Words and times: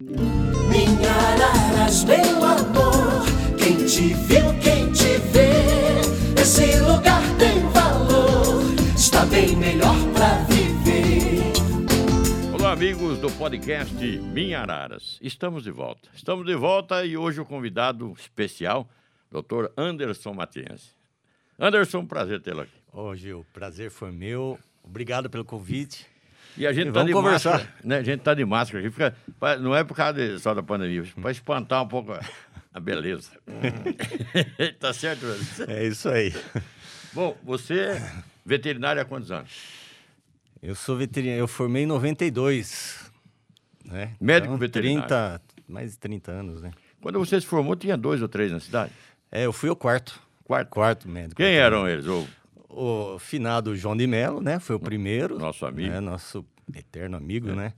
Minha 0.00 1.10
Araras, 1.10 2.04
meu 2.04 2.44
amor, 2.44 3.24
quem 3.58 3.84
te 3.84 4.14
viu, 4.14 4.44
quem 4.62 4.92
te 4.92 5.18
vê, 5.32 6.40
esse 6.40 6.78
lugar 6.78 7.20
tem 7.36 7.68
valor, 7.70 8.62
está 8.96 9.26
bem 9.26 9.56
melhor 9.56 9.96
pra 10.14 10.44
viver. 10.44 11.50
Olá, 12.54 12.70
amigos 12.70 13.18
do 13.18 13.28
podcast 13.32 13.92
Minha 13.96 14.60
Araras. 14.60 15.18
Estamos 15.20 15.64
de 15.64 15.72
volta. 15.72 16.08
Estamos 16.14 16.46
de 16.46 16.54
volta 16.54 17.04
e 17.04 17.16
hoje 17.16 17.40
o 17.40 17.44
convidado 17.44 18.12
especial, 18.16 18.88
Dr. 19.32 19.72
Anderson 19.76 20.32
Matiense. 20.32 20.94
Anderson, 21.58 22.06
prazer 22.06 22.40
tê-lo 22.40 22.60
aqui. 22.60 22.78
Ô, 22.92 23.16
Gil, 23.16 23.44
prazer 23.52 23.90
foi 23.90 24.12
meu. 24.12 24.60
Obrigado 24.84 25.28
pelo 25.28 25.44
convite. 25.44 26.06
E 26.58 26.66
a 26.66 26.72
gente 26.72 26.88
E 26.88 26.92
tá 26.92 26.98
vamos 27.00 27.06
de 27.06 27.12
conversar. 27.12 27.50
máscara, 27.52 27.74
né? 27.84 27.96
A 27.98 28.02
gente 28.02 28.20
tá 28.20 28.34
de 28.34 28.44
máscara 28.44 28.80
aqui, 28.84 28.90
fica, 28.90 29.14
pa- 29.38 29.56
não 29.56 29.74
é 29.74 29.84
por 29.84 29.94
causa 29.96 30.14
de- 30.14 30.38
só 30.40 30.52
da 30.52 30.62
pandemia, 30.62 31.04
para 31.20 31.30
espantar 31.30 31.82
um 31.82 31.88
pouco 31.88 32.12
a, 32.12 32.20
a 32.74 32.80
beleza. 32.80 33.30
tá 34.80 34.92
certo? 34.92 35.24
É 35.68 35.86
isso 35.86 36.08
aí. 36.08 36.34
Bom, 37.12 37.36
você 37.44 37.74
é 37.80 38.12
veterinário 38.44 39.00
há 39.00 39.04
quantos 39.04 39.30
anos? 39.30 39.50
Eu 40.62 40.74
sou 40.74 40.96
veterinário, 40.96 41.40
eu 41.42 41.48
formei 41.48 41.84
em 41.84 41.86
92. 41.86 43.10
Né? 43.84 44.14
Médico 44.20 44.56
veterinário. 44.56 45.06
30, 45.08 45.42
mais 45.68 45.92
de 45.92 45.98
30 45.98 46.32
anos, 46.32 46.60
né? 46.60 46.72
Quando 47.00 47.18
você 47.20 47.40
se 47.40 47.46
formou, 47.46 47.76
tinha 47.76 47.96
dois 47.96 48.20
ou 48.20 48.28
três 48.28 48.50
na 48.50 48.58
cidade? 48.58 48.90
É, 49.30 49.46
eu 49.46 49.52
fui 49.52 49.70
o 49.70 49.76
quarto. 49.76 50.20
Quarto. 50.44 50.70
Quarto 50.70 51.08
médico. 51.08 51.36
Quem 51.36 51.54
eram 51.54 51.88
eles? 51.88 52.04
O 52.68 53.18
finado 53.18 53.74
João 53.76 53.96
de 53.96 54.06
Mello, 54.06 54.40
né? 54.42 54.58
Foi 54.60 54.76
o 54.76 54.80
primeiro. 54.80 55.38
Nosso 55.38 55.64
amigo. 55.64 55.88
né? 55.90 56.00
Nosso 56.00 56.44
eterno 56.74 57.16
amigo, 57.16 57.52
né? 57.52 57.72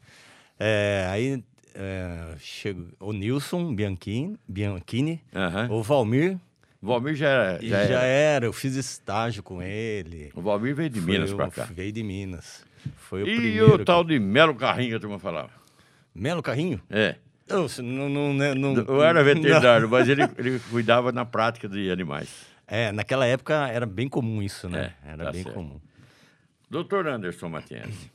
É, 0.58 1.06
aí 1.10 1.42
é, 1.74 2.34
chegou 2.38 2.86
o 2.98 3.12
Nilson 3.12 3.72
Bianchini, 3.74 4.36
Bianchini 4.48 5.22
Aham. 5.34 5.68
o 5.70 5.82
Valmir. 5.82 6.36
O 6.82 6.86
Valmir 6.88 7.14
já, 7.14 7.28
era- 7.28 7.64
e 7.64 7.68
já, 7.68 7.86
já, 7.86 7.94
era. 8.00 8.04
era, 8.04 8.46
eu 8.46 8.52
fiz 8.52 8.74
estágio 8.74 9.42
com 9.42 9.62
ele. 9.62 10.32
O 10.34 10.40
Valmir 10.42 10.74
veio 10.74 10.90
de 10.90 11.00
Foi 11.00 11.12
Minas 11.12 11.32
pra 11.32 11.50
cá. 11.50 11.64
Veio 11.64 11.92
de 11.92 12.02
Minas. 12.02 12.64
Foi 12.96 13.22
o 13.22 13.28
E 13.28 13.36
primeiro. 13.36 13.74
o 13.74 13.84
tal 13.84 14.02
de 14.02 14.18
Melo 14.18 14.54
Carrinho 14.54 14.90
que 14.90 14.96
a 14.96 15.00
turma 15.00 15.18
falava? 15.18 15.50
Melo 16.14 16.42
Carrinho? 16.42 16.80
É. 16.90 17.16
Eu, 17.46 17.68
se 17.68 17.82
não, 17.82 18.08
não, 18.08 18.32
né, 18.32 18.54
não, 18.54 18.74
Eu 18.74 19.02
era 19.02 19.22
veterinário, 19.24 19.88
mas 19.88 20.08
ele, 20.08 20.22
ele 20.38 20.58
cuidava 20.70 21.10
na 21.12 21.24
prática 21.24 21.68
de 21.68 21.90
animais. 21.90 22.28
É, 22.70 22.92
naquela 22.92 23.26
época 23.26 23.68
era 23.68 23.84
bem 23.84 24.08
comum 24.08 24.42
isso, 24.42 24.68
né? 24.68 24.94
É, 25.04 25.12
era 25.12 25.24
tá 25.24 25.32
bem 25.32 25.42
certo. 25.42 25.54
comum. 25.54 25.80
Doutor 26.70 27.08
Anderson 27.08 27.48
Matiense, 27.48 28.10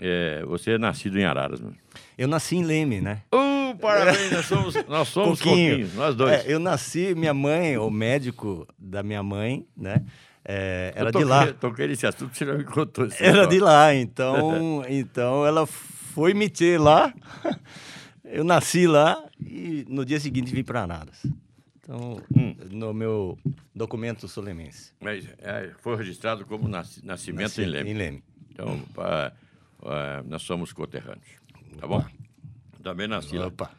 é, 0.00 0.42
você 0.44 0.72
é 0.72 0.78
nascido 0.78 1.18
em 1.18 1.24
Araras, 1.24 1.60
né? 1.60 1.72
Eu 2.18 2.26
nasci 2.26 2.56
em 2.56 2.64
Leme, 2.64 3.00
né? 3.00 3.22
Uh, 3.32 3.76
parabéns, 3.78 4.32
nós 4.32 4.46
somos, 4.46 4.74
nós 4.86 5.08
somos 5.08 5.40
Coquinho. 5.40 5.88
nós 5.94 6.16
dois. 6.16 6.44
É, 6.44 6.52
eu 6.52 6.58
nasci, 6.58 7.14
minha 7.14 7.32
mãe, 7.32 7.78
o 7.78 7.90
médico 7.90 8.66
da 8.76 9.02
minha 9.02 9.22
mãe, 9.22 9.64
né? 9.76 10.04
é, 10.44 10.92
era 10.94 11.10
de 11.10 11.24
lá. 11.24 11.52
Toquei 11.52 11.86
nesse 11.86 12.06
assunto, 12.06 12.36
você 12.36 12.44
já 12.44 12.54
me 12.54 12.64
contou 12.64 13.06
isso. 13.06 13.22
Era 13.22 13.46
de 13.46 13.58
lá, 13.58 13.94
então, 13.94 14.82
então 14.88 15.46
ela 15.46 15.66
foi 15.66 16.34
me 16.34 16.48
ter 16.48 16.78
lá. 16.78 17.12
Eu 18.24 18.44
nasci 18.44 18.86
lá 18.86 19.22
e 19.38 19.84
no 19.88 20.06
dia 20.06 20.18
seguinte 20.18 20.54
vim 20.54 20.64
para 20.64 20.82
Araras. 20.82 21.26
Então, 21.94 22.22
Hum. 22.34 22.56
no 22.70 22.94
meu 22.94 23.38
documento 23.74 24.26
solemense. 24.26 24.92
Mas 24.98 25.28
é, 25.38 25.72
foi 25.80 25.94
registrado 25.96 26.46
como 26.46 26.66
nasci- 26.66 27.04
nascimento 27.04 27.42
Nasci 27.42 27.62
em 27.62 27.66
Leme. 27.66 27.90
Em 27.90 27.94
Leme. 27.94 28.24
Então, 28.50 28.80
pá, 28.94 29.30
é, 29.84 30.22
nós 30.26 30.40
somos 30.42 30.72
coterrâneos, 30.72 31.28
tá 31.78 31.86
bom? 31.86 32.02
Também 32.82 33.06
nasci 33.06 33.36
lá. 33.36 33.48
Opa. 33.48 33.70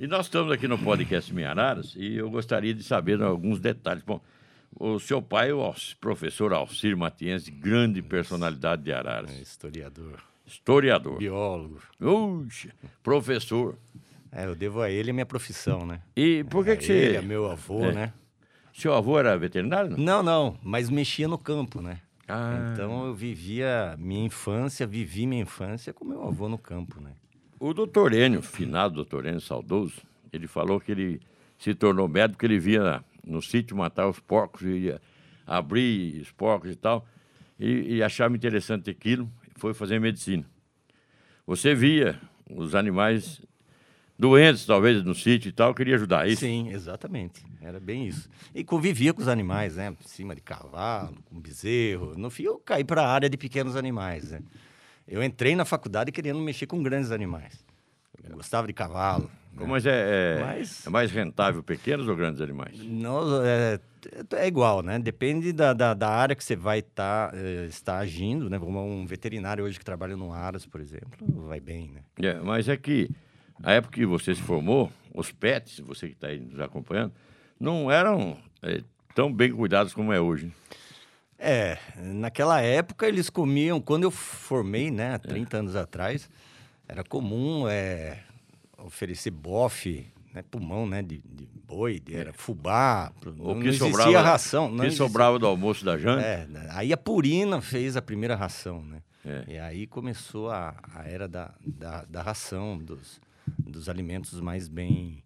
E 0.00 0.06
nós 0.08 0.26
estamos 0.26 0.50
aqui 0.52 0.66
no 0.66 0.76
podcast 0.76 1.32
Minha 1.32 1.50
Araras 1.50 1.94
e 1.96 2.16
eu 2.16 2.28
gostaria 2.28 2.74
de 2.74 2.82
saber 2.82 3.22
alguns 3.22 3.60
detalhes. 3.60 4.02
Bom, 4.02 4.20
o 4.74 4.98
seu 4.98 5.22
pai 5.22 5.50
é 5.50 5.54
o 5.54 5.72
professor 6.00 6.52
Alcir 6.52 6.96
Matiense, 6.96 7.52
grande 7.52 8.02
personalidade 8.02 8.82
de 8.82 8.92
Araras, 8.92 9.30
Historiador, 9.38 10.20
historiador, 10.44 11.18
biólogo. 11.18 11.80
Uxa, 12.00 12.70
professor. 13.00 13.78
É, 14.34 14.46
eu 14.46 14.54
devo 14.54 14.80
a 14.80 14.90
ele 14.90 15.10
a 15.10 15.12
minha 15.14 15.26
profissão, 15.26 15.84
né? 15.84 16.00
E 16.16 16.42
por 16.44 16.64
que, 16.64 16.70
A 16.70 16.76
que 16.76 16.84
você... 16.86 16.92
Ele, 16.92 17.16
a 17.18 17.22
meu 17.22 17.50
avô, 17.50 17.84
É. 17.84 17.92
né? 17.92 18.12
Seu 18.72 18.94
avô 18.94 19.18
era 19.18 19.36
veterinário? 19.36 19.90
Não? 19.90 19.98
Não, 19.98 20.22
não, 20.22 20.58
mas 20.62 20.88
mexia 20.88 21.28
no 21.28 21.36
campo, 21.36 21.82
né? 21.82 22.00
Ah. 22.26 22.70
Então 22.72 23.04
eu 23.06 23.14
vivia 23.14 23.94
minha 23.98 24.24
infância, 24.24 24.86
vivi 24.86 25.26
minha 25.26 25.42
infância 25.42 25.92
com 25.92 26.06
meu 26.06 26.26
avô 26.26 26.48
no 26.48 26.56
campo, 26.56 26.98
né? 26.98 27.10
O 27.60 27.74
doutor 27.74 28.14
Enio, 28.14 28.40
finado 28.40 28.94
doutor 28.94 29.26
Enio 29.26 29.40
Saudoso, 29.40 30.00
ele 30.32 30.46
falou 30.46 30.80
que 30.80 30.90
ele 30.90 31.20
se 31.58 31.74
tornou 31.74 32.08
médico 32.08 32.38
porque 32.38 32.46
ele 32.46 32.58
via 32.58 33.04
no 33.24 33.42
sítio 33.42 33.76
matar 33.76 34.08
os 34.08 34.18
porcos, 34.18 34.62
e 34.62 34.70
ia 34.86 35.00
abrir 35.46 36.20
os 36.22 36.30
porcos 36.32 36.70
e 36.72 36.76
tal, 36.76 37.06
e, 37.60 37.96
e 37.96 38.02
achava 38.02 38.34
interessante 38.34 38.88
aquilo, 38.90 39.30
e 39.46 39.60
foi 39.60 39.74
fazer 39.74 40.00
medicina. 40.00 40.44
Você 41.46 41.74
via 41.74 42.18
os 42.50 42.74
animais 42.74 43.42
doentes, 44.18 44.64
talvez, 44.66 45.02
no 45.04 45.14
sítio 45.14 45.48
e 45.48 45.52
tal, 45.52 45.74
queria 45.74 45.94
ajudar, 45.96 46.26
é 46.26 46.30
isso? 46.32 46.40
Sim, 46.40 46.68
exatamente. 46.70 47.44
Era 47.60 47.80
bem 47.80 48.06
isso. 48.06 48.28
E 48.54 48.62
convivia 48.64 49.12
com 49.12 49.20
os 49.22 49.28
animais, 49.28 49.76
né? 49.76 49.90
Em 49.90 50.08
cima 50.08 50.34
de 50.34 50.40
cavalo, 50.40 51.16
com 51.28 51.40
bezerro. 51.40 52.14
No 52.16 52.30
fim, 52.30 52.44
eu 52.44 52.58
caí 52.58 52.84
para 52.84 53.02
a 53.02 53.08
área 53.08 53.28
de 53.28 53.36
pequenos 53.36 53.76
animais, 53.76 54.30
né? 54.30 54.40
Eu 55.06 55.22
entrei 55.22 55.56
na 55.56 55.64
faculdade 55.64 56.12
querendo 56.12 56.38
mexer 56.40 56.66
com 56.66 56.82
grandes 56.82 57.10
animais. 57.10 57.64
Eu 58.28 58.36
gostava 58.36 58.66
de 58.66 58.72
cavalo. 58.72 59.28
né? 59.52 59.66
Mas 59.66 59.84
é, 59.84 60.38
é- 60.38 60.40
Mas- 60.40 60.86
é 60.86 60.90
mais 60.90 61.10
rentável 61.10 61.62
pequenos 61.62 62.06
ou 62.08 62.14
grandes 62.16 62.40
animais? 62.40 62.78
Não, 62.84 63.42
é, 63.44 63.80
é 64.36 64.46
igual, 64.46 64.80
né? 64.82 64.98
Depende 64.98 65.52
da, 65.52 65.72
da, 65.72 65.92
da 65.92 66.08
área 66.08 66.34
que 66.36 66.42
você 66.44 66.54
vai 66.56 66.80
tá, 66.82 67.30
eh, 67.34 67.66
estar 67.68 67.98
agindo, 67.98 68.48
né? 68.48 68.58
Como 68.58 68.80
um 68.80 69.04
veterinário 69.04 69.64
hoje 69.64 69.78
que 69.78 69.84
trabalha 69.84 70.16
no 70.16 70.32
Aras, 70.32 70.64
por 70.64 70.80
exemplo, 70.80 71.26
vai 71.46 71.58
bem, 71.60 71.90
né? 71.90 72.00
É, 72.28 72.34
mas 72.40 72.68
é 72.68 72.76
que 72.76 73.10
a 73.62 73.72
época 73.72 73.94
que 73.94 74.06
você 74.06 74.34
se 74.34 74.40
formou, 74.42 74.90
os 75.14 75.32
pets, 75.32 75.80
você 75.80 76.06
que 76.08 76.14
está 76.14 76.28
aí 76.28 76.38
nos 76.40 76.60
acompanhando, 76.60 77.12
não 77.58 77.90
eram 77.90 78.36
é, 78.62 78.82
tão 79.14 79.32
bem 79.32 79.52
cuidados 79.52 79.92
como 79.94 80.12
é 80.12 80.20
hoje. 80.20 80.52
É, 81.38 81.76
naquela 81.96 82.60
época 82.60 83.06
eles 83.06 83.28
comiam, 83.28 83.80
quando 83.80 84.04
eu 84.04 84.10
formei, 84.10 84.90
né, 84.90 85.14
há 85.14 85.18
30 85.18 85.56
anos 85.58 85.74
atrás, 85.76 86.30
era 86.88 87.02
comum 87.02 87.66
é, 87.68 88.20
oferecer 88.78 89.30
bofe, 89.32 90.06
né, 90.32 90.42
pulmão, 90.48 90.86
né, 90.86 91.02
de, 91.02 91.18
de 91.18 91.48
boi, 91.66 91.98
de, 91.98 92.14
era 92.14 92.32
fubá, 92.32 93.12
O 93.26 93.30
não, 93.30 93.34
que 93.34 93.44
não 93.44 93.66
existia 93.66 93.90
sobrava, 93.90 94.20
ração. 94.22 94.66
o 94.66 94.70
Não 94.70 94.76
que 94.80 94.86
existia- 94.86 95.06
sobrava 95.06 95.38
do 95.38 95.46
almoço 95.46 95.84
da 95.84 95.98
janta. 95.98 96.22
É, 96.22 96.46
aí 96.70 96.92
a 96.92 96.96
Purina 96.96 97.60
fez 97.60 97.96
a 97.96 98.02
primeira 98.02 98.36
ração, 98.36 98.82
né? 98.84 99.02
É. 99.24 99.44
E 99.48 99.58
aí 99.58 99.86
começou 99.86 100.50
a, 100.50 100.74
a 100.94 101.08
era 101.08 101.26
da, 101.28 101.52
da, 101.64 102.04
da 102.04 102.22
ração, 102.22 102.76
dos, 102.78 103.20
dos 103.58 103.88
alimentos 103.88 104.40
mais 104.40 104.68
bem... 104.68 105.22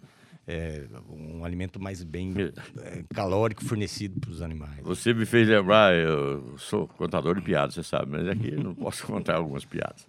é, 0.47 0.85
um 1.09 1.45
alimento 1.45 1.81
mais 1.81 2.03
bem 2.03 2.35
é, 2.39 3.05
calórico 3.15 3.65
fornecido 3.65 4.21
para 4.21 4.31
os 4.31 4.43
animais. 4.43 4.81
Você 4.83 5.13
me 5.13 5.27
fez 5.27 5.49
lembrar, 5.49 5.95
eu 5.95 6.57
sou 6.59 6.87
contador 6.89 7.35
de 7.35 7.43
piadas, 7.43 7.75
você 7.75 7.83
sabe, 7.83 8.13
mas 8.13 8.29
aqui 8.29 8.53
não 8.53 8.75
posso 8.77 9.07
contar 9.07 9.37
algumas 9.37 9.65
piadas. 9.65 10.07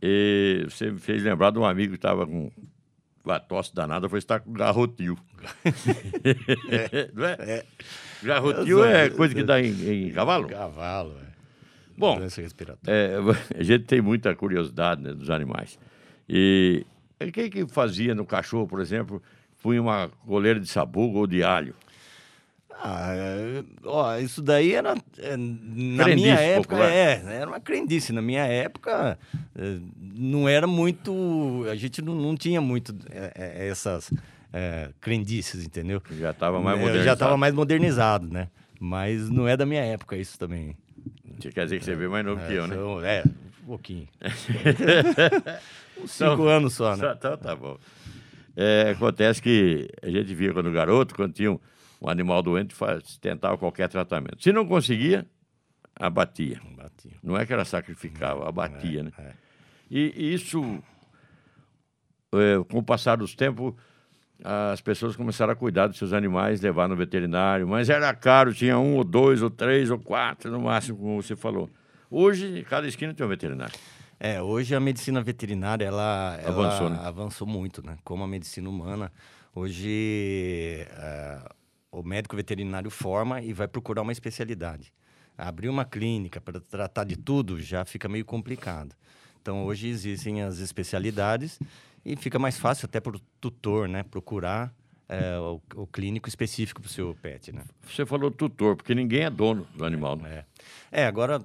E 0.00 0.64
você 0.68 0.90
me 0.90 0.98
fez 0.98 1.22
lembrar 1.22 1.50
de 1.50 1.58
um 1.58 1.64
amigo 1.64 1.90
que 1.90 1.98
estava 1.98 2.26
com 2.26 2.50
a 3.26 3.38
tosse 3.38 3.74
danada, 3.74 4.08
foi 4.08 4.18
estar 4.18 4.40
com 4.40 4.52
garrotil. 4.52 5.18
não 7.14 7.24
é? 7.26 7.64
Garrotil 8.22 8.84
é 8.84 9.10
coisa 9.10 9.34
que 9.34 9.42
dá 9.42 9.60
em, 9.60 10.06
em 10.06 10.12
cavalo? 10.12 10.48
Cavalo, 10.48 11.16
é. 11.24 11.28
Bom. 11.98 12.20
É, 12.86 13.16
a 13.58 13.62
gente 13.62 13.84
tem 13.84 14.00
muita 14.00 14.34
curiosidade 14.34 15.02
né, 15.02 15.12
dos 15.12 15.30
animais. 15.30 15.78
E 16.28 16.86
quem 17.32 17.50
que 17.50 17.66
fazia 17.66 18.14
no 18.14 18.24
cachorro, 18.24 18.66
por 18.66 18.80
exemplo, 18.80 19.22
punha 19.62 19.80
uma 19.82 20.08
coleira 20.26 20.58
de 20.60 20.68
sabugo 20.68 21.18
ou 21.18 21.26
de 21.26 21.42
alho? 21.42 21.74
Ah, 22.80 23.08
é, 23.12 23.64
ó, 23.84 24.16
isso 24.18 24.40
daí 24.40 24.72
era. 24.72 24.94
é, 25.18 25.36
na 25.36 26.04
Crendice 26.04 26.22
minha 26.28 26.34
época, 26.40 26.76
popular. 26.76 26.92
é, 26.92 27.22
era 27.26 27.46
uma 27.48 27.58
crendice. 27.58 28.12
Na 28.12 28.22
minha 28.22 28.44
época, 28.46 29.18
é, 29.56 29.78
não 30.00 30.48
era 30.48 30.64
muito. 30.64 31.64
A 31.68 31.74
gente 31.74 32.00
não, 32.00 32.14
não 32.14 32.36
tinha 32.36 32.60
muito 32.60 32.94
é, 33.10 33.32
é, 33.34 33.68
essas 33.68 34.12
é, 34.52 34.90
crendices, 35.00 35.64
entendeu? 35.64 36.00
Já 36.20 36.30
estava 36.30 36.60
mais 36.60 36.76
É, 36.76 36.80
modernizado. 36.80 37.04
Já 37.04 37.12
estava 37.14 37.36
mais 37.36 37.52
modernizado, 37.52 38.28
né? 38.32 38.48
Mas 38.78 39.28
não 39.28 39.48
é 39.48 39.56
da 39.56 39.66
minha 39.66 39.82
época 39.82 40.16
isso 40.16 40.38
também. 40.38 40.76
Quer 41.52 41.64
dizer 41.64 41.80
que 41.80 41.84
você 41.84 41.96
vê 41.96 42.06
mais 42.06 42.24
novo 42.24 42.40
que 42.46 42.52
eu, 42.52 42.66
né? 42.68 42.76
é, 43.04 43.24
um 43.64 43.66
pouquinho. 43.66 44.06
Cinco 46.06 46.44
anos 46.44 46.74
só, 46.74 46.96
né? 46.96 47.14
Então 47.16 47.36
tá 47.36 47.54
bom. 47.54 47.78
É, 48.56 48.90
acontece 48.90 49.40
que 49.40 49.88
a 50.02 50.10
gente 50.10 50.34
via 50.34 50.52
quando 50.52 50.70
garoto, 50.72 51.14
quando 51.14 51.32
tinha 51.32 51.52
um, 51.52 51.58
um 52.02 52.08
animal 52.08 52.42
doente, 52.42 52.74
faz, 52.74 53.16
tentava 53.18 53.56
qualquer 53.56 53.88
tratamento. 53.88 54.42
Se 54.42 54.52
não 54.52 54.66
conseguia, 54.66 55.24
abatia. 55.94 56.60
Bati. 56.76 57.16
Não 57.22 57.36
é 57.36 57.46
que 57.46 57.52
era 57.52 57.64
sacrificava, 57.64 58.48
abatia, 58.48 59.04
né? 59.04 59.12
é. 59.18 59.32
E, 59.90 60.12
e 60.16 60.34
isso 60.34 60.82
eh, 62.32 62.62
com 62.68 62.78
o 62.78 62.82
passar 62.82 63.16
dos 63.16 63.34
tempos, 63.34 63.74
as 64.44 64.80
pessoas 64.80 65.16
começaram 65.16 65.52
a 65.52 65.56
cuidar 65.56 65.86
dos 65.86 65.96
seus 65.96 66.12
animais, 66.12 66.60
levar 66.60 66.88
no 66.88 66.94
veterinário, 66.94 67.66
mas 67.66 67.88
era 67.88 68.12
caro, 68.14 68.52
tinha 68.52 68.78
um 68.78 68.96
ou 68.96 69.04
dois 69.04 69.42
ou 69.42 69.50
três 69.50 69.90
ou 69.90 69.98
quatro 69.98 70.50
no 70.50 70.60
máximo, 70.60 70.98
como 70.98 71.22
você 71.22 71.34
falou. 71.34 71.70
Hoje, 72.10 72.64
cada 72.68 72.86
esquina 72.86 73.14
tem 73.14 73.24
um 73.24 73.28
veterinário. 73.28 73.74
É, 74.20 74.42
hoje 74.42 74.74
a 74.74 74.80
medicina 74.80 75.22
veterinária 75.22 75.84
ela, 75.84 76.38
ela 76.42 76.66
Avançou, 76.66 76.90
né? 76.90 77.00
avançou 77.02 77.46
muito, 77.46 77.86
né? 77.86 77.96
Como 78.02 78.24
a 78.24 78.26
medicina 78.26 78.68
humana, 78.68 79.12
hoje 79.54 80.86
é, 80.90 81.40
o 81.92 82.02
médico 82.02 82.34
veterinário 82.34 82.90
forma 82.90 83.40
e 83.40 83.52
vai 83.52 83.68
procurar 83.68 84.02
uma 84.02 84.12
especialidade. 84.12 84.92
Abrir 85.36 85.68
uma 85.68 85.84
clínica 85.84 86.40
para 86.40 86.58
tratar 86.60 87.04
de 87.04 87.16
tudo 87.16 87.60
já 87.60 87.84
fica 87.84 88.08
meio 88.08 88.24
complicado. 88.24 88.94
Então 89.40 89.64
hoje 89.64 89.88
existem 89.88 90.42
as 90.42 90.58
especialidades 90.58 91.60
e 92.04 92.16
fica 92.16 92.40
mais 92.40 92.58
fácil 92.58 92.86
até 92.86 93.00
para 93.00 93.16
o 93.16 93.20
tutor, 93.40 93.88
né? 93.88 94.02
Procurar 94.02 94.74
é, 95.08 95.38
o, 95.38 95.60
o 95.74 95.86
clínico 95.86 96.28
específico 96.28 96.82
para 96.82 96.88
o 96.88 96.92
seu 96.92 97.16
pet, 97.22 97.52
né? 97.52 97.62
Você 97.82 98.04
falou 98.04 98.30
tutor, 98.30 98.76
porque 98.76 98.94
ninguém 98.94 99.22
é 99.22 99.30
dono 99.30 99.66
do 99.74 99.84
animal, 99.84 100.16
né? 100.16 100.44
É. 100.90 101.02
É, 101.02 101.06
agora 101.06 101.40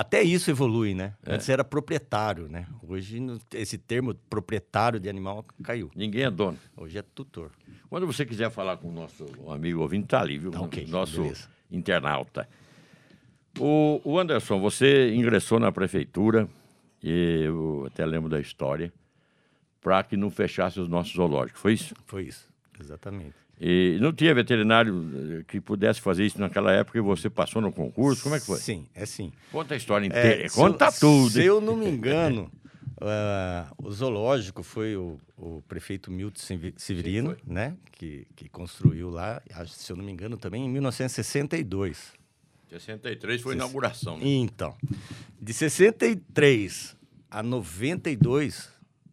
até 0.00 0.22
isso 0.22 0.48
evolui, 0.48 0.94
né? 0.94 1.14
Antes 1.26 1.48
era 1.48 1.64
proprietário, 1.64 2.48
né? 2.48 2.66
Hoje 2.86 3.20
esse 3.52 3.76
termo 3.76 4.14
proprietário 4.30 5.00
de 5.00 5.08
animal 5.08 5.44
caiu. 5.62 5.90
Ninguém 5.96 6.22
é 6.22 6.30
dono. 6.30 6.56
Hoje 6.76 6.98
é 6.98 7.02
tutor. 7.02 7.50
Quando 7.90 8.06
você 8.06 8.24
quiser 8.24 8.48
falar 8.48 8.76
com 8.76 8.88
o 8.88 8.92
nosso 8.92 9.26
amigo 9.48 9.80
ouvinte, 9.80 10.06
tá 10.06 10.20
ali, 10.20 10.38
viu? 10.38 10.52
Tá 10.52 10.60
ok, 10.60 10.86
Nosso 10.86 11.22
beleza. 11.22 11.48
internauta. 11.68 12.48
O, 13.58 14.00
o 14.04 14.18
Anderson, 14.20 14.60
você 14.60 15.12
ingressou 15.12 15.58
na 15.58 15.72
prefeitura, 15.72 16.48
e 17.02 17.42
eu 17.44 17.84
até 17.88 18.06
lembro 18.06 18.28
da 18.28 18.38
história, 18.38 18.92
para 19.80 20.04
que 20.04 20.16
não 20.16 20.30
fechasse 20.30 20.78
os 20.78 20.88
nossos 20.88 21.12
zoológicos, 21.14 21.60
foi 21.60 21.72
isso? 21.72 21.94
Foi 22.06 22.22
isso, 22.22 22.48
exatamente. 22.78 23.34
E 23.60 23.98
não 24.00 24.12
tinha 24.12 24.32
veterinário 24.34 25.40
eh, 25.40 25.44
que 25.48 25.60
pudesse 25.60 26.00
fazer 26.00 26.24
isso 26.24 26.40
naquela 26.40 26.70
época 26.72 26.96
e 26.96 27.00
você 27.00 27.28
passou 27.28 27.60
no 27.60 27.72
concurso? 27.72 28.22
Como 28.22 28.34
é 28.34 28.40
que 28.40 28.46
foi? 28.46 28.58
Sim, 28.58 28.86
é 28.94 29.04
sim. 29.04 29.32
Conta 29.50 29.74
a 29.74 29.76
história 29.76 30.04
É, 30.04 30.08
inteira. 30.08 30.48
se 30.48 30.58
eu- 30.58 30.64
Conta 30.64 30.92
tudo. 30.92 31.30
Se 31.30 31.44
eu 31.44 31.60
não 31.60 31.76
me 31.76 31.86
engano, 31.90 32.50
ah, 33.00 33.72
o 33.76 33.90
zoológico 33.90 34.62
foi 34.62 34.96
o, 34.96 35.18
o 35.36 35.60
prefeito 35.66 36.08
Milton 36.10 36.40
Severino, 36.76 37.36
né? 37.44 37.76
Que, 37.90 38.26
que 38.36 38.48
construiu 38.48 39.10
lá, 39.10 39.42
acho, 39.54 39.72
se 39.72 39.90
eu 39.90 39.96
não 39.96 40.04
me 40.04 40.12
engano, 40.12 40.36
também 40.36 40.64
em 40.64 40.68
1962. 40.68 42.12
63 42.70 43.40
foi 43.40 43.54
a 43.54 43.56
inauguração. 43.56 44.18
Né? 44.18 44.24
Então, 44.26 44.74
de 45.40 45.52
63 45.52 46.96
a 47.30 47.42
92 47.42 48.68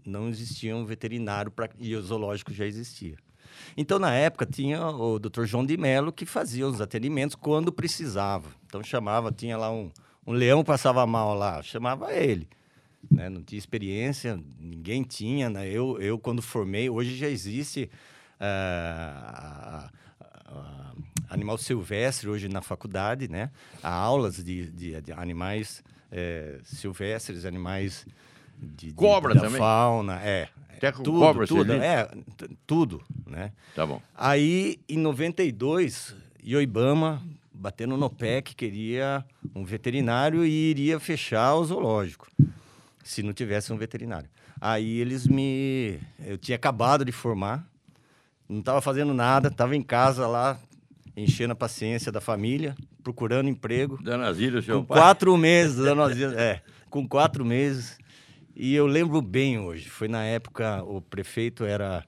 não 0.05 0.29
existia 0.29 0.75
um 0.75 0.85
veterinário 0.85 1.49
pra, 1.49 1.69
e 1.79 1.95
o 1.95 2.01
zoológico 2.01 2.53
já 2.53 2.65
existia. 2.65 3.15
Então, 3.77 3.99
na 3.99 4.13
época, 4.13 4.45
tinha 4.45 4.85
o 4.87 5.19
Dr. 5.19 5.45
João 5.45 5.65
de 5.65 5.77
Mello 5.77 6.11
que 6.11 6.25
fazia 6.25 6.67
os 6.67 6.79
atendimentos 6.81 7.35
quando 7.35 7.71
precisava. 7.71 8.49
Então, 8.65 8.83
chamava, 8.83 9.31
tinha 9.31 9.57
lá 9.57 9.71
um, 9.71 9.91
um 10.25 10.31
leão 10.33 10.63
passava 10.63 11.05
mal 11.05 11.33
lá, 11.35 11.61
chamava 11.63 12.13
ele. 12.13 12.47
Né? 13.11 13.29
Não 13.29 13.43
tinha 13.43 13.59
experiência, 13.59 14.39
ninguém 14.59 15.03
tinha. 15.03 15.49
Né? 15.49 15.67
Eu, 15.69 15.99
eu, 16.01 16.17
quando 16.17 16.41
formei, 16.41 16.89
hoje 16.89 17.15
já 17.15 17.27
existe 17.29 17.89
a- 18.39 19.89
animal 21.29 21.57
silvestre 21.57 22.29
hoje 22.29 22.47
na 22.47 22.61
faculdade, 22.61 23.27
né? 23.27 23.49
Há 23.83 23.91
aulas 23.91 24.43
de, 24.43 24.69
de, 24.71 25.01
de 25.01 25.11
animais 25.11 25.83
eh, 26.11 26.59
silvestres, 26.63 27.45
animais 27.45 28.05
de, 28.57 28.87
de- 28.87 28.93
Cobra 28.93 29.33
da 29.33 29.41
também? 29.41 29.57
fauna, 29.59 30.21
é. 30.21 30.47
Até 30.77 30.91
tudo, 30.91 31.19
cobra 31.19 31.47
tudo, 31.47 31.73
é, 31.73 32.09
tudo, 32.67 33.01
né? 33.35 33.51
Tá 33.75 33.85
bom. 33.85 34.01
Aí, 34.15 34.79
em 34.87 34.97
92, 34.97 36.15
Ioibama 36.43 37.21
batendo 37.53 37.95
no 37.97 38.09
pé 38.09 38.41
que 38.41 38.55
queria 38.55 39.23
um 39.53 39.63
veterinário 39.63 40.45
e 40.45 40.49
iria 40.71 40.99
fechar 40.99 41.55
o 41.55 41.63
zoológico, 41.65 42.27
se 43.03 43.21
não 43.23 43.33
tivesse 43.33 43.71
um 43.71 43.77
veterinário. 43.77 44.29
Aí 44.59 44.99
eles 44.99 45.27
me... 45.27 45.99
Eu 46.25 46.37
tinha 46.37 46.55
acabado 46.55 47.03
de 47.05 47.11
formar, 47.11 47.67
não 48.47 48.59
estava 48.59 48.81
fazendo 48.81 49.13
nada, 49.13 49.49
estava 49.49 49.75
em 49.75 49.81
casa 49.81 50.27
lá, 50.27 50.57
enchendo 51.15 51.53
a 51.53 51.55
paciência 51.55 52.11
da 52.11 52.21
família, 52.21 52.75
procurando 53.03 53.49
emprego. 53.49 53.97
Dona 54.01 54.31
Zília, 54.33 54.61
seu 54.61 54.79
Com 54.79 54.85
pai. 54.85 54.97
quatro 54.99 55.35
meses, 55.37 55.77
dando 55.77 56.01
as- 56.01 56.17
é, 56.19 56.61
com 56.89 57.07
quatro 57.07 57.43
meses. 57.45 57.97
E 58.55 58.73
eu 58.73 58.85
lembro 58.87 59.21
bem 59.21 59.59
hoje. 59.59 59.89
Foi 59.89 60.07
na 60.07 60.23
época, 60.23 60.81
o 60.83 61.01
prefeito 61.01 61.63
era 61.65 62.03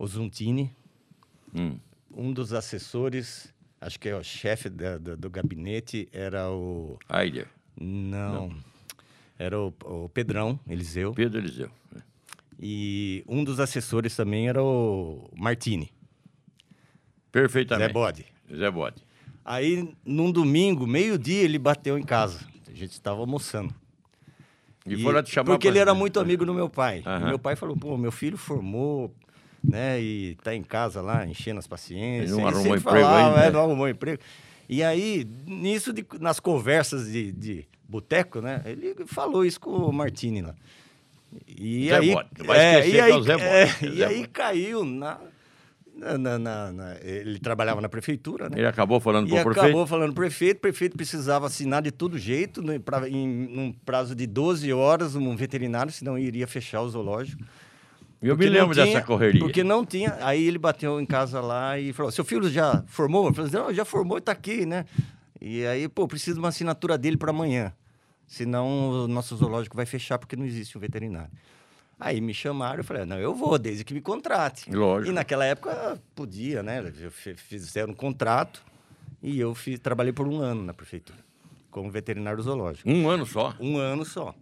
o 0.00 0.06
Zuntini, 0.06 0.74
Hum. 1.54 1.78
um 2.16 2.32
dos 2.32 2.52
assessores, 2.54 3.52
acho 3.80 4.00
que 4.00 4.08
é 4.08 4.16
o 4.16 4.22
chefe 4.24 4.70
da- 4.70 4.96
da- 4.96 5.14
do 5.14 5.28
gabinete, 5.28 6.08
era 6.10 6.50
o. 6.50 6.98
Aider, 7.08 7.46
Não. 7.78 8.50
Era 9.38 9.58
o, 9.60 9.72
o 9.84 10.08
Pedrão, 10.08 10.58
Eliseu. 10.68 11.12
Pedro 11.12 11.38
Eliseu. 11.40 11.70
E 12.58 13.22
um 13.28 13.42
dos 13.44 13.58
assessores 13.60 14.14
também 14.16 14.48
era 14.48 14.62
o 14.62 15.30
Martini, 15.36 15.90
Perfeitamente. 17.32 17.88
Zé 17.88 17.92
Bode. 17.92 18.26
Zé 18.54 18.70
Bode. 18.70 19.02
Aí, 19.44 19.94
num 20.04 20.30
domingo, 20.30 20.86
meio-dia, 20.86 21.42
ele 21.42 21.58
bateu 21.58 21.98
em 21.98 22.02
casa. 22.02 22.40
A 22.68 22.74
gente 22.74 22.92
estava 22.92 23.20
almoçando. 23.20 23.74
E, 24.86 25.02
foram 25.02 25.22
te 25.22 25.30
chamar 25.30 25.46
Porque 25.52 25.68
pra- 25.68 25.72
ele 25.72 25.78
era 25.78 25.94
muito 25.94 26.18
amigo 26.20 26.44
do 26.44 26.52
meu 26.54 26.68
pai. 26.68 27.02
E 27.04 27.24
meu 27.24 27.38
pai 27.38 27.54
falou, 27.56 27.76
pô, 27.76 27.96
meu 27.96 28.12
filho 28.12 28.36
formou, 28.36 29.14
né? 29.62 30.00
E 30.00 30.36
tá 30.42 30.54
em 30.54 30.62
casa 30.62 31.00
lá, 31.00 31.26
enchendo 31.26 31.58
as 31.58 31.66
paciências. 31.66 32.30
E 32.30 32.32
não 32.32 32.40
Ele 32.48 32.56
arrumou 32.56 32.76
emprego 32.76 33.00
falava, 33.06 33.28
ainda, 33.28 33.40
é, 33.40 33.44
né? 33.46 33.50
não 33.50 33.60
arrumou 33.60 33.88
emprego. 33.88 34.20
E 34.68 34.82
aí, 34.82 35.26
nisso, 35.46 35.92
de- 35.92 36.06
nas 36.20 36.38
conversas 36.40 37.10
de, 37.10 37.32
de 37.32 37.66
boteco, 37.88 38.40
né? 38.40 38.62
Ele 38.64 38.94
falou 39.06 39.44
isso 39.44 39.60
com 39.60 39.70
o 39.70 39.92
Martini 39.92 40.42
lá. 40.42 40.54
E 41.46 41.88
Zé 41.88 41.96
aí, 41.96 42.14
vai 42.44 42.58
é, 42.58 42.88
e 42.88 43.00
aí, 43.00 43.10
é 43.10 43.16
o 43.16 43.22
Zé 43.22 43.32
é, 43.34 43.62
é 43.62 43.86
e 43.86 43.96
Zé 43.96 44.04
aí 44.06 44.16
Bode. 44.16 44.28
caiu 44.28 44.84
na, 44.84 45.18
na, 45.96 46.38
na- 46.38 46.72
na- 46.72 46.96
Ele 47.02 47.38
trabalhava 47.38 47.80
na 47.80 47.88
prefeitura, 47.88 48.48
né? 48.48 48.56
Ele 48.58 48.66
acabou 48.66 48.98
falando 49.00 49.26
E 49.26 49.30
para 49.30 49.38
o 49.38 49.40
acabou 49.50 49.54
prefeito. 49.70 49.86
falando 49.86 50.12
pro 50.14 50.22
prefeito, 50.24 50.56
o 50.58 50.60
prefeito 50.60 50.96
precisava 50.96 51.46
assinar 51.46 51.82
de 51.82 51.90
todo 51.92 52.18
jeito, 52.18 52.62
né, 52.62 52.78
pra, 52.78 53.08
em 53.08 53.28
um 53.58 53.72
prazo 53.84 54.14
de 54.14 54.26
12 54.26 54.72
horas, 54.72 55.14
um 55.14 55.36
veterinário, 55.36 55.92
senão 55.92 56.18
iria 56.18 56.46
fechar 56.48 56.80
o 56.82 56.88
zoológico. 56.88 57.42
E 58.22 58.28
eu 58.28 58.36
me 58.36 58.48
lembro 58.48 58.74
dessa 58.74 58.86
tinha- 58.88 59.02
correria. 59.02 59.40
Porque 59.40 59.64
não 59.64 59.84
tinha. 59.84 60.16
Aí 60.20 60.46
ele 60.46 60.58
bateu 60.58 61.00
em 61.00 61.06
casa 61.06 61.40
lá 61.40 61.78
e 61.78 61.92
falou: 61.92 62.12
seu 62.12 62.24
filho 62.24 62.48
já 62.50 62.82
formou? 62.86 63.28
Eu 63.28 63.34
falei, 63.34 63.50
não, 63.50 63.72
já 63.72 63.84
formou 63.84 64.18
e 64.18 64.20
tá 64.20 64.32
aqui, 64.32 64.66
né? 64.66 64.84
E 65.40 65.64
aí, 65.66 65.88
pô, 65.88 66.06
preciso 66.06 66.34
de 66.34 66.40
uma 66.40 66.48
assinatura 66.48 66.98
dele 66.98 67.16
para 67.16 67.30
amanhã. 67.30 67.72
Senão 68.26 68.90
o 69.04 69.08
nosso 69.08 69.34
zoológico 69.36 69.74
vai 69.74 69.86
fechar 69.86 70.18
porque 70.18 70.36
não 70.36 70.44
existe 70.44 70.76
um 70.76 70.80
veterinário. 70.80 71.30
Aí 71.98 72.20
me 72.20 72.32
chamaram, 72.32 72.78
eu 72.80 72.84
falei, 72.84 73.04
não, 73.04 73.18
eu 73.18 73.34
vou, 73.34 73.58
desde 73.58 73.84
que 73.84 73.92
me 73.92 74.00
contrate. 74.00 74.70
Lógico. 74.70 75.10
E 75.10 75.14
naquela 75.14 75.44
época 75.44 76.00
podia, 76.14 76.62
né? 76.62 76.82
Fizeram 77.36 77.92
um 77.92 77.96
contrato 77.96 78.62
e 79.22 79.38
eu 79.40 79.54
fiz, 79.54 79.78
trabalhei 79.80 80.12
por 80.12 80.26
um 80.28 80.38
ano 80.40 80.62
na 80.62 80.72
prefeitura, 80.72 81.18
como 81.70 81.90
veterinário 81.90 82.42
zoológico. 82.42 82.88
Um 82.88 83.08
ano 83.08 83.26
só. 83.26 83.54
Um 83.60 83.76
ano 83.76 84.04
só. 84.04 84.34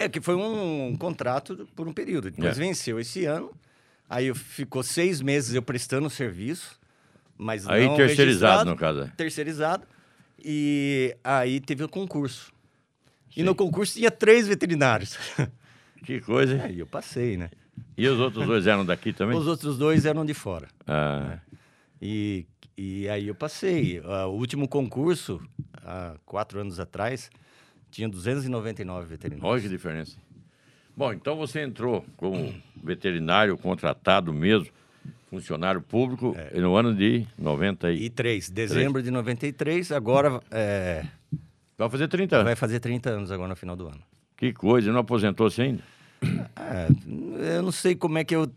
É 0.00 0.08
que 0.08 0.20
foi 0.20 0.34
um, 0.34 0.96
contrato 0.96 1.68
por 1.76 1.86
um 1.86 1.92
período. 1.92 2.30
Depois 2.30 2.56
É. 2.56 2.60
venceu 2.60 2.98
esse 2.98 3.26
ano. 3.26 3.52
Aí 4.08 4.32
ficou 4.34 4.82
seis 4.82 5.20
meses 5.20 5.54
eu 5.54 5.62
prestando 5.62 6.08
serviço, 6.10 6.80
mas 7.38 7.68
Aí 7.68 7.84
não 7.86 7.96
terceirizado, 7.96 8.68
no 8.70 8.76
caso. 8.76 9.02
é. 9.02 9.12
Terceirizado. 9.16 9.86
E 10.42 11.14
aí 11.22 11.60
teve 11.60 11.84
o 11.84 11.88
concurso. 11.88 12.50
E 13.36 13.42
no 13.42 13.54
concurso 13.54 13.94
tinha 13.94 14.10
três 14.10 14.48
veterinários. 14.48 15.16
Que 16.02 16.18
coisa, 16.18 16.54
hein? 16.54 16.60
Aí 16.64 16.78
eu 16.78 16.86
passei, 16.86 17.36
né? 17.36 17.50
E 17.94 18.08
os 18.08 18.18
outros 18.18 18.46
dois 18.46 18.66
eram 18.66 18.86
daqui 18.86 19.12
também? 19.12 19.36
Os 19.36 19.46
outros 19.46 19.76
dois 19.76 20.06
eram 20.06 20.24
de 20.24 20.32
fora. 20.32 20.66
Ah, 20.86 21.38
E, 22.00 22.46
e 22.74 23.06
aí 23.06 23.28
eu 23.28 23.34
passei. 23.34 24.00
Ah, 24.06 24.26
o 24.26 24.32
último 24.32 24.66
concurso, 24.66 25.38
há 25.84 26.14
quatro 26.24 26.58
anos 26.58 26.80
atrás, 26.80 27.30
tinha 27.90 28.08
299 28.08 29.06
veterinários. 29.06 29.50
olha 29.52 29.60
que 29.62 29.68
diferença. 29.68 30.16
Bom, 30.96 31.12
então 31.12 31.36
você 31.36 31.62
entrou 31.62 32.04
como 32.16 32.52
veterinário 32.82 33.56
contratado 33.56 34.32
mesmo, 34.32 34.68
funcionário 35.30 35.80
público, 35.80 36.34
É. 36.36 36.60
no 36.60 36.74
ano 36.76 36.94
de 36.94 37.26
90 37.38 37.90
e... 37.92 38.08
Dezembro 38.52 39.02
de 39.02 39.10
93, 39.10 39.92
agora 39.92 40.40
é, 40.50 41.04
Vai 41.78 41.88
fazer 41.88 42.08
30 42.08 42.36
anos. 42.36 42.44
vai 42.44 42.56
fazer 42.56 42.80
30 42.80 43.10
anos 43.10 43.30
agora 43.30 43.48
no 43.48 43.56
final 43.56 43.76
do 43.76 43.86
ano. 43.86 44.00
Que 44.36 44.52
coisa, 44.52 44.92
não 44.92 45.00
aposentou-se 45.00 45.60
ainda? 45.62 45.82
É, 46.22 47.56
eu 47.56 47.62
não 47.62 47.72
sei 47.72 47.94
como 47.94 48.18
é 48.18 48.24
que 48.24 48.34
eu, 48.36 48.50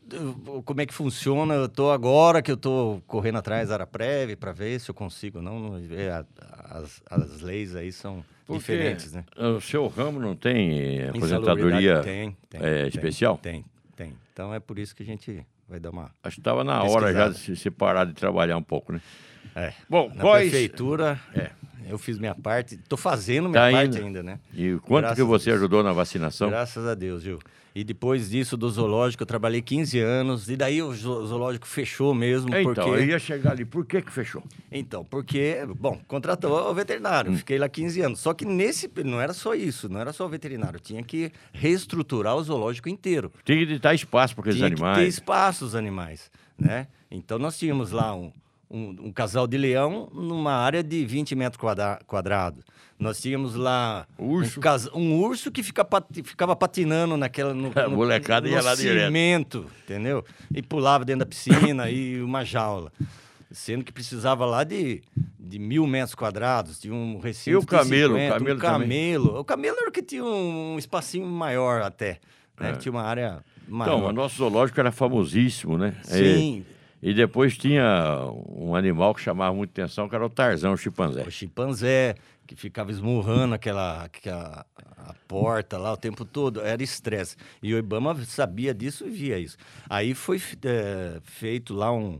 como 0.66 0.82
é 0.82 0.86
que 0.86 0.94
funciona. 0.94 1.54
Eu 1.54 1.70
tô 1.70 1.92
agora 1.92 2.42
que 2.42 2.52
eu 2.52 2.58
tô 2.58 3.02
correndo 3.08 3.38
atrás 3.38 3.70
da 3.70 3.76
Araprev 3.76 4.36
para 4.36 4.52
ver 4.52 4.80
se 4.82 4.90
eu 4.92 4.96
consigo 4.96 5.42
não. 5.42 5.60
não 5.60 5.78
é, 5.78 6.26
as, 6.66 7.02
as 7.10 7.40
leis 7.42 7.74
aí 7.76 7.92
são 7.92 8.24
Porque 8.46 8.60
diferentes, 8.60 9.14
né? 9.14 9.24
O 9.38 9.62
seu 9.62 9.88
ramo 9.88 10.20
não 10.20 10.36
tem 10.36 11.00
eh, 11.00 11.10
aposentadoria 11.10 12.02
tem, 12.02 12.38
tem, 12.50 12.62
eh, 12.62 12.80
tem, 12.82 12.88
especial? 12.88 13.38
Tem. 13.38 13.66
tem. 13.96 14.14
Então 14.34 14.54
é 14.54 14.60
por 14.60 14.78
isso 14.78 14.96
que 14.96 15.04
a 15.04 15.06
gente 15.06 15.46
vai 15.68 15.80
dar 15.80 15.92
uma. 15.92 16.12
Acho 16.24 16.36
que 16.36 16.42
estava 16.42 16.64
na 16.64 16.84
hora 16.84 17.14
já 17.14 17.28
Pesquisada. 17.28 17.34
de 17.34 17.40
se 17.40 17.56
separar 17.56 18.06
de 18.06 18.14
trabalhar 18.14 18.58
um 18.58 18.64
pouco, 18.64 18.92
né? 18.94 19.02
É. 19.56 19.74
Bom, 19.90 20.10
Na 20.14 20.22
quais... 20.22 20.50
prefeitura, 20.50 21.20
É. 21.36 21.52
eu 21.90 21.98
fiz 21.98 22.18
minha 22.18 22.36
parte. 22.36 22.78
Tô 22.90 22.96
fazendo 22.98 23.50
minha 23.50 23.62
Tá 23.62 23.72
parte 23.72 23.98
indo. 23.98 24.06
ainda, 24.06 24.24
né? 24.24 24.40
E 24.54 24.78
quanto 24.84 25.02
Graças 25.04 25.18
que 25.18 25.24
você 25.24 25.52
ajudou 25.52 25.84
na 25.84 25.92
vacinação? 25.94 26.50
Graças 26.50 26.86
a 26.86 26.94
Deus, 26.96 27.24
viu? 27.24 27.40
E 27.76 27.84
depois 27.84 28.30
disso, 28.30 28.56
do 28.56 28.70
zoológico, 28.70 29.24
eu 29.24 29.28
trabalhei 29.28 29.60
15 29.60 29.98
anos. 30.00 30.48
E 30.48 30.56
daí 30.56 30.80
o 30.84 30.94
zo- 30.94 31.26
zoológico 31.26 31.66
fechou 31.66 32.14
mesmo. 32.14 32.50
Então, 32.50 32.64
porque... 32.76 32.82
eu 32.88 33.04
ia 33.04 33.18
chegar 33.18 33.54
ali. 33.54 33.66
Por 33.66 33.84
que 33.84 34.00
que 34.00 34.12
fechou? 34.12 34.44
Então, 34.72 35.04
porque, 35.04 35.58
bom, 35.80 36.00
contratou 36.08 36.70
o 36.70 36.74
veterinário, 36.76 37.32
Hum. 37.32 37.38
fiquei 37.38 37.58
lá 37.58 37.68
15 37.68 38.00
anos. 38.02 38.20
Só 38.20 38.32
que 38.32 38.46
nesse, 38.46 38.88
não 39.04 39.20
era 39.20 39.34
só 39.34 39.56
isso, 39.56 39.90
não 39.90 40.00
era 40.00 40.14
só 40.14 40.28
o 40.28 40.30
veterinário, 40.30 40.80
tinha 40.80 41.02
que 41.02 41.32
reestruturar 41.52 42.36
o 42.36 42.44
zoológico 42.44 42.90
inteiro. 42.90 43.32
Tinha 43.44 43.66
que 43.66 43.80
dar 43.80 43.96
espaço 43.96 44.36
para 44.36 44.42
aqueles 44.44 44.58
tinha 44.60 44.70
que 44.70 44.76
ter 44.76 44.84
animais. 44.86 45.14
espaço 45.16 45.66
os 45.66 45.74
animais, 45.74 46.30
né? 46.56 46.86
Então 47.10 47.40
nós 47.40 47.58
tínhamos 47.58 47.92
lá 47.92 48.14
um, 48.16 48.32
um, 48.74 48.96
um 49.08 49.12
casal 49.12 49.46
de 49.48 49.58
leão 49.58 50.10
numa 50.14 50.54
área 50.54 50.82
de 50.84 51.06
20 51.06 51.36
metros 51.36 51.60
quadra- 51.60 52.00
quadrados. 52.08 52.64
Nós 53.00 53.22
tínhamos 53.22 53.56
lá 53.56 54.08
Urso. 54.18 54.60
Um, 54.60 54.62
casa- 54.62 54.92
um 54.96 55.16
urso 55.20 55.52
que 55.52 55.62
fica 55.62 55.86
pati- 55.86 56.24
ficava 56.24 56.56
patinando 56.56 57.16
naquela 57.18 57.54
no, 57.54 57.72
A 57.78 57.88
no- 57.88 57.96
molecada 57.98 58.48
ia 58.50 58.62
lá 58.62 58.76
direto. 58.76 59.06
cimento, 59.08 59.66
entendeu? 59.84 60.26
E 60.54 60.62
pulava 60.62 61.06
dentro 61.06 61.20
da 61.20 61.26
piscina 61.26 61.90
e 61.90 62.22
uma 62.22 62.44
jaula. 62.44 62.92
Sendo 63.52 63.84
que 63.84 63.92
precisava 63.92 64.46
lá 64.46 64.64
de, 64.64 65.04
de 65.40 65.60
mil 65.60 65.86
metros 65.86 66.16
quadrados, 66.16 66.82
de 66.82 66.90
um 66.90 67.20
recinto 67.20 67.52
E 67.52 67.56
o 67.58 67.60
de 67.60 67.68
camelo? 67.68 68.16
O 68.16 68.18
50, 68.18 68.34
camelo 68.40 68.58
um 68.58 68.60
também? 68.60 68.80
camelo. 68.88 69.40
O 69.40 69.46
camelo 69.46 69.78
era 69.80 69.90
o 69.90 69.92
que 69.92 70.02
tinha 70.02 70.24
um 70.24 70.76
espacinho 70.80 71.28
maior 71.28 71.84
até, 71.84 72.20
né? 72.60 72.72
É. 72.72 72.74
Tinha 72.74 72.92
uma 72.92 73.04
área 73.04 73.44
maior. 73.68 73.98
Então, 73.98 74.10
o 74.10 74.12
nosso 74.12 74.38
zoológico 74.38 74.80
era 74.80 74.92
famosíssimo, 74.92 75.78
né? 75.78 75.96
Sim, 76.04 76.64
E, 76.66 76.66
e 77.04 77.14
depois 77.14 77.58
tinha 77.58 77.84
um 78.50 78.76
animal 78.76 79.14
que 79.14 79.22
chamava 79.22 79.54
muita 79.54 79.82
atenção, 79.82 80.08
que 80.08 80.16
era 80.16 80.26
o 80.26 80.30
Tarzão, 80.30 80.74
o 80.74 80.78
chimpanzé. 80.78 81.24
o 81.28 81.32
chimpanzé 81.32 82.16
que 82.48 82.56
ficava 82.56 82.92
esmurrando 82.92 83.54
aquela, 83.56 84.04
aquela 84.04 84.66
a 84.98 85.14
porta 85.28 85.78
lá 85.78 85.92
o 85.94 85.98
tempo 85.98 86.24
todo, 86.26 86.62
era 86.62 86.82
estresse. 86.82 87.36
E 87.62 87.74
o 87.74 87.78
Ibama 87.78 88.16
sabia 88.26 88.74
disso 88.74 89.06
e 89.06 89.10
via 89.10 89.38
isso. 89.38 89.58
Aí 89.90 90.14
foi 90.14 90.42
eh, 90.64 91.20
feito 91.24 91.74
lá 91.74 91.92
um, 91.92 92.20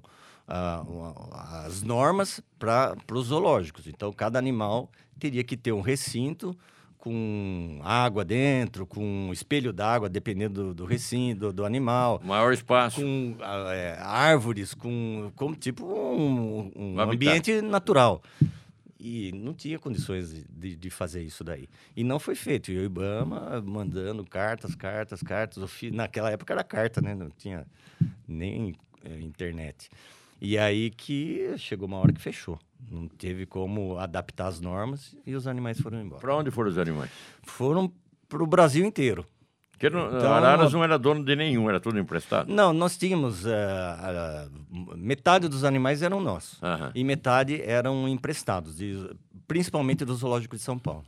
uma- 0.88 1.66
as 1.66 1.82
normas 1.82 2.42
para 2.60 2.96
os 3.12 3.28
zoológicos. 3.28 3.88
Então, 3.88 4.12
cada 4.12 4.38
animal 4.40 4.90
teria 5.20 5.44
que 5.44 5.56
ter 5.58 5.72
um 5.72 5.82
recinto 5.82 6.58
com 7.04 7.82
água 7.84 8.24
dentro, 8.24 8.88
com 8.88 9.30
espelho 9.34 9.74
d'água, 9.74 10.08
dependendo 10.08 10.68
do, 10.68 10.74
do 10.74 10.86
recinto, 10.86 11.42
do, 11.42 11.52
do 11.52 11.66
animal 11.66 12.22
Maior 12.24 12.54
espaço. 12.54 13.02
com 13.02 13.36
ah, 13.42 13.74
é, 13.74 13.98
árvores, 14.00 14.74
com, 14.74 15.30
com 15.36 15.54
tipo 15.54 15.86
um, 15.86 16.72
um 16.74 17.02
ambiente 17.02 17.62
natural. 17.62 18.24
E 18.98 19.34
não 19.34 19.54
tinha 19.54 19.78
condições 19.78 20.46
de, 20.50 20.78
de 20.78 20.90
fazer 20.90 21.22
isso 21.24 21.44
daí. 21.44 21.68
E 21.94 22.06
não 22.06 22.20
foi 22.20 22.36
feito. 22.36 22.72
E 22.72 22.78
o 22.78 22.86
Ibama 22.86 23.62
mandando 23.62 24.24
cartas, 24.24 24.74
cartas, 24.74 25.22
cartas. 25.22 25.62
Naquela 25.92 26.32
época 26.32 26.54
era 26.54 26.64
carta, 26.64 27.02
né? 27.02 27.14
Não 27.14 27.30
tinha 27.30 27.68
nem 28.26 28.78
eh, 29.04 29.20
internet. 29.20 29.90
E 30.40 30.58
aí 30.58 30.90
que 30.90 31.54
chegou 31.58 31.86
uma 31.86 31.98
hora 31.98 32.14
que 32.14 32.22
fechou. 32.22 32.58
Não 32.92 33.08
teve 33.08 33.46
como 33.46 33.98
adaptar 33.98 34.48
as 34.48 34.60
normas 34.60 35.16
e 35.26 35.36
os 35.36 35.48
animais 35.48 35.80
foram 35.80 36.02
embora. 36.02 36.22
Para 36.22 36.36
onde 36.36 36.52
foram 36.52 36.70
os 36.70 36.78
animais? 36.78 37.10
Foram 37.44 37.92
para 38.30 38.44
o 38.44 38.48
Brasil 38.48 38.86
inteiro. 38.86 39.26
Porque 39.72 39.90
não, 39.90 40.08
Então- 40.18 40.32
Araras 40.34 40.72
não 40.72 40.84
era 40.84 40.98
dono 40.98 41.26
de 41.26 41.36
nenhum, 41.36 41.68
era 41.70 41.80
tudo 41.80 42.00
emprestado. 42.00 42.48
Não, 42.54 42.72
nós 42.72 42.96
tínhamos. 42.98 43.46
ah, 43.46 44.48
ah, 44.50 44.96
metade 44.96 45.48
dos 45.48 45.64
animais 45.64 46.02
eram 46.02 46.22
nossos. 46.22 46.62
Aham. 46.64 46.92
E 46.96 47.04
metade 47.04 47.62
eram 47.62 48.08
emprestados, 48.08 48.78
de- 48.78 49.10
principalmente 49.48 50.06
do 50.06 50.14
Zoológico 50.16 50.56
de 50.56 50.62
São 50.62 50.78
Paulo. 50.80 51.04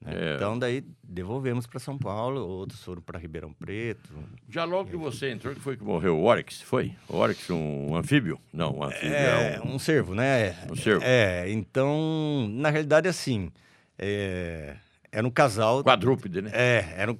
Né? 0.00 0.12
É. 0.14 0.36
Então, 0.36 0.58
daí 0.58 0.84
devolvemos 1.02 1.66
para 1.66 1.80
São 1.80 1.98
Paulo, 1.98 2.40
outros 2.46 2.82
foram 2.82 3.02
para 3.02 3.18
Ribeirão 3.18 3.52
Preto. 3.52 4.10
Já 4.48 4.64
logo 4.64 4.90
que 4.90 4.96
você 4.96 5.30
entrou, 5.30 5.54
que 5.54 5.60
foi 5.60 5.76
que 5.76 5.84
morreu? 5.84 6.16
O 6.18 6.24
Oryx, 6.24 6.62
foi? 6.62 6.94
O 7.08 7.16
Oryx, 7.16 7.50
um 7.50 7.96
anfíbio? 7.96 8.38
Não, 8.52 8.78
um 8.78 8.84
anfíbio 8.84 9.14
É, 9.14 9.54
é 9.56 9.60
um... 9.64 9.74
um 9.74 9.78
cervo, 9.78 10.14
né? 10.14 10.56
Um 10.70 10.76
cervo. 10.76 11.02
É, 11.04 11.50
então, 11.50 12.48
na 12.50 12.70
realidade, 12.70 13.08
assim, 13.08 13.50
é, 13.98 14.76
era 15.10 15.26
um 15.26 15.30
casal. 15.30 15.82
quadrúpede, 15.82 16.42
né? 16.42 16.50
É, 16.54 16.94
era 16.96 17.10
um 17.10 17.18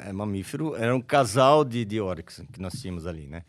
é 0.00 0.12
mamífero, 0.12 0.76
era 0.76 0.94
um 0.94 1.00
casal 1.00 1.64
de, 1.64 1.84
de 1.84 2.00
oryx 2.00 2.42
que 2.52 2.60
nós 2.60 2.74
tínhamos 2.74 3.06
ali, 3.06 3.26
né? 3.26 3.42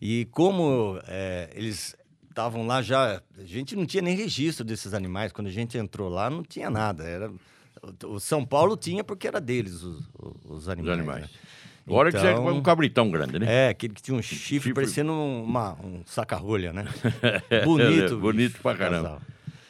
E 0.00 0.26
como 0.26 0.98
é, 1.06 1.50
eles 1.54 1.96
estavam 2.28 2.66
lá 2.66 2.82
já, 2.82 3.22
a 3.38 3.44
gente 3.44 3.76
não 3.76 3.86
tinha 3.86 4.02
nem 4.02 4.16
registro 4.16 4.64
desses 4.64 4.92
animais. 4.92 5.32
Quando 5.32 5.46
a 5.46 5.52
gente 5.52 5.78
entrou 5.78 6.08
lá, 6.08 6.28
não 6.28 6.42
tinha 6.42 6.68
nada. 6.68 7.04
Era, 7.04 7.30
o, 7.82 8.14
o 8.14 8.20
São 8.20 8.44
Paulo 8.44 8.76
tinha 8.76 9.02
porque 9.04 9.26
era 9.26 9.40
deles 9.40 9.82
os, 9.82 9.98
os- 10.18 10.44
os 10.44 10.50
Os 10.62 10.68
animais. 10.68 10.98
animais. 10.98 11.22
né? 11.22 11.28
O 11.86 11.94
Oryx 11.94 12.14
é 12.22 12.32
Então- 12.32 12.46
um 12.48 12.62
cabritão 12.62 13.10
grande, 13.10 13.38
né? 13.38 13.66
É, 13.66 13.68
aquele 13.68 13.92
que 13.92 14.00
tinha 14.02 14.16
um 14.16 14.22
chifre, 14.22 14.38
Chifre. 14.44 14.72
parecendo 14.74 15.12
uma, 15.12 15.74
um 15.84 16.02
saca-rolha, 16.06 16.72
né? 16.72 16.86
Bonito. 17.64 18.18
Bonito 18.18 18.50
bicho, 18.52 18.62
pra 18.62 18.74
caramba. 18.74 19.02
casal. 19.02 19.22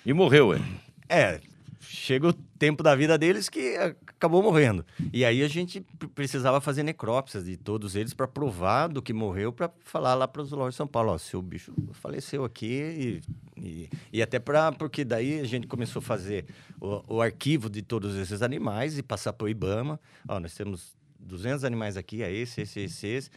E 0.07 0.13
morreu, 0.13 0.55
é. 0.55 0.61
É, 1.09 1.41
chega 1.81 2.29
o 2.29 2.33
tempo 2.33 2.83
da 2.85 2.95
vida 2.95 3.19
deles 3.19 3.49
que 3.49 3.77
acabou 3.77 4.43
morrendo. 4.45 4.85
E 5.13 5.25
aí 5.25 5.43
a 5.43 5.49
gente 5.49 5.81
pre- 5.99 6.07
precisava 6.09 6.61
fazer 6.61 6.85
necrópsias 6.85 7.45
de 7.47 7.57
todos 7.57 7.97
eles 7.97 8.15
para 8.15 8.29
provar 8.29 8.87
do 8.89 9.03
que 9.03 9.13
morreu, 9.13 9.53
para 9.53 9.69
falar 9.85 10.15
lá 10.15 10.29
para 10.29 10.41
os 10.43 10.51
zoológicos 10.51 10.75
de 10.75 10.79
São 10.79 10.87
Paulo, 10.87 11.11
ó, 11.13 11.19
seu 11.19 11.43
bicho 11.43 11.73
faleceu 11.95 12.45
aqui 12.45 12.67
e, 12.67 13.21
e, 13.57 13.89
e 14.13 14.23
até 14.23 14.39
para 14.39 14.73
porque 14.73 15.05
daí 15.05 15.41
a 15.41 15.45
gente 15.45 15.67
começou 15.67 16.01
a 16.01 16.03
fazer 16.03 16.47
o, 16.81 17.17
o 17.17 17.23
arquivo 17.23 17.69
de 17.71 17.83
todos 17.83 18.17
esses 18.17 18.43
animais 18.43 18.99
e 18.99 19.03
passar 19.03 19.33
para 19.33 19.45
o 19.45 19.49
IBAMA. 19.49 19.99
Ó, 20.29 20.41
nós 20.41 20.55
temos 20.55 20.95
200 21.21 21.65
animais 21.65 21.97
aqui, 21.97 22.23
é 22.23 22.33
esse, 22.33 22.61
esse, 22.63 22.81
esse, 22.81 23.07
esse. 23.07 23.31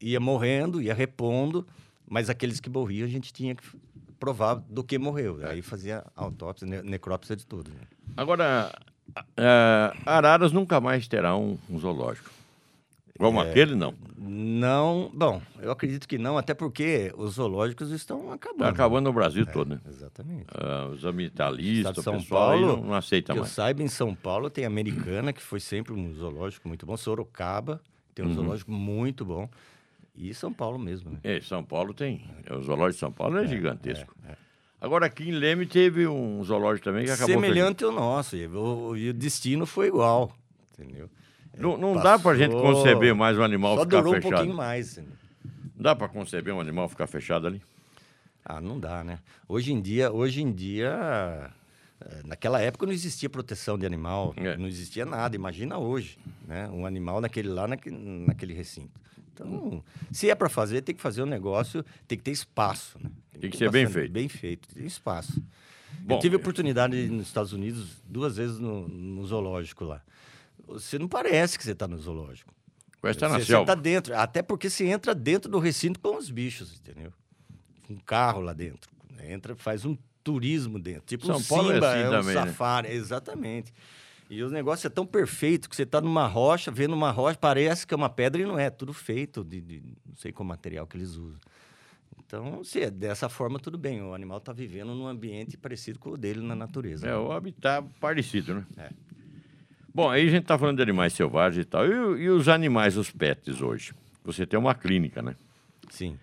Ia 0.00 0.20
morrendo, 0.20 0.80
ia 0.80 0.94
repondo, 0.94 1.66
mas 2.08 2.28
aqueles 2.30 2.60
que 2.60 2.68
morriam 2.70 3.06
a 3.06 3.10
gente 3.10 3.32
tinha 3.32 3.54
que 3.54 3.62
provar 4.18 4.54
do 4.54 4.82
que 4.84 4.98
morreu. 4.98 5.38
Aí 5.46 5.62
fazia 5.62 6.04
autópsia, 6.14 6.66
ne- 6.66 6.82
necrópsia 6.82 7.34
de 7.36 7.46
tudo. 7.46 7.70
né? 7.70 7.80
Agora, 8.16 8.72
é, 9.36 9.92
Araras 10.04 10.52
nunca 10.52 10.80
mais 10.80 11.06
terá 11.08 11.36
um, 11.36 11.58
um 11.68 11.78
zoológico. 11.78 12.30
Como 13.18 13.40
É. 13.42 13.50
aquele, 13.50 13.74
não. 13.74 13.94
Não, 14.18 15.10
bom, 15.14 15.40
eu 15.60 15.70
acredito 15.70 16.06
que 16.08 16.18
não, 16.18 16.36
até 16.36 16.52
porque 16.54 17.12
os 17.16 17.34
zoológicos 17.34 17.90
estão 17.90 18.32
acabando. 18.32 18.60
Está 18.62 18.68
acabando 18.70 19.04
no 19.06 19.12
Brasil 19.12 19.46
todo, 19.46 19.68
né? 19.70 19.80
Exatamente. 19.88 20.46
Ah, 20.52 20.88
os 20.92 21.04
ambientalistas, 21.04 21.98
o 21.98 22.02
São 22.02 22.18
pessoal 22.18 22.50
Paulo, 22.50 22.66
não, 22.78 22.82
não 22.86 22.94
aceita 22.94 23.32
que 23.32 23.38
eu 23.38 23.42
mais. 23.42 23.52
saiba, 23.52 23.82
em 23.82 23.88
São 23.88 24.14
Paulo 24.14 24.50
tem 24.50 24.64
a 24.64 24.66
Americana, 24.66 25.32
que 25.32 25.42
foi 25.42 25.60
sempre 25.60 25.92
um 25.92 26.12
zoológico 26.14 26.66
muito 26.68 26.84
bom. 26.84 26.96
Sorocaba 26.96 27.80
tem 28.14 28.24
Uhum. 28.24 28.30
um 28.30 28.34
zoológico 28.34 28.72
muito 28.72 29.24
bom. 29.24 29.48
E 30.14 30.32
São 30.32 30.52
Paulo 30.52 30.78
mesmo, 30.78 31.10
né? 31.10 31.18
É, 31.22 31.40
São 31.40 31.62
Paulo 31.62 31.92
tem. 31.92 32.22
O 32.50 32.62
zoológico 32.62 32.94
de 32.94 32.98
São 33.00 33.12
Paulo 33.12 33.36
é, 33.38 33.46
gigantesco. 33.46 34.14
Agora, 34.80 35.06
aqui 35.06 35.28
em 35.28 35.32
Leme 35.32 35.66
teve 35.66 36.06
um 36.06 36.42
zoológico 36.44 36.84
também 36.84 37.04
que 37.04 37.10
acabou... 37.10 37.34
Semelhante 37.34 37.84
ao 37.84 37.92
nosso. 37.92 38.36
E 38.36 38.46
o, 38.46 38.96
e 38.96 39.10
o 39.10 39.14
destino 39.14 39.66
foi 39.66 39.88
igual, 39.88 40.32
entendeu? 40.72 41.08
Não, 41.56 41.76
não 41.76 41.94
dá 41.94 42.18
pra 42.18 42.34
gente 42.36 42.52
conceber 42.52 43.14
mais 43.14 43.38
um 43.38 43.42
animal 43.42 43.76
Só 43.76 43.82
ficar 43.84 43.96
durou 43.98 44.12
um 44.12 44.16
fechado. 44.16 44.32
pouquinho 44.34 44.56
mais. 44.56 45.00
Dá 45.74 45.94
pra 45.94 46.08
conceber 46.08 46.54
um 46.54 46.60
animal 46.60 46.88
ficar 46.88 47.06
fechado 47.06 47.46
ali? 47.46 47.62
Ah, 48.44 48.60
não 48.60 48.78
dá, 48.78 49.02
né? 49.02 49.18
Hoje 49.48 49.72
em 49.72 49.80
dia, 49.80 50.12
hoje 50.12 50.42
em 50.42 50.52
dia, 50.52 51.50
eh, 52.00 52.20
naquela 52.24 52.60
época 52.60 52.86
não 52.86 52.92
existia 52.92 53.28
proteção 53.28 53.76
de 53.78 53.84
animal, 53.84 54.32
É. 54.36 54.56
não 54.56 54.66
existia 54.68 55.04
nada. 55.04 55.34
Imagina 55.34 55.78
hoje, 55.78 56.18
né? 56.46 56.68
Um 56.68 56.86
animal 56.86 57.20
naquele 57.20 57.48
lá, 57.48 57.66
naque- 57.66 57.90
naquele 57.90 58.54
recinto. 58.54 59.00
Então, 59.34 59.82
se 60.10 60.30
é 60.30 60.34
para 60.34 60.48
fazer, 60.48 60.80
tem 60.82 60.94
que 60.94 61.02
fazer 61.02 61.22
um 61.22 61.26
negócio, 61.26 61.84
tem 62.08 62.16
que 62.16 62.24
ter 62.24 62.30
espaço, 62.30 62.98
né? 63.02 63.10
Tem 63.38 63.50
que 63.50 63.58
ter 63.58 63.64
ser 63.66 63.70
bem 63.70 63.86
feito. 63.86 64.12
Bem 64.12 64.28
feito, 64.28 64.68
tem 64.74 64.86
espaço. 64.86 65.42
Bom, 66.00 66.14
Eu 66.14 66.20
tive 66.20 66.36
é. 66.36 66.38
oportunidade 66.38 67.06
nos 67.08 67.26
Estados 67.26 67.52
Unidos 67.52 68.02
duas 68.08 68.36
vezes 68.36 68.58
no, 68.58 68.86
no 68.88 69.24
zoológico 69.26 69.84
lá. 69.84 70.00
Você 70.66 70.98
não 70.98 71.08
parece 71.08 71.56
que 71.58 71.64
você 71.64 71.72
está 71.72 71.86
no 71.86 71.98
zoológico. 71.98 72.52
Estar 73.04 73.28
na 73.28 73.38
Você 73.38 73.46
selva. 73.46 73.62
está 73.62 73.74
dentro, 73.74 74.16
até 74.16 74.42
porque 74.42 74.68
você 74.68 74.86
entra 74.86 75.14
dentro 75.14 75.48
do 75.50 75.58
recinto 75.60 76.00
com 76.00 76.16
os 76.16 76.28
bichos, 76.28 76.80
entendeu? 76.80 77.12
Um 77.88 77.96
carro 77.98 78.40
lá 78.40 78.52
dentro. 78.52 78.90
Entra, 79.22 79.54
faz 79.54 79.84
um 79.84 79.96
turismo 80.24 80.78
dentro. 80.78 81.02
Tipo 81.06 81.24
São 81.26 81.36
um 81.36 81.42
Paulo 81.44 81.70
é 81.70 81.74
Simba, 81.74 81.92
assim 81.92 82.02
é 82.02 82.08
um 82.08 82.10
também, 82.10 82.34
né? 82.34 82.46
safari, 82.46 82.92
exatamente. 82.92 83.72
E 84.28 84.42
o 84.42 84.50
negócio 84.50 84.88
é 84.88 84.90
tão 84.90 85.06
perfeito 85.06 85.70
que 85.70 85.76
você 85.76 85.84
está 85.84 86.00
numa 86.00 86.26
rocha, 86.26 86.70
vendo 86.72 86.94
uma 86.94 87.12
rocha, 87.12 87.38
parece 87.38 87.86
que 87.86 87.94
é 87.94 87.96
uma 87.96 88.10
pedra 88.10 88.42
e 88.42 88.44
não 88.44 88.58
é, 88.58 88.70
tudo 88.70 88.92
feito 88.92 89.44
de, 89.44 89.60
de 89.60 89.82
não 90.04 90.16
sei 90.16 90.32
qual 90.32 90.44
material 90.44 90.84
que 90.84 90.96
eles 90.96 91.10
usam. 91.10 91.38
Então, 92.18 92.64
se 92.64 92.80
é 92.80 92.90
dessa 92.90 93.28
forma, 93.28 93.60
tudo 93.60 93.78
bem. 93.78 94.02
O 94.02 94.12
animal 94.12 94.38
está 94.38 94.52
vivendo 94.52 94.96
num 94.96 95.06
ambiente 95.06 95.56
parecido 95.56 96.00
com 96.00 96.10
o 96.10 96.16
dele 96.16 96.40
na 96.40 96.56
natureza. 96.56 97.06
É, 97.06 97.16
o 97.16 97.30
habitat 97.30 97.86
parecido, 98.00 98.56
né? 98.56 98.66
É. 98.76 98.90
Bom, 99.96 100.10
aí 100.10 100.26
a 100.28 100.30
gente 100.30 100.44
tá 100.44 100.58
falando 100.58 100.76
de 100.76 100.82
animais 100.82 101.14
selvagens 101.14 101.64
e 101.64 101.66
tal. 101.66 101.86
E, 101.86 102.24
e 102.24 102.28
os 102.28 102.50
animais, 102.50 102.98
os 102.98 103.10
pets 103.10 103.62
hoje? 103.62 103.94
você 104.22 104.44
tem 104.44 104.58
uma 104.58 104.74
clínica, 104.74 105.22
né? 105.22 105.34
Sim. 105.88 106.18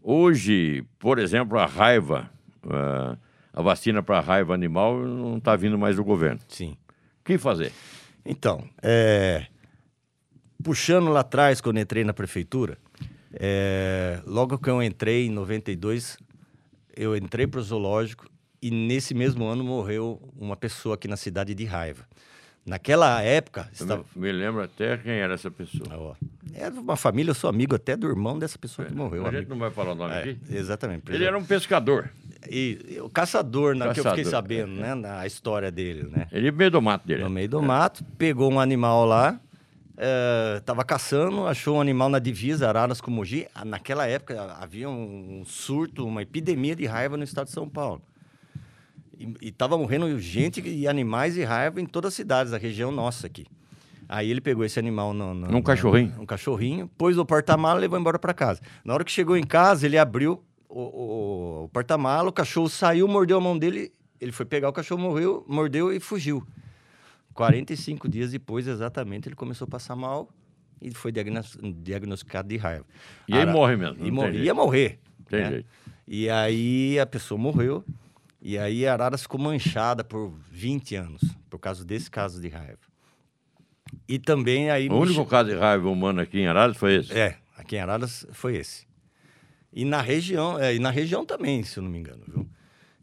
Hoje, 0.00 0.84
por 0.96 1.18
exemplo, 1.18 1.58
a 1.58 1.66
raiva, 1.66 2.30
ah, 2.68 3.16
a 3.52 3.62
vacina 3.62 4.00
para 4.00 4.20
raiva 4.20 4.54
animal 4.54 4.96
não 5.04 5.38
está 5.38 5.56
vindo 5.56 5.76
mais 5.76 5.96
do 5.96 6.04
governo. 6.04 6.38
Sim. 6.46 6.76
O 7.20 7.24
que 7.24 7.36
fazer? 7.36 7.72
Então, 8.24 8.64
é, 8.80 9.46
puxando 10.62 11.08
lá 11.08 11.20
atrás, 11.20 11.60
quando 11.60 11.80
entrei 11.80 12.04
na 12.04 12.12
prefeitura, 12.12 12.78
é, 13.32 14.22
logo 14.24 14.56
que 14.56 14.70
eu 14.70 14.80
entrei, 14.80 15.26
em 15.26 15.30
92, 15.30 16.16
eu 16.96 17.16
entrei 17.16 17.48
para 17.48 17.58
o 17.58 17.62
zoológico 17.62 18.30
e 18.62 18.70
nesse 18.70 19.14
mesmo 19.14 19.46
ano 19.46 19.64
morreu 19.64 20.20
uma 20.38 20.56
pessoa 20.56 20.94
aqui 20.94 21.08
na 21.08 21.16
cidade 21.16 21.56
de 21.56 21.64
Raiva. 21.64 22.06
Naquela 22.66 23.22
época, 23.22 23.62
Eu 23.78 23.82
estava... 23.82 24.04
me, 24.14 24.22
me 24.22 24.32
lembro 24.32 24.62
até 24.62 24.96
quem 24.98 25.12
era 25.12 25.34
essa 25.34 25.50
pessoa. 25.50 25.88
Ó, 25.92 26.14
Era 26.54 26.72
uma 26.74 26.96
família, 26.96 27.30
eu 27.30 27.34
sou 27.34 27.48
amigo 27.50 27.74
até 27.74 27.96
do 27.96 28.06
irmão 28.06 28.38
dessa 28.38 28.58
pessoa 28.58 28.86
que 28.86 28.94
morreu. 28.94 29.22
a 29.22 29.26
gente 29.30 29.36
amigo. 29.38 29.50
não 29.52 29.58
vai 29.58 29.70
falar 29.70 29.92
o 29.92 29.94
nome 29.94 30.14
É, 30.14 30.18
aqui. 30.20 30.38
exatamente. 30.50 31.10
Ele 31.10 31.24
era 31.24 31.36
um 31.36 31.44
pescador. 31.44 32.10
E, 32.48 32.98
o 33.02 33.08
caçador, 33.10 33.74
né, 33.74 33.92
que 33.92 34.00
eu 34.00 34.04
fiquei 34.04 34.24
sabendo, 34.24 34.72
né, 34.72 34.94
na 34.94 35.26
história 35.26 35.70
dele, 35.70 36.04
né? 36.10 36.26
Ele 36.30 36.50
meio 36.50 36.70
do 36.70 36.80
mato 36.82 37.06
dele. 37.06 37.22
No 37.24 37.30
meio 37.30 37.48
do 37.48 37.62
mato, 37.62 38.04
pegou 38.16 38.50
um 38.52 38.58
animal 38.60 39.04
lá, 39.04 39.38
eh, 39.96 40.62
tava 40.64 40.82
caçando, 40.84 41.46
achou 41.46 41.76
um 41.76 41.80
animal 41.80 42.08
na 42.08 42.18
divisa, 42.18 42.68
Araras 42.68 43.00
com 43.00 43.10
Mogi. 43.10 43.46
Ah, 43.54 43.64
Naquela 43.64 44.06
época 44.06 44.56
havia 44.60 44.88
um 44.88 45.42
surto, 45.44 46.06
uma 46.06 46.22
epidemia 46.22 46.74
de 46.76 46.86
raiva 46.86 47.16
no 47.16 47.24
estado 47.24 47.46
de 47.46 47.52
São 47.52 47.68
Paulo. 47.68 48.00
E, 49.20 49.34
e 49.42 49.52
tava 49.52 49.76
morrendo 49.76 50.18
gente 50.18 50.66
e 50.66 50.88
animais 50.88 51.36
e 51.36 51.44
raiva 51.44 51.78
em 51.80 51.84
todas 51.84 52.08
as 52.08 52.14
cidades 52.14 52.52
da 52.52 52.58
região 52.58 52.90
nossa 52.90 53.26
aqui. 53.26 53.44
Aí 54.08 54.30
ele 54.30 54.40
pegou 54.40 54.64
esse 54.64 54.78
animal 54.78 55.12
no, 55.12 55.34
no- 55.34 55.46
Num 55.46 55.52
no- 55.58 55.62
cachorrinho? 55.62 56.14
Um 56.18 56.24
cachorrinho, 56.24 56.88
pôs 56.96 57.18
o 57.18 57.24
porta-mala 57.26 57.78
e 57.78 57.82
levou 57.82 57.98
embora 58.00 58.18
para 58.18 58.32
casa. 58.32 58.60
Na 58.82 58.94
hora 58.94 59.04
que 59.04 59.12
chegou 59.12 59.36
em 59.36 59.44
casa, 59.44 59.84
ele 59.86 59.98
abriu 59.98 60.42
o, 60.68 60.80
o- 60.80 61.64
o 61.64 61.68
porta-mala, 61.68 62.30
o 62.30 62.32
cachorro 62.32 62.68
saiu, 62.70 63.06
mordeu 63.06 63.36
a 63.36 63.40
mão 63.42 63.58
dele, 63.58 63.92
ele 64.20 64.32
foi 64.32 64.46
pegar 64.46 64.68
o 64.70 64.72
cachorro, 64.72 65.02
morreu, 65.02 65.44
mordeu 65.46 65.92
e 65.92 66.00
fugiu. 66.00 66.44
45 67.34 68.08
dias 68.08 68.32
depois, 68.32 68.66
exatamente, 68.66 69.28
ele 69.28 69.36
começou 69.36 69.64
a 69.66 69.68
passar 69.68 69.94
mal 69.94 70.28
e 70.82 70.92
foi 70.92 71.12
diagnos- 71.12 71.56
diagnosticado 71.82 72.48
de 72.48 72.56
raiva. 72.56 72.84
E 73.28 73.34
aí 73.34 73.42
Ara- 73.42 73.52
morre 73.52 73.76
mesmo, 73.76 73.96
E 73.96 74.02
tem 74.02 74.10
morre, 74.10 74.32
jeito. 74.32 74.44
ia 74.44 74.54
morrer. 74.54 74.98
Tem 75.28 75.40
né? 75.40 75.50
jeito. 75.50 75.66
E 76.08 76.28
aí 76.28 76.98
a 76.98 77.06
pessoa 77.06 77.38
morreu. 77.38 77.84
E 78.42 78.56
aí 78.58 78.86
Araras 78.86 79.22
ficou 79.22 79.38
manchada 79.38 80.02
por 80.02 80.34
20 80.50 80.94
anos, 80.96 81.22
por 81.48 81.58
causa 81.58 81.84
desse 81.84 82.10
caso 82.10 82.40
de 82.40 82.48
raiva. 82.48 82.78
E 84.08 84.18
também 84.18 84.70
aí... 84.70 84.88
O 84.88 84.98
único 84.98 85.26
caso 85.26 85.50
de 85.50 85.56
raiva 85.56 85.88
humana 85.88 86.22
aqui 86.22 86.38
em 86.38 86.46
Araras 86.46 86.76
foi 86.76 86.96
esse. 86.96 87.12
É, 87.12 87.36
aqui 87.56 87.76
em 87.76 87.80
Araras 87.80 88.26
foi 88.32 88.56
esse. 88.56 88.86
E 89.72 89.84
na 89.84 90.00
região, 90.00 90.58
é, 90.58 90.74
e 90.74 90.78
na 90.78 90.90
região 90.90 91.24
também, 91.24 91.62
se 91.62 91.78
eu 91.78 91.82
não 91.82 91.90
me 91.90 91.98
engano, 91.98 92.22
viu? 92.26 92.48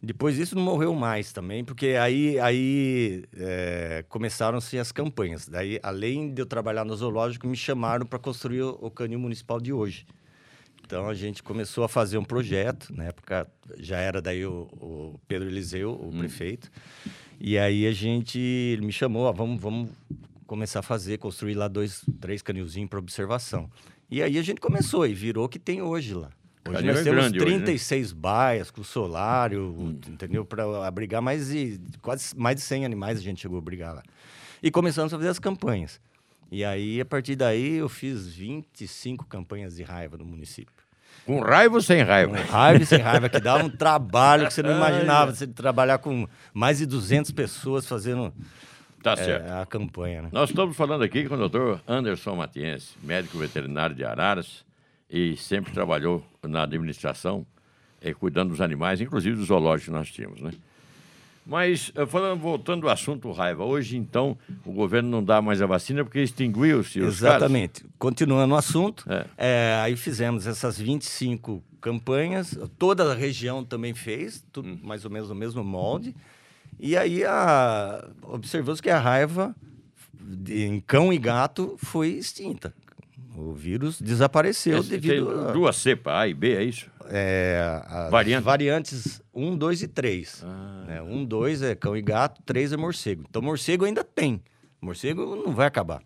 Depois 0.01 0.35
disso 0.35 0.55
não 0.55 0.61
morreu 0.61 0.93
mais 0.93 1.33
também, 1.33 1.65
porque 1.65 1.97
aí, 1.99 2.39
aí 2.39 3.23
é, 3.35 4.05
começaram-se 4.07 4.77
as 4.77 4.91
campanhas. 4.91 5.47
Daí, 5.47 5.79
além 5.81 6.33
de 6.33 6.41
eu 6.41 6.45
trabalhar 6.45 6.85
no 6.85 6.95
zoológico, 6.95 7.47
me 7.47 7.55
chamaram 7.57 8.05
para 8.05 8.19
construir 8.19 8.61
o, 8.61 8.77
o 8.81 8.91
canil 8.91 9.19
municipal 9.19 9.59
de 9.59 9.73
hoje. 9.73 10.05
Então 10.87 11.09
a 11.09 11.13
gente 11.13 11.43
começou 11.43 11.83
a 11.83 11.89
fazer 11.89 12.17
um 12.17 12.23
projeto, 12.23 12.95
na 12.95 13.03
época 13.03 13.45
já 13.77 13.97
era 13.97 14.21
daí 14.21 14.45
o, 14.45 14.69
o 14.79 15.19
Pedro 15.27 15.49
Eliseu, 15.49 15.91
o 15.91 16.17
prefeito. 16.17 16.71
E 17.37 17.57
aí 17.57 17.85
a 17.85 17.91
gente 17.91 18.39
ele 18.39 18.85
me 18.85 18.93
chamou, 18.93 19.23
ó, 19.23 19.33
vamos, 19.33 19.61
vamos 19.61 19.89
começar 20.45 20.79
a 20.79 20.81
fazer, 20.81 21.17
construir 21.17 21.55
lá 21.55 21.67
dois, 21.67 22.05
três 22.21 22.41
canilzinhos 22.41 22.89
para 22.89 22.99
observação. 22.99 23.69
E 24.09 24.23
aí 24.23 24.37
a 24.37 24.41
gente 24.41 24.61
começou 24.61 25.05
e 25.05 25.13
virou 25.13 25.43
o 25.43 25.49
que 25.49 25.59
tem 25.59 25.81
hoje 25.81 26.13
lá. 26.13 26.29
Hoje 26.65 26.85
nós 26.85 26.99
é 26.99 27.03
temos 27.03 27.23
grande 27.23 27.37
hoje, 27.37 27.49
né? 27.49 27.65
36 27.65 28.13
baias 28.13 28.71
com 28.71 28.81
solário, 28.81 29.99
entendeu? 30.07 30.45
Para 30.45 30.87
abrigar 30.87 31.21
mais 31.21 31.49
de 31.49 31.81
quase 32.01 32.33
mais 32.33 32.55
de 32.55 32.61
100 32.61 32.85
animais 32.85 33.19
a 33.19 33.21
gente 33.21 33.41
chegou 33.41 33.57
a 33.57 33.59
abrigar 33.59 33.93
lá. 33.93 34.03
E 34.63 34.71
começamos 34.71 35.13
a 35.13 35.17
fazer 35.17 35.29
as 35.29 35.37
campanhas. 35.37 35.99
E 36.49 36.63
aí, 36.63 37.01
a 37.01 37.05
partir 37.05 37.35
daí, 37.35 37.75
eu 37.75 37.89
fiz 37.89 38.25
25 38.27 39.25
campanhas 39.25 39.75
de 39.75 39.83
raiva 39.83 40.17
no 40.17 40.23
município. 40.23 40.76
Com 41.27 41.41
raiva 41.41 41.75
ou 41.75 41.81
sem 41.81 42.01
raiva? 42.01 42.37
Com 42.37 42.51
raiva 42.51 42.83
e 42.83 42.85
sem 42.85 42.99
raiva, 42.99 43.27
que 43.27 43.39
dava 43.39 43.65
um 43.65 43.69
trabalho 43.69 44.47
que 44.47 44.53
você 44.53 44.63
não 44.63 44.77
imaginava. 44.77 45.35
Você 45.35 45.45
trabalhar 45.45 45.97
com 45.97 46.25
mais 46.53 46.77
de 46.77 46.85
200 46.85 47.31
pessoas 47.31 47.85
fazendo 47.85 48.33
Tá 49.03 49.13
é, 49.13 49.61
a 49.61 49.65
campanha, 49.65 50.23
né? 50.23 50.29
Nós 50.31 50.49
estamos 50.49 50.75
falando 50.75 51.03
aqui 51.03 51.25
com 51.25 51.35
o 51.35 51.37
doutor 51.37 51.81
Anderson 51.87 52.35
Matiense, 52.35 52.95
médico 53.03 53.37
veterinário 53.37 53.95
de 53.95 54.03
Araras, 54.03 54.65
e 55.09 55.37
sempre 55.37 55.71
trabalhou 55.71 56.25
na 56.43 56.63
administração, 56.63 57.45
eh, 58.01 58.13
cuidando 58.13 58.49
dos 58.49 58.59
animais, 58.59 58.99
inclusive 58.99 59.35
dos 59.35 59.47
zoológicos 59.47 59.85
que 59.85 59.91
nós 59.91 60.09
tínhamos, 60.09 60.41
né? 60.41 60.51
Mas, 61.49 61.93
eh, 61.95 62.05
falando, 62.05 62.41
voltando 62.41 62.87
ao 62.87 62.93
assunto 62.93 63.31
raiva, 63.31 63.63
hoje, 63.63 63.95
então, 63.95 64.37
o 64.65 64.71
governo 64.73 65.09
não 65.09 65.23
dá 65.23 65.41
mais 65.41 65.61
a 65.61 65.65
vacina 65.65 66.03
porque 66.03 66.19
extinguiu-se 66.21 66.99
os 66.99 67.07
Exatamente. 67.15 67.85
Continuando 67.97 68.53
o 68.53 68.57
assunto, 68.57 69.05
É. 69.09 69.25
é, 69.37 69.79
aí 69.81 69.95
fizemos 69.95 70.45
essas 70.45 70.77
25 70.77 71.63
campanhas, 71.79 72.57
toda 72.77 73.09
a 73.11 73.15
região 73.15 73.63
também 73.63 73.93
fez, 73.93 74.43
tudo 74.51 74.67
Hum. 74.67 74.79
mais 74.83 75.05
ou 75.05 75.11
menos 75.11 75.29
no 75.29 75.35
mesmo 75.35 75.63
molde. 75.63 76.13
E 76.77 76.97
aí 76.97 77.23
a, 77.23 78.05
observamos 78.23 78.81
que 78.81 78.89
a 78.89 78.99
raiva 78.99 79.55
de- 80.13 80.63
em 80.65 80.81
cão 80.81 81.13
e 81.13 81.17
gato 81.17 81.75
foi 81.77 82.09
extinta. 82.09 82.73
O 83.35 83.53
vírus 83.53 84.01
desapareceu 84.01 84.73
casos. 84.77 84.89
devido 84.89 85.27
Tem 85.27 85.43
a, 85.49 85.51
duas 85.51 85.75
cepas, 85.77 86.13
A 86.13 86.27
e 86.27 86.33
B, 86.33 86.55
é 86.55 86.63
isso? 86.63 86.89
É, 87.09 87.81
as 87.87 88.11
Variante? 88.11 88.43
variantes 88.43 89.21
1, 89.33 89.57
2 89.57 89.83
e 89.83 89.87
3. 89.87 90.43
Ah. 90.45 90.83
Né? 90.87 91.01
1, 91.01 91.25
2 91.25 91.61
é 91.61 91.75
cão 91.75 91.95
e 91.95 92.01
gato, 92.01 92.41
3 92.45 92.73
é 92.73 92.77
morcego. 92.77 93.25
Então, 93.29 93.41
morcego 93.41 93.85
ainda 93.85 94.03
tem. 94.03 94.41
Morcego 94.81 95.35
não 95.35 95.53
vai 95.53 95.67
acabar 95.67 96.01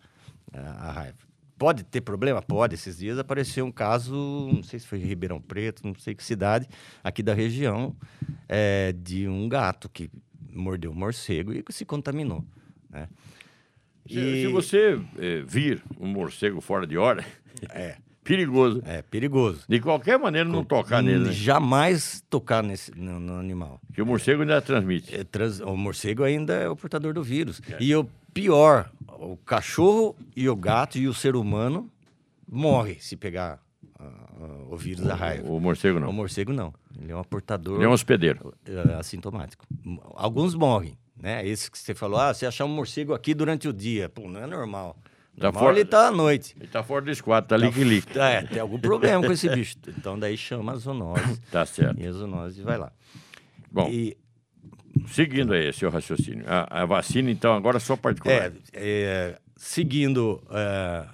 é, 0.52 0.58
a 0.58 0.92
raiva. 0.92 1.18
Pode 1.58 1.84
ter 1.84 2.00
problema? 2.00 2.42
Pode. 2.42 2.74
Esses 2.74 2.98
dias 2.98 3.18
apareceu 3.18 3.64
um 3.64 3.70
caso, 3.70 4.14
não 4.52 4.62
sei 4.64 4.80
se 4.80 4.86
foi 4.86 4.98
em 4.98 5.04
Ribeirão 5.04 5.40
Preto, 5.40 5.82
não 5.86 5.94
sei 5.94 6.14
que 6.14 6.24
cidade, 6.24 6.66
aqui 7.04 7.22
da 7.22 7.34
região, 7.34 7.94
é, 8.48 8.92
de 8.92 9.28
um 9.28 9.48
gato 9.48 9.88
que 9.88 10.10
mordeu 10.50 10.90
um 10.90 10.94
morcego 10.94 11.52
e 11.52 11.62
se 11.70 11.84
contaminou. 11.84 12.44
Né? 12.90 13.08
Se, 14.08 14.18
E- 14.18 14.46
se 14.46 14.52
você 14.52 15.00
eh, 15.18 15.44
vir 15.46 15.80
um 16.00 16.08
morcego 16.08 16.60
fora 16.60 16.84
de 16.86 16.98
hora, 16.98 17.24
É, 17.70 17.96
perigoso. 18.24 18.82
é 18.84 19.02
perigoso. 19.02 19.64
De 19.68 19.80
qualquer 19.80 20.18
maneira, 20.18 20.48
não 20.48 20.64
tocar 20.64 21.02
nele, 21.02 21.24
né? 21.26 21.32
Jamais 21.32 22.22
tocar 22.30 22.62
nesse, 22.62 22.90
no- 22.98 23.18
no 23.20 23.34
animal. 23.38 23.80
Porque 23.86 24.02
o 24.02 24.06
morcego 24.06 24.42
ainda 24.42 24.60
transmite. 24.62 25.14
É, 25.14 25.24
trans- 25.24 25.60
o 25.60 25.76
morcego 25.76 26.22
ainda 26.24 26.54
é 26.54 26.68
o 26.68 26.76
portador 26.76 27.12
do 27.14 27.22
vírus. 27.22 27.60
E 27.80 27.94
o 27.94 28.04
pior, 28.32 28.90
o 29.08 29.36
cachorro 29.36 30.16
e 30.36 30.48
o 30.48 30.56
gato 30.56 30.98
e 30.98 31.06
o 31.08 31.14
ser 31.14 31.36
humano 31.36 31.90
morre 32.48 32.96
se 33.00 33.16
pegar 33.16 33.60
ah, 33.98 34.66
o 34.70 34.76
vírus 34.76 35.04
da 35.04 35.14
raiva. 35.14 35.48
O 35.50 35.60
morcego 35.60 35.98
O 35.98 36.00
não. 36.00 36.12
morcego 36.12 36.52
não. 36.52 36.72
Ele 37.00 37.12
é 37.12 37.16
um 37.16 37.24
portador 37.24 37.76
Ele 37.76 37.84
é 37.84 37.88
um 37.88 37.92
hospedeiro. 37.92 38.54
eh, 38.66 38.94
assintomático. 38.98 39.64
Alguns 40.14 40.54
morrem, 40.54 40.96
né? 41.16 41.46
Esse 41.46 41.70
que 41.70 41.78
você 41.78 41.94
falou, 41.94 42.18
ah, 42.20 42.32
você 42.34 42.46
achar 42.46 42.64
um 42.64 42.68
morcego 42.68 43.14
aqui 43.14 43.32
durante 43.34 43.66
o 43.68 43.72
dia. 43.72 44.08
Pô, 44.08 44.28
não 44.28 44.40
é 44.42 44.46
normal. 44.46 44.96
Tá 45.38 45.44
Normal 45.46 45.62
fora- 45.62 45.76
ele 45.78 45.84
tá 45.88 46.08
à 46.08 46.10
noite. 46.10 46.54
Ele 46.60 46.68
tá 46.68 46.82
fora 46.82 47.04
do 47.04 47.10
esquadro, 47.10 47.48
tá 47.48 47.56
lique-lique. 47.56 48.18
É, 48.18 48.42
tem 48.42 48.60
algum 48.60 48.78
problema 48.78 49.24
com 49.26 49.32
esse 49.32 49.48
bicho. 49.48 49.76
Então 49.88 50.18
daí 50.18 50.36
chama 50.36 50.72
a 50.72 50.76
zoonose. 50.76 51.40
Tá 51.50 51.64
certo. 51.64 51.98
e 52.00 52.06
a 52.06 52.12
zoonose 52.12 52.60
vai 52.62 52.76
lá. 52.78 52.92
Bom, 53.70 53.88
E, 53.90 54.16
seguindo 55.08 55.52
aí 55.54 55.72
seu 55.72 55.90
raciocínio. 55.90 56.44
A, 56.46 56.82
a 56.82 56.84
vacina, 56.86 57.30
então, 57.30 57.54
agora 57.54 57.80
só 57.80 57.96
particular. 57.96 58.36
É, 58.36 58.52
é, 58.74 59.38
seguindo 59.56 60.42
é, 60.50 61.06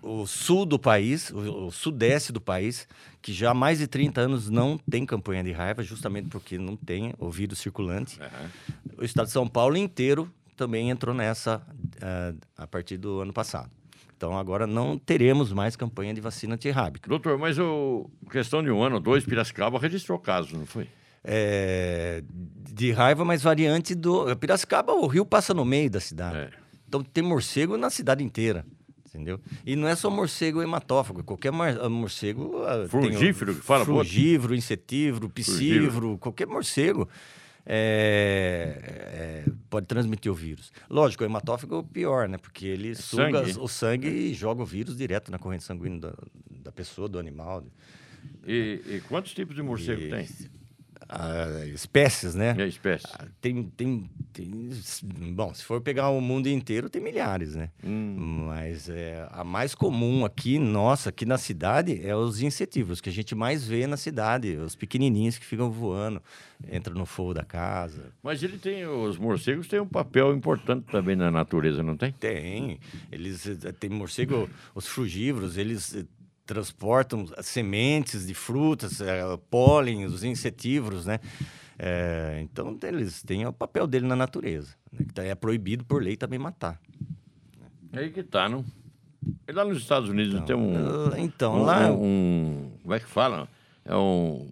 o 0.00 0.26
sul 0.26 0.64
do 0.64 0.78
país, 0.78 1.30
o, 1.30 1.66
o 1.66 1.70
sudeste 1.72 2.32
do 2.32 2.40
país, 2.40 2.86
que 3.20 3.32
já 3.32 3.50
há 3.50 3.54
mais 3.54 3.78
de 3.80 3.88
30 3.88 4.20
anos 4.20 4.48
não 4.48 4.78
tem 4.78 5.04
campanha 5.04 5.42
de 5.42 5.50
raiva, 5.50 5.82
justamente 5.82 6.28
porque 6.28 6.56
não 6.56 6.76
tem 6.76 7.12
o 7.18 7.28
vírus 7.30 7.58
circulante. 7.58 8.18
Aham. 8.20 8.50
O 8.98 9.04
estado 9.04 9.26
de 9.26 9.32
São 9.32 9.48
Paulo 9.48 9.76
inteiro 9.76 10.30
também 10.56 10.90
entrou 10.90 11.14
nessa 11.14 11.62
é, 12.00 12.34
a 12.56 12.66
partir 12.66 12.96
do 12.96 13.20
ano 13.20 13.32
passado. 13.32 13.70
Então 14.16 14.36
agora 14.38 14.66
não 14.66 14.96
teremos 14.98 15.52
mais 15.52 15.76
campanha 15.76 16.14
de 16.14 16.20
vacina 16.20 16.54
antirrábica. 16.54 17.08
Doutor, 17.08 17.38
mas 17.38 17.58
o 17.58 18.08
questão 18.30 18.62
de 18.62 18.70
um 18.70 18.82
ano 18.82 18.96
ou 18.96 19.00
dois, 19.00 19.24
Piracicaba 19.24 19.78
registrou 19.78 20.18
casos, 20.18 20.52
não 20.52 20.64
foi? 20.64 20.88
É, 21.22 22.22
de 22.72 22.92
raiva, 22.92 23.24
mas 23.24 23.42
variante 23.42 23.94
do. 23.94 24.34
Piracicaba, 24.36 24.92
o 24.92 25.06
rio 25.06 25.26
passa 25.26 25.52
no 25.52 25.64
meio 25.64 25.90
da 25.90 26.00
cidade. 26.00 26.38
É. 26.38 26.50
Então 26.88 27.02
tem 27.02 27.22
morcego 27.22 27.76
na 27.76 27.90
cidade 27.90 28.24
inteira. 28.24 28.64
Entendeu? 29.06 29.40
E 29.64 29.74
não 29.76 29.88
é 29.88 29.96
só 29.96 30.10
morcego 30.10 30.62
hematófago, 30.62 31.24
qualquer 31.24 31.48
ah, 31.48 31.88
morcego. 31.88 32.62
ah, 32.64 32.80
tem 32.80 32.88
Frugífero 32.88 33.54
que 33.54 33.62
fala. 33.62 33.84
Frugívoro, 33.84 34.54
insetívoro, 34.54 35.30
piscívoro, 35.30 36.18
qualquer 36.18 36.46
morcego. 36.46 37.08
É, 37.66 39.44
é, 39.46 39.50
pode 39.68 39.86
transmitir 39.86 40.30
o 40.30 40.34
vírus. 40.34 40.72
Lógico, 40.88 41.24
o 41.24 41.26
hematófago 41.26 41.74
é 41.74 41.78
o 41.78 41.82
pior, 41.82 42.28
né? 42.28 42.38
Porque 42.38 42.64
ele 42.66 42.94
suga 42.94 43.44
sangue. 43.44 43.58
o 43.58 43.68
sangue 43.68 44.08
e 44.08 44.34
joga 44.34 44.62
o 44.62 44.66
vírus 44.66 44.96
direto 44.96 45.30
na 45.32 45.38
corrente 45.38 45.64
sanguínea 45.64 45.98
da, 46.00 46.14
da 46.50 46.72
pessoa, 46.72 47.08
do 47.08 47.18
animal. 47.18 47.64
E, 48.46 48.80
e 48.86 49.02
quantos 49.08 49.34
tipos 49.34 49.54
de 49.56 49.62
morcego 49.62 50.00
E- 50.00 50.10
tem? 50.10 50.28
Ah, 51.08 51.64
espécies, 51.66 52.34
né? 52.34 52.54
E 52.58 52.62
a 52.62 52.66
espécie? 52.66 53.06
Ah, 53.12 53.26
Tem, 53.40 53.62
tem, 53.76 54.10
tem. 54.32 54.70
Bom, 55.32 55.52
se 55.54 55.64
for 55.64 55.80
pegar 55.80 56.10
o 56.10 56.20
mundo 56.20 56.48
inteiro, 56.48 56.88
tem 56.90 57.00
milhares, 57.02 57.54
né? 57.54 57.70
Hum. 57.84 58.46
Mas 58.48 58.88
é, 58.88 59.26
a 59.30 59.44
mais 59.44 59.74
comum 59.74 60.24
aqui, 60.24 60.58
nossa, 60.58 61.10
aqui 61.10 61.24
na 61.24 61.38
cidade, 61.38 62.00
é 62.06 62.14
os 62.16 62.40
insetívoros, 62.42 63.00
que 63.00 63.08
a 63.08 63.12
gente 63.12 63.34
mais 63.34 63.66
vê 63.66 63.86
na 63.86 63.96
cidade. 63.96 64.56
Os 64.56 64.74
pequenininhos 64.74 65.38
que 65.38 65.44
ficam 65.46 65.70
voando, 65.70 66.20
entram 66.70 66.94
no 66.94 67.06
fogo 67.06 67.34
da 67.34 67.44
casa. 67.44 68.12
Mas 68.22 68.42
ele 68.42 68.58
tem, 68.58 68.86
os 68.86 69.16
morcegos 69.16 69.68
têm 69.68 69.80
um 69.80 69.86
papel 69.88 70.34
importante 70.34 70.86
também 70.90 71.14
na 71.16 71.30
natureza, 71.30 71.82
não 71.82 71.96
tem? 71.96 72.12
Tem. 72.12 72.78
Eles 73.12 73.46
eh, 73.46 73.72
tem 73.72 73.90
morcego, 73.90 74.48
os 74.74 74.86
frugívoros, 74.86 75.56
eles 75.56 75.94
eh, 75.94 76.04
transportam 76.46 77.26
sementes 77.42 78.26
de 78.26 78.34
frutas, 78.34 79.00
eh, 79.00 79.22
pólen, 79.50 80.04
os 80.06 80.22
insetívoros, 80.24 81.04
né? 81.06 81.18
Eh, 81.78 82.40
então, 82.42 82.78
eles 82.84 83.22
têm 83.22 83.44
o 83.46 83.52
papel 83.52 83.86
dele 83.86 84.06
na 84.06 84.16
natureza. 84.16 84.74
Né? 84.92 85.28
É 85.28 85.34
proibido 85.34 85.84
por 85.84 86.02
lei 86.02 86.16
também 86.16 86.38
matar. 86.38 86.80
É 87.92 87.98
aí 87.98 88.10
que 88.10 88.22
tá, 88.22 88.48
não? 88.48 88.64
E 89.48 89.52
lá 89.52 89.64
nos 89.64 89.78
Estados 89.78 90.08
Unidos 90.08 90.34
não 90.34 90.42
tem 90.42 90.54
um, 90.56 91.16
Então, 91.18 91.54
um, 91.56 91.62
lá... 91.64 91.90
um- 91.90 92.70
Como 92.82 92.94
é 92.94 93.00
que 93.00 93.06
fala? 93.06 93.48
É 93.84 93.94
um. 93.96 94.48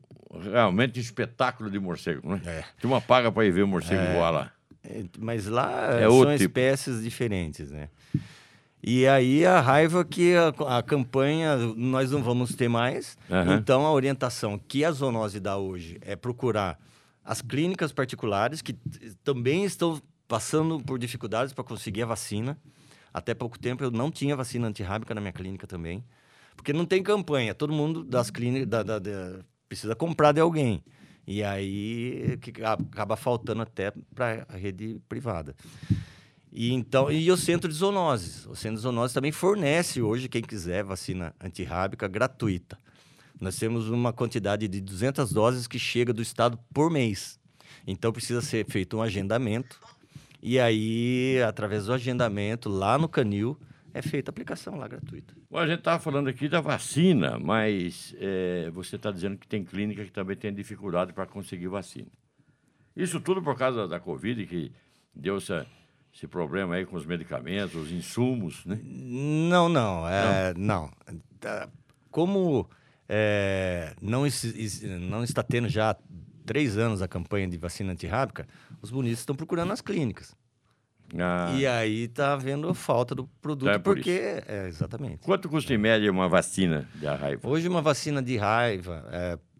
Realmente 0.52 0.98
espetáculo 0.98 1.70
de 1.70 1.78
morcego, 1.78 2.28
né? 2.28 2.42
É. 2.44 2.64
Tu 2.80 2.88
uma 2.88 3.00
paga 3.00 3.30
para 3.30 3.44
ir 3.46 3.52
ver 3.52 3.62
o 3.62 3.68
morcego 3.68 4.02
voar 4.14 4.30
lá. 4.30 4.52
É, 4.82 5.04
Mas 5.18 5.46
lá 5.46 5.94
É 6.00 6.08
são 6.08 6.20
tipo. 6.22 6.34
espécies 6.42 7.02
diferentes, 7.02 7.70
né? 7.70 7.88
E 8.86 9.06
aí 9.06 9.46
a 9.46 9.60
raiva 9.60 10.04
que 10.04 10.34
a, 10.34 10.78
a 10.78 10.82
campanha 10.82 11.56
nós 11.74 12.10
não 12.10 12.22
vamos 12.22 12.54
ter 12.54 12.68
mais. 12.68 13.16
Aham. 13.30 13.54
Então 13.56 13.86
a 13.86 13.92
orientação 13.92 14.58
que 14.58 14.84
a 14.84 14.90
zoonose 14.92 15.40
dá 15.40 15.56
hoje 15.56 15.98
é 16.02 16.14
procurar 16.14 16.78
as 17.24 17.40
clínicas 17.40 17.92
particulares 17.92 18.60
que 18.60 18.74
também 19.22 19.64
estão 19.64 20.00
passando 20.28 20.78
por 20.80 20.98
dificuldades 20.98 21.54
para 21.54 21.64
conseguir 21.64 22.02
a 22.02 22.06
vacina. 22.06 22.58
Até 23.12 23.32
pouco 23.32 23.58
tempo 23.58 23.82
eu 23.82 23.90
não 23.90 24.10
tinha 24.10 24.36
vacina 24.36 24.68
antirrábica 24.68 25.14
na 25.14 25.20
minha 25.20 25.32
clínica 25.32 25.66
também. 25.66 26.04
Porque 26.54 26.72
não 26.72 26.84
tem 26.84 27.02
campanha, 27.02 27.54
todo 27.54 27.72
mundo 27.72 28.04
das 28.04 28.30
clínicas 28.30 28.68
da- 28.68 28.82
da- 28.82 28.98
da- 28.98 29.38
precisa 29.68 29.94
comprar 29.96 30.32
de 30.32 30.40
alguém. 30.40 30.84
E 31.26 31.42
aí 31.42 32.36
que 32.42 32.52
acaba 32.62 33.16
faltando 33.16 33.62
até 33.62 33.92
para 34.14 34.44
a 34.48 34.56
rede 34.56 35.00
privada. 35.08 35.54
E 36.54 36.72
então 36.72 37.10
e 37.10 37.28
o 37.32 37.36
centro 37.36 37.68
de 37.68 37.74
zoonoses. 37.74 38.46
O 38.46 38.54
centro 38.54 38.76
de 38.76 38.82
zoonoses 38.82 39.12
também 39.12 39.32
fornece 39.32 40.00
hoje 40.00 40.28
quem 40.28 40.40
quiser 40.40 40.84
vacina 40.84 41.34
antirrábica 41.40 42.06
gratuita. 42.06 42.78
Nós 43.40 43.56
temos 43.56 43.88
uma 43.88 44.12
quantidade 44.12 44.68
de 44.68 44.80
200 44.80 45.32
doses 45.32 45.66
que 45.66 45.80
chega 45.80 46.12
do 46.12 46.22
estado 46.22 46.56
por 46.72 46.88
mês. 46.88 47.40
Então 47.84 48.12
precisa 48.12 48.40
ser 48.40 48.64
feito 48.66 48.96
um 48.96 49.02
agendamento. 49.02 49.80
E 50.40 50.60
aí, 50.60 51.42
através 51.42 51.86
do 51.86 51.92
agendamento 51.92 52.68
lá 52.68 52.96
no 52.96 53.08
Canil, 53.08 53.58
é 53.92 54.00
feita 54.00 54.30
a 54.30 54.32
aplicação 54.32 54.76
lá 54.76 54.86
gratuita. 54.86 55.34
Bom, 55.50 55.58
a 55.58 55.66
gente 55.66 55.78
estava 55.80 55.98
falando 55.98 56.28
aqui 56.28 56.48
da 56.48 56.60
vacina, 56.60 57.38
mas 57.38 58.14
é, 58.18 58.70
você 58.70 58.94
está 58.94 59.10
dizendo 59.10 59.38
que 59.38 59.48
tem 59.48 59.64
clínica 59.64 60.04
que 60.04 60.12
também 60.12 60.36
tem 60.36 60.54
dificuldade 60.54 61.12
para 61.12 61.26
conseguir 61.26 61.66
vacina. 61.66 62.08
Isso 62.94 63.20
tudo 63.20 63.42
por 63.42 63.56
causa 63.56 63.88
da 63.88 63.98
Covid, 63.98 64.46
que 64.46 64.70
deu 65.14 65.38
essa, 65.38 65.66
esse 66.14 66.28
problema 66.28 66.76
aí 66.76 66.86
com 66.86 66.96
os 66.96 67.04
medicamentos, 67.04 67.74
os 67.74 67.90
insumos, 67.90 68.64
né? 68.64 68.78
Não, 68.84 69.68
não. 69.68 70.08
É, 70.08 70.54
não. 70.56 70.88
Tá, 71.40 71.68
Como 72.08 72.68
é, 73.08 73.94
não, 74.00 74.22
não 75.00 75.24
está 75.24 75.42
tendo 75.42 75.68
já 75.68 75.96
três 76.46 76.78
anos 76.78 77.02
a 77.02 77.08
campanha 77.08 77.48
de 77.48 77.58
vacina 77.58 77.92
antirrábica, 77.92 78.46
os 78.80 78.92
bonitos 78.92 79.18
estão 79.18 79.34
procurando 79.34 79.72
as 79.72 79.80
clínicas. 79.80 80.36
Ah, 81.18 81.52
E 81.56 81.66
aí 81.66 82.04
está 82.04 82.34
havendo 82.34 82.72
falta 82.74 83.14
do 83.14 83.26
produto, 83.42 83.68
Então 83.68 83.74
é 83.74 83.78
por 83.78 83.96
porque... 83.96 84.42
É, 84.46 84.66
exatamente. 84.68 85.18
Quanto 85.18 85.48
custa 85.48 85.74
em 85.74 85.78
média 85.78 86.10
uma 86.12 86.28
vacina 86.28 86.88
de 86.94 87.06
raiva? 87.06 87.48
Hoje, 87.48 87.68
uma 87.68 87.82
vacina 87.82 88.22
de 88.22 88.36
raiva, 88.36 89.04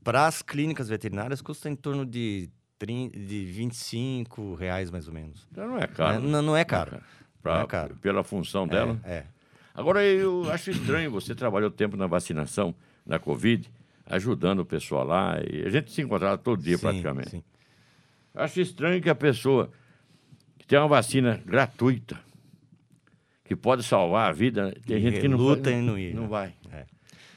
para 0.05 0.27
as 0.27 0.41
clínicas 0.41 0.89
veterinárias, 0.89 1.43
custa 1.43 1.69
em 1.69 1.75
torno 1.77 2.07
de, 2.07 2.49
30, 2.49 2.53
de 2.85 3.45
25 3.47 4.55
reais, 4.55 4.91
mais 4.91 5.07
ou 5.09 5.15
menos. 5.15 5.47
Então 5.51 5.67
não 5.69 5.79
é 5.79 5.87
caro. 5.87 6.21
Não, 6.21 6.43
não 6.43 6.57
é 6.57 6.65
caro. 6.65 7.01
Pra- 7.43 7.55
Não 7.57 7.63
é 7.63 7.67
caro. 7.67 7.97
Pela 7.97 8.25
função 8.25 8.67
dela. 8.67 8.99
É, 9.05 9.13
é. 9.17 9.27
Agora, 9.75 10.03
eu 10.05 10.51
acho 10.51 10.71
estranho, 10.71 11.11
você 11.11 11.35
trabalhou 11.35 11.71
tempo 11.71 11.97
na 11.97 12.07
vacinação 12.07 12.75
da 13.07 13.19
Covid, 13.19 13.71
ajudando 14.07 14.61
o 14.61 14.65
pessoal 14.65 15.05
lá, 15.05 15.37
e 15.51 15.63
a 15.67 15.71
gente 15.71 15.91
se 15.93 16.01
encontrava 16.03 16.39
todo 16.39 16.63
dia 16.63 16.77
Sim, 16.77 16.83
praticamente. 16.83 17.31
sim. 17.31 17.43
Acho 18.35 18.61
estranho 18.61 19.01
que 19.03 19.11
a 19.11 19.15
pessoa 19.15 19.71
que 20.59 20.67
tem 20.67 20.79
uma 20.79 20.89
vacina 20.89 21.41
gratuita, 21.45 22.19
que 23.45 23.55
pode 23.55 23.83
salvar 23.83 24.31
a 24.31 24.33
vida, 24.33 24.75
tem 24.87 24.97
E 24.99 25.01
gente 25.01 25.21
que 25.21 25.29
não 25.29 25.37
luta 25.37 25.71
vai, 25.71 25.79
e 25.79 25.83
não 25.83 25.99
ir, 25.99 26.15
Não 26.15 26.23
né? 26.23 26.29
vai. 26.29 26.55
É. 26.73 26.87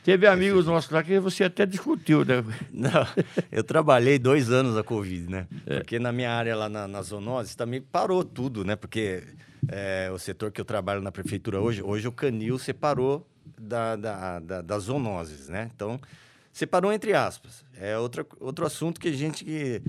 Teve 0.07 0.25
amigos 0.25 0.65
nossos 0.65 0.89
lá 0.89 1.03
que 1.03 1.19
você 1.19 1.43
até 1.43 1.65
discutiu, 1.65 2.23
né? 2.23 2.35
Não, 2.71 3.05
eu 3.51 3.61
trabalhei 3.61 4.17
dois 4.17 4.49
anos 4.49 4.77
a 4.77 4.81
Covid, 4.81 5.29
né? 5.29 5.47
É. 5.65 5.79
Porque 5.79 5.99
na 5.99 6.13
minha 6.13 6.31
área 6.31 6.55
lá 6.55 6.69
na, 6.69 6.87
na 6.87 7.01
zoonose 7.01 7.57
também 7.57 7.81
parou 7.81 8.23
tudo, 8.23 8.63
né? 8.63 8.77
Porque 8.77 9.21
é, 9.67 10.09
o 10.09 10.17
setor 10.17 10.49
que 10.49 10.61
eu 10.61 10.63
trabalho 10.63 11.01
na 11.01 11.11
prefeitura 11.11 11.59
hoje, 11.59 11.83
hoje 11.83 12.07
o 12.07 12.11
canil 12.13 12.57
separou 12.57 13.27
da, 13.59 13.97
da, 13.97 14.39
da, 14.39 14.61
das 14.61 14.83
zoonoses, 14.83 15.49
né? 15.49 15.69
Então, 15.75 15.99
separou 16.53 16.93
entre 16.93 17.13
aspas. 17.13 17.65
É 17.77 17.97
outra, 17.97 18.25
outro 18.39 18.65
assunto 18.65 19.01
que 19.01 19.09
a 19.09 19.13
gente... 19.13 19.43
que, 19.43 19.81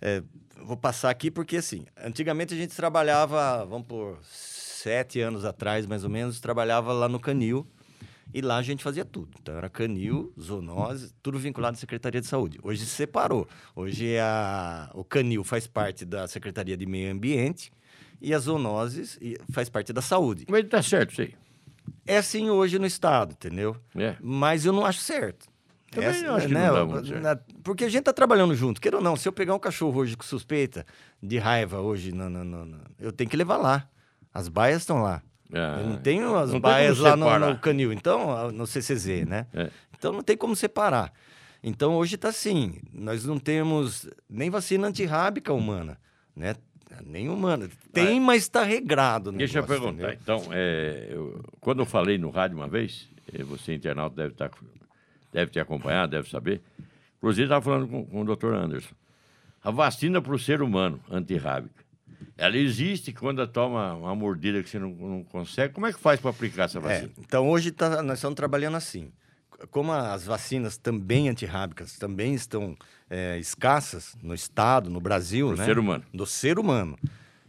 é, 0.00 0.22
vou 0.62 0.76
passar 0.76 1.10
aqui 1.10 1.28
porque, 1.28 1.56
assim, 1.56 1.84
antigamente 2.04 2.54
a 2.54 2.56
gente 2.56 2.76
trabalhava, 2.76 3.64
vamos 3.64 3.88
por 3.88 4.16
sete 4.22 5.20
anos 5.20 5.44
atrás, 5.44 5.86
mais 5.86 6.04
ou 6.04 6.10
menos, 6.10 6.38
trabalhava 6.38 6.92
lá 6.92 7.08
no 7.08 7.18
canil, 7.18 7.66
e 8.34 8.40
lá 8.40 8.56
a 8.58 8.62
gente 8.62 8.82
fazia 8.82 9.04
tudo. 9.04 9.30
Então 9.40 9.56
era 9.56 9.68
canil, 9.70 10.32
zoonose, 10.40 11.12
tudo 11.22 11.38
vinculado 11.38 11.74
à 11.76 11.78
Secretaria 11.78 12.20
de 12.20 12.26
Saúde. 12.26 12.58
Hoje 12.62 12.84
se 12.84 12.90
separou. 12.90 13.48
Hoje 13.74 14.12
é 14.14 14.20
a, 14.20 14.90
o 14.94 15.04
canil 15.04 15.42
faz 15.44 15.66
parte 15.66 16.04
da 16.04 16.26
Secretaria 16.28 16.76
de 16.76 16.86
Meio 16.86 17.12
Ambiente 17.12 17.72
e 18.20 18.32
as 18.34 18.44
zoonoses 18.44 19.18
faz 19.52 19.68
parte 19.68 19.92
da 19.92 20.02
saúde. 20.02 20.44
Mas 20.48 20.66
tá 20.68 20.82
certo 20.82 21.12
isso 21.12 21.22
aí. 21.22 21.34
É 22.06 22.18
assim 22.18 22.50
hoje 22.50 22.78
no 22.78 22.86
Estado, 22.86 23.32
entendeu? 23.32 23.76
É. 23.94 24.16
Mas 24.20 24.64
eu 24.64 24.72
não 24.72 24.84
acho 24.84 25.00
certo. 25.00 25.46
Também 25.90 26.10
Essa- 26.10 26.32
acho 26.34 26.48
que 26.48 26.52
não 26.54 26.74
dá 26.74 26.84
muito 26.84 27.06
certo. 27.06 27.22
na- 27.22 27.36
Porque 27.62 27.84
a 27.84 27.88
gente 27.88 28.02
tá 28.04 28.12
trabalhando 28.12 28.54
junto. 28.54 28.80
Queira 28.80 28.96
ou 28.98 29.02
não, 29.02 29.16
se 29.16 29.28
eu 29.28 29.32
pegar 29.32 29.54
um 29.54 29.58
cachorro 29.58 30.00
hoje 30.00 30.16
com 30.16 30.24
suspeita 30.24 30.84
de 31.22 31.38
raiva 31.38 31.80
hoje, 31.80 32.12
no, 32.12 32.28
no- 32.28 32.44
no- 32.44 32.64
no- 32.66 32.80
eu 32.98 33.12
tenho 33.12 33.30
que 33.30 33.36
levar 33.36 33.56
lá. 33.56 33.88
As 34.34 34.48
baias 34.48 34.82
estão 34.82 35.00
lá. 35.00 35.22
Ah, 35.52 35.78
Eu 35.80 35.86
não 35.88 35.96
tenho 35.96 36.36
as 36.36 36.46
não 36.48 36.52
tem 36.54 36.60
baias 36.60 36.98
como 36.98 37.24
lá 37.24 37.38
no, 37.38 37.50
no 37.50 37.58
canil, 37.58 37.92
então, 37.92 38.50
no 38.52 38.66
CCZ, 38.66 39.26
né? 39.26 39.46
É. 39.54 39.70
Então 39.98 40.12
não 40.12 40.22
tem 40.22 40.36
como 40.36 40.54
separar. 40.56 41.12
Então 41.62 41.94
hoje 41.94 42.14
está 42.16 42.28
assim, 42.28 42.80
nós 42.92 43.24
não 43.24 43.38
temos 43.38 44.08
nem 44.28 44.50
vacina 44.50 44.86
antirrábica 44.88 45.52
humana, 45.52 45.98
né? 46.34 46.54
Nem 47.04 47.28
humana. 47.28 47.68
Tem, 47.92 48.18
mas 48.20 48.42
está 48.44 48.62
regrado. 48.62 49.30
Deixa 49.32 49.58
eu 49.58 49.62
negócio, 49.62 49.82
perguntar. 49.82 50.14
entendeu? 50.14 50.18
Então, 50.22 50.52
é, 50.52 51.08
eu- 51.10 51.42
quando 51.60 51.80
eu 51.80 51.86
falei 51.86 52.16
no 52.16 52.30
rádio 52.30 52.56
uma 52.56 52.68
vez, 52.68 53.08
eh, 53.34 53.42
você 53.42 53.74
internauta 53.74 54.16
deve, 54.16 54.32
estar, 54.32 54.50
deve 55.32 55.50
ter 55.50 55.60
acompanhado, 55.60 56.12
deve 56.12 56.30
saber. 56.30 56.62
Inclusive, 57.18 57.44
estava 57.44 57.62
falando 57.62 57.88
com, 57.88 58.04
com 58.06 58.20
o 58.22 58.24
doutor 58.24 58.54
Anderson. 58.54 58.94
A 59.62 59.70
vacina 59.70 60.22
para 60.22 60.34
o 60.34 60.38
ser 60.38 60.62
humano 60.62 61.00
antirrábica, 61.10 61.84
ela 62.36 62.56
existe 62.56 63.12
quando 63.12 63.46
toma 63.46 63.94
uma 63.94 64.14
mordida 64.14 64.62
que 64.62 64.68
você 64.68 64.78
não, 64.78 64.90
não 64.90 65.24
consegue. 65.24 65.72
Como 65.74 65.86
é 65.86 65.92
que 65.92 65.98
faz 66.00 66.20
para 66.20 66.30
aplicar 66.30 66.64
essa 66.64 66.78
É, 66.78 66.80
vacina? 66.80 67.10
então 67.18 67.48
hoje 67.48 67.70
tá- 67.70 68.02
nós 68.02 68.18
estamos 68.18 68.36
trabalhando 68.36 68.76
assim. 68.76 69.10
Como 69.70 69.90
as 69.92 70.24
vacinas 70.26 70.76
também 70.76 71.28
antirrábicas 71.30 71.96
também 71.96 72.34
estão 72.34 72.76
é, 73.08 73.38
escassas 73.38 74.14
no 74.22 74.34
estado, 74.34 74.90
no 74.90 75.00
Brasil, 75.00 75.50
Do 75.50 75.56
né? 75.56 75.64
ser 75.64 75.78
humano. 75.78 76.04
Do 76.12 76.26
ser 76.26 76.58
humano. 76.58 76.98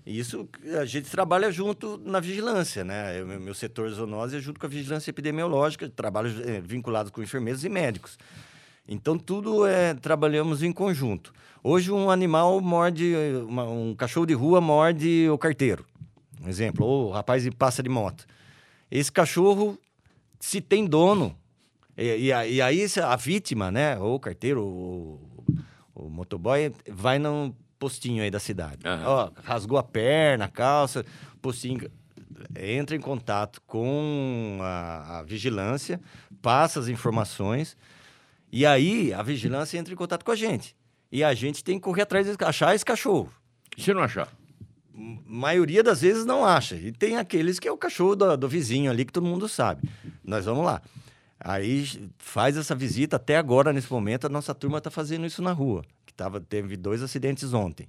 Isso 0.06 0.47
a 0.80 0.86
gente 0.86 1.10
trabalha 1.10 1.51
junto 1.51 1.97
na 2.06 2.21
vigilância, 2.21 2.86
né? 2.86 3.21
O 3.21 3.27
meu, 3.27 3.39
meu 3.41 3.53
setor 3.53 3.89
zoonose 3.89 4.38
é 4.38 4.39
junto 4.39 4.58
com 4.58 4.65
a 4.65 4.69
vigilância 4.69 5.10
epidemiológica, 5.10 5.89
trabalho 5.89 6.30
é, 6.49 6.62
vinculado 6.62 7.12
com 7.12 7.21
enfermeiros 7.21 7.65
e 7.65 7.69
médicos. 7.69 8.17
Então 8.88 9.17
tudo 9.17 9.65
é 9.65 9.93
trabalhamos 9.93 10.63
em 10.63 10.71
conjunto. 10.71 11.34
Hoje 11.63 11.91
um 11.91 12.10
animal 12.10 12.62
morde, 12.62 13.13
uma- 13.47 13.65
um 13.65 13.93
cachorro 13.93 14.26
de 14.26 14.34
rua 14.34 14.62
morde 14.62 15.28
o 15.30 15.38
carteiro, 15.38 15.86
um 16.41 16.47
exemplo, 16.47 16.86
ou 16.86 17.10
o 17.10 17.12
rapaz 17.12 17.45
e 17.45 17.52
passa 17.52 17.84
de 17.84 17.89
moto. 17.89 18.26
Esse 18.89 19.12
cachorro, 19.12 19.78
se 20.39 20.62
tem 20.62 20.86
dono, 20.86 21.36
e, 21.97 22.04
e 22.04 22.54
e 22.56 22.62
aí 22.62 22.86
a 23.04 23.15
vítima, 23.17 23.69
né, 23.71 23.97
ou 24.00 24.15
o 24.15 24.19
carteiro, 24.19 24.63
ou 24.63 25.19
o 25.93 26.10
motoboy, 26.10 26.71
vai 26.89 27.19
no 27.19 27.54
postinho 27.78 28.23
aí 28.23 28.32
da 28.32 28.39
cidade. 28.39 28.80
Aham. 28.86 29.04
Ó, 29.06 29.32
rasgou 29.43 29.78
a 29.78 29.84
perna, 29.84 30.45
a 30.45 30.50
calça, 30.50 31.06
postinho 31.41 31.89
entra 32.58 32.95
em 32.95 33.00
contato 33.02 33.62
com 33.67 34.60
a, 34.62 35.19
a 35.19 35.23
vigilância, 35.23 36.00
passa 36.41 36.80
as 36.80 36.88
informações 36.88 37.76
e 38.51 38.65
aí 38.65 39.13
a 39.13 39.21
vigilância 39.21 39.77
entra 39.77 39.93
em 39.93 39.97
contato 39.97 40.23
com 40.23 40.31
a 40.31 40.36
gente. 40.36 40.75
E 41.12 41.23
a 41.23 41.33
gente 41.33 41.63
tem 41.63 41.77
que 41.77 41.83
correr 41.83 42.01
atrás 42.01 42.25
de 42.25 42.43
achar 42.43 42.75
esse 42.75 42.86
cachorro. 42.86 43.31
E 43.77 43.81
se 43.81 43.93
não 43.93 44.01
achar? 44.01 44.29
maioria 45.25 45.83
das 45.83 46.01
vezes 46.01 46.25
não 46.25 46.43
acha. 46.43 46.75
E 46.75 46.91
tem 46.91 47.17
aqueles 47.17 47.60
que 47.60 47.67
é 47.67 47.71
o 47.71 47.77
cachorro 47.77 48.15
do, 48.15 48.36
do 48.36 48.49
vizinho 48.49 48.89
ali 48.89 49.05
que 49.05 49.13
todo 49.13 49.25
mundo 49.25 49.47
sabe. 49.47 49.88
Nós 50.23 50.45
vamos 50.45 50.65
lá. 50.65 50.81
Aí 51.39 51.86
faz 52.17 52.57
essa 52.57 52.73
visita. 52.73 53.17
Até 53.17 53.38
agora, 53.38 53.71
nesse 53.71 53.91
momento, 53.91 54.25
a 54.25 54.29
nossa 54.29 54.55
turma 54.55 54.79
está 54.79 54.89
fazendo 54.89 55.25
isso 55.25 55.41
na 55.41 55.51
rua. 55.51 55.83
Que 56.05 56.13
tava, 56.13 56.41
teve 56.41 56.75
dois 56.75 57.03
acidentes 57.03 57.53
ontem. 57.53 57.88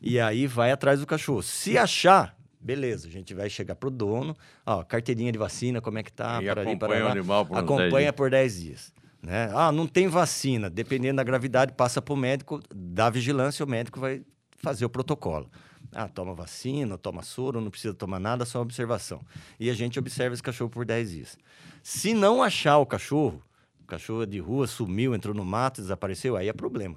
E 0.00 0.18
aí 0.18 0.46
vai 0.46 0.72
atrás 0.72 0.98
do 0.98 1.06
cachorro. 1.06 1.42
Se 1.42 1.78
achar, 1.78 2.36
beleza, 2.60 3.06
a 3.06 3.10
gente 3.10 3.32
vai 3.32 3.48
chegar 3.48 3.76
pro 3.76 3.90
dono. 3.90 4.36
Ó, 4.66 4.82
carteirinha 4.82 5.30
de 5.30 5.38
vacina, 5.38 5.80
como 5.80 5.98
é 5.98 6.02
que 6.02 6.12
tá? 6.12 6.42
E 6.42 6.48
acompanha 6.48 6.74
o 6.74 6.78
parará. 6.78 7.10
animal 7.12 7.46
por 7.46 7.52
uns 7.52 7.60
10 7.60 7.64
Acompanha 7.64 8.12
por 8.12 8.30
10 8.30 8.60
dias. 8.60 8.92
Né? 9.22 9.50
Ah, 9.54 9.70
não 9.70 9.86
tem 9.86 10.08
vacina. 10.08 10.70
Dependendo 10.70 11.16
da 11.16 11.24
gravidade, 11.24 11.72
passa 11.72 12.00
para 12.00 12.14
o 12.14 12.16
médico, 12.16 12.60
da 12.74 13.10
vigilância, 13.10 13.64
o 13.64 13.68
médico 13.68 14.00
vai 14.00 14.22
fazer 14.58 14.84
o 14.84 14.90
protocolo. 14.90 15.50
Ah, 15.92 16.08
toma 16.08 16.34
vacina, 16.34 16.96
toma 16.96 17.22
soro, 17.22 17.60
não 17.60 17.70
precisa 17.70 17.92
tomar 17.92 18.20
nada, 18.20 18.44
só 18.44 18.60
observação. 18.60 19.20
E 19.58 19.68
a 19.68 19.74
gente 19.74 19.98
observa 19.98 20.34
esse 20.34 20.42
cachorro 20.42 20.70
por 20.70 20.84
10 20.84 21.10
dias. 21.10 21.38
Se 21.82 22.14
não 22.14 22.42
achar 22.42 22.78
o 22.78 22.86
cachorro, 22.86 23.42
o 23.82 23.86
cachorro 23.86 24.22
é 24.22 24.26
de 24.26 24.38
rua, 24.38 24.66
sumiu, 24.66 25.14
entrou 25.14 25.34
no 25.34 25.44
mato, 25.44 25.80
desapareceu, 25.80 26.36
aí 26.36 26.48
é 26.48 26.52
problema. 26.52 26.96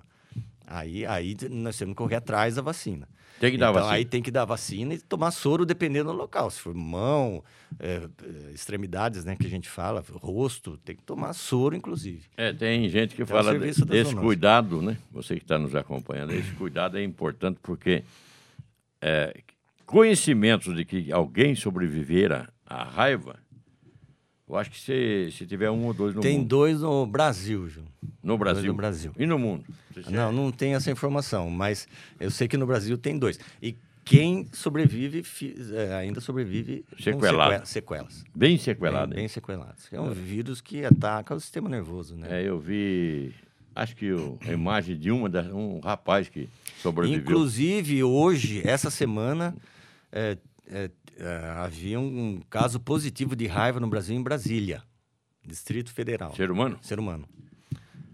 Aí, 0.74 1.06
aí 1.06 1.36
nós 1.52 1.78
temos 1.78 1.94
que 1.94 1.98
correr 1.98 2.16
atrás 2.16 2.56
da 2.56 2.62
vacina. 2.62 3.08
Tem 3.40 3.52
que 3.52 3.58
dar 3.58 3.72
então, 3.72 3.82
vacina. 3.82 3.94
Aí 3.96 4.06
tem 4.06 4.22
que 4.22 4.32
dar 4.32 4.46
vacina 4.46 4.94
e 4.94 5.00
tomar 5.00 5.32
soro 5.32 5.66
dependendo 5.66 6.12
do 6.12 6.18
local. 6.18 6.50
Se 6.50 6.60
for 6.60 6.74
mão, 6.74 7.44
é, 7.80 8.08
é, 8.24 8.52
extremidades, 8.52 9.26
né, 9.26 9.36
que 9.36 9.46
a 9.46 9.50
gente 9.50 9.70
fala, 9.70 10.04
rosto, 10.22 10.78
tem 10.78 10.96
que 10.96 11.04
tomar 11.04 11.34
soro, 11.34 11.76
inclusive. 11.76 12.24
É, 12.38 12.54
tem 12.54 12.88
gente 12.90 13.12
que 13.12 13.18
Tem 13.18 13.24
o 13.24 13.28
fala 13.28 13.54
da 13.54 13.86
desse 13.86 14.16
cuidado, 14.16 14.82
né? 14.82 14.98
Você 15.12 15.36
que 15.36 15.44
está 15.44 15.60
nos 15.60 15.76
acompanhando, 15.76 16.34
esse 16.34 16.52
cuidado 16.54 16.98
é 16.98 17.04
importante 17.04 17.60
porque 17.62 18.04
é, 19.02 19.36
conhecimentos 19.86 20.76
de 20.76 20.86
que 20.86 21.12
alguém 21.12 21.54
sobrevivera 21.54 22.50
à 22.66 22.84
raiva, 22.84 23.43
eu 24.54 24.60
acho 24.60 24.70
que 24.70 24.80
se, 24.80 25.30
se 25.32 25.46
tiver 25.48 25.70
um 25.72 25.86
ou 25.86 25.94
dois 25.94 26.14
no 26.14 26.22
tem 26.22 26.38
mundo. 26.38 26.48
dois 26.48 26.82
no 26.82 27.06
Brasil, 27.08 27.68
Ju. 27.68 27.82
No 28.22 28.38
Brasil. 28.38 28.72
no 28.72 28.74
Brasil. 28.78 29.12
E 29.18 29.26
no 29.26 29.40
mundo. 29.40 29.66
Não, 30.10 30.32
não 30.32 30.52
tem 30.52 30.76
essa 30.76 30.92
informação, 30.92 31.50
mas 31.50 31.88
eu 32.20 32.30
sei 32.30 32.48
que 32.48 32.56
no 32.58 32.66
Brasil 32.68 32.98
tem 32.98 33.18
dois. 33.18 33.40
E 33.62 33.76
quem 34.06 34.48
sobrevive, 34.52 35.24
é, 35.74 35.96
ainda 35.96 36.20
sobrevive 36.22 36.86
Sequelado. 37.00 37.54
seque- 37.54 37.68
sequelas. 37.68 38.24
Bem 38.36 38.58
sequelado. 38.58 39.10
Bem, 39.10 39.20
bem 39.22 39.28
sequelados. 39.28 39.88
É 39.92 40.00
um 40.00 40.12
vírus 40.12 40.62
que 40.62 40.84
ataca 40.86 41.34
o 41.34 41.40
sistema 41.40 41.68
nervoso, 41.70 42.16
né? 42.16 42.28
É, 42.44 42.48
eu 42.48 42.60
vi, 42.60 43.34
acho 43.76 43.96
que 43.96 44.10
a 44.48 44.52
imagem 44.52 44.98
de 44.98 45.10
uma 45.10 45.30
um 45.54 45.80
rapaz 45.80 46.30
que 46.30 46.48
sobreviveu. 46.82 47.20
Inclusive, 47.22 48.04
hoje, 48.04 48.62
essa 48.68 48.90
semana, 48.92 49.56
é, 50.12 50.38
é, 50.70 50.90
é, 51.18 51.50
havia 51.58 52.00
um 52.00 52.42
caso 52.50 52.80
positivo 52.80 53.36
de 53.36 53.48
raiva 53.48 53.80
no 53.80 53.88
Brasil, 53.88 54.16
em 54.16 54.22
Brasília, 54.24 54.84
Distrito 55.46 55.92
Federal. 55.92 56.34
Ser 56.36 56.50
humano? 56.52 56.78
Ser 56.82 57.00
humano. 57.00 57.28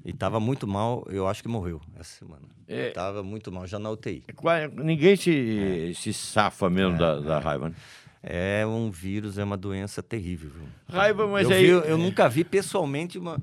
E 0.05 0.11
estava 0.11 0.39
muito 0.39 0.67
mal, 0.67 1.05
eu 1.09 1.27
acho 1.27 1.41
que 1.43 1.49
morreu 1.49 1.81
essa 1.99 2.17
semana. 2.19 2.43
É. 2.67 2.87
Estava 2.89 3.21
muito 3.21 3.51
mal, 3.51 3.67
já 3.67 3.77
na 3.77 3.89
UTI. 3.91 4.23
Qua- 4.35 4.67
Ninguém 4.67 5.15
se, 5.15 5.91
se 5.95 6.13
safa 6.13 6.69
mesmo 6.69 6.97
da, 6.97 7.19
da 7.19 7.39
raiva, 7.39 7.69
né? 7.69 7.75
É 8.21 8.65
um 8.65 8.91
vírus, 8.91 9.37
é 9.37 9.43
uma 9.43 9.55
doença 9.57 10.03
terrível. 10.03 10.49
viu? 10.49 10.67
Raiva, 10.89 11.25
mas 11.27 11.49
eu, 11.49 11.55
aí... 11.55 11.63
vi- 11.65 11.89
eu 11.89 11.97
nunca 11.97 12.27
vi 12.27 12.43
pessoalmente 12.43 13.17
uma, 13.17 13.41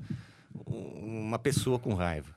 uma 0.65 1.39
pessoa 1.39 1.79
com 1.79 1.93
raiva. 1.93 2.35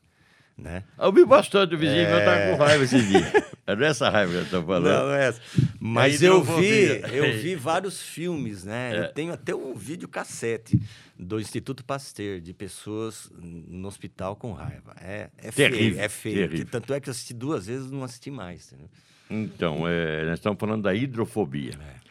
Né? 0.61 0.85
Eu 0.99 1.11
vi 1.11 1.25
bastante 1.25 1.75
o 1.75 1.79
vizinho 1.79 2.07
meu 2.09 2.23
tá 2.25 2.51
com 2.51 2.57
raiva 2.63 2.85
esse 2.85 3.01
dia. 3.03 3.33
É 3.67 3.75
dessa 3.75 4.11
raiva 4.11 4.33
que 4.33 4.39
eu 4.39 4.45
tô 4.61 4.67
falando. 4.67 4.85
Não, 5.07 5.15
é 5.15 5.29
essa. 5.29 5.41
Mas 5.81 6.23
É 6.23 6.29
eu 6.29 6.43
vi, 6.43 7.01
eu 7.13 7.33
vi 7.39 7.55
vários 7.55 8.03
filmes, 8.03 8.65
né? 8.65 8.95
É. 8.95 8.99
Eu 9.01 9.09
tenho 9.13 9.33
até 9.33 9.55
um 9.55 9.75
vídeo 9.75 10.07
cassete 10.07 10.79
do 11.19 11.41
Instituto 11.41 11.83
Pasteur 11.85 12.41
de 12.41 12.53
pessoas 12.53 13.31
no 13.41 13.89
hospital 13.89 14.37
com 14.37 14.53
raiva. 14.53 14.95
É, 15.01 15.29
é 15.39 15.51
feio, 15.51 15.71
Terrível, 15.71 16.01
é 16.03 16.09
feio. 16.09 16.35
terrível. 16.37 16.59
Que 16.59 16.71
tanto 16.71 16.93
é 16.93 17.01
que 17.01 17.09
eu 17.09 17.13
assisti 17.13 17.33
duas 17.33 17.67
vezes 17.67 17.91
e 17.91 17.95
não 17.95 18.05
assisti 18.05 18.31
mais. 18.31 18.67
entendeu? 18.73 18.89
Então, 19.31 19.89
é, 19.89 20.25
nós 20.27 20.35
estamos 20.41 20.59
falando 20.59 20.83
da 20.83 20.95
hidrofobia. 20.95 21.73
É. 21.81 22.11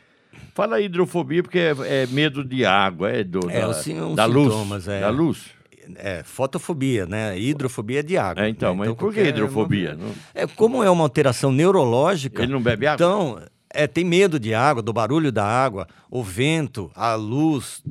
Fala 0.56 0.80
hidrofobia 0.82 1.44
porque 1.44 1.60
é, 1.60 1.76
é 2.04 2.08
medo 2.08 2.44
de 2.44 2.66
água, 2.66 3.12
é 3.12 3.24
do, 3.24 3.50
É, 3.50 3.62
da, 3.62 3.74
sim- 3.74 4.16
da 4.16 4.26
luz. 4.26 4.52
sintomas, 4.54 4.88
é. 4.88 5.02
Da 5.02 5.10
luz. 5.10 5.59
É, 5.96 6.24
fotofobia, 6.24 7.06
né? 7.06 7.38
Hidrofobia 7.40 8.00
é 8.00 8.04
de 8.04 8.18
água. 8.18 8.44
É, 8.46 8.50
então, 8.50 8.74
né? 8.76 8.86
mas 8.88 8.94
por 8.96 9.14
que 9.14 9.22
hidrofobia? 9.22 9.96
Não- 9.96 10.12
É, 10.34 10.46
como 10.48 10.84
é 10.84 10.90
uma 10.90 11.04
alteração 11.04 11.52
neurológica. 11.52 12.44
Ele 12.44 12.52
não 12.52 12.62
bebe 12.62 12.86
água? 12.88 12.96
Então, 12.96 13.42
é, 13.74 13.88
tem 13.88 14.04
medo 14.04 14.40
de 14.40 14.54
água, 14.54 14.82
do 14.84 14.94
barulho 14.94 15.32
da 15.32 15.46
água, 15.46 15.88
o 16.10 16.24
vento, 16.24 16.92
a 16.96 17.16
luz. 17.16 17.84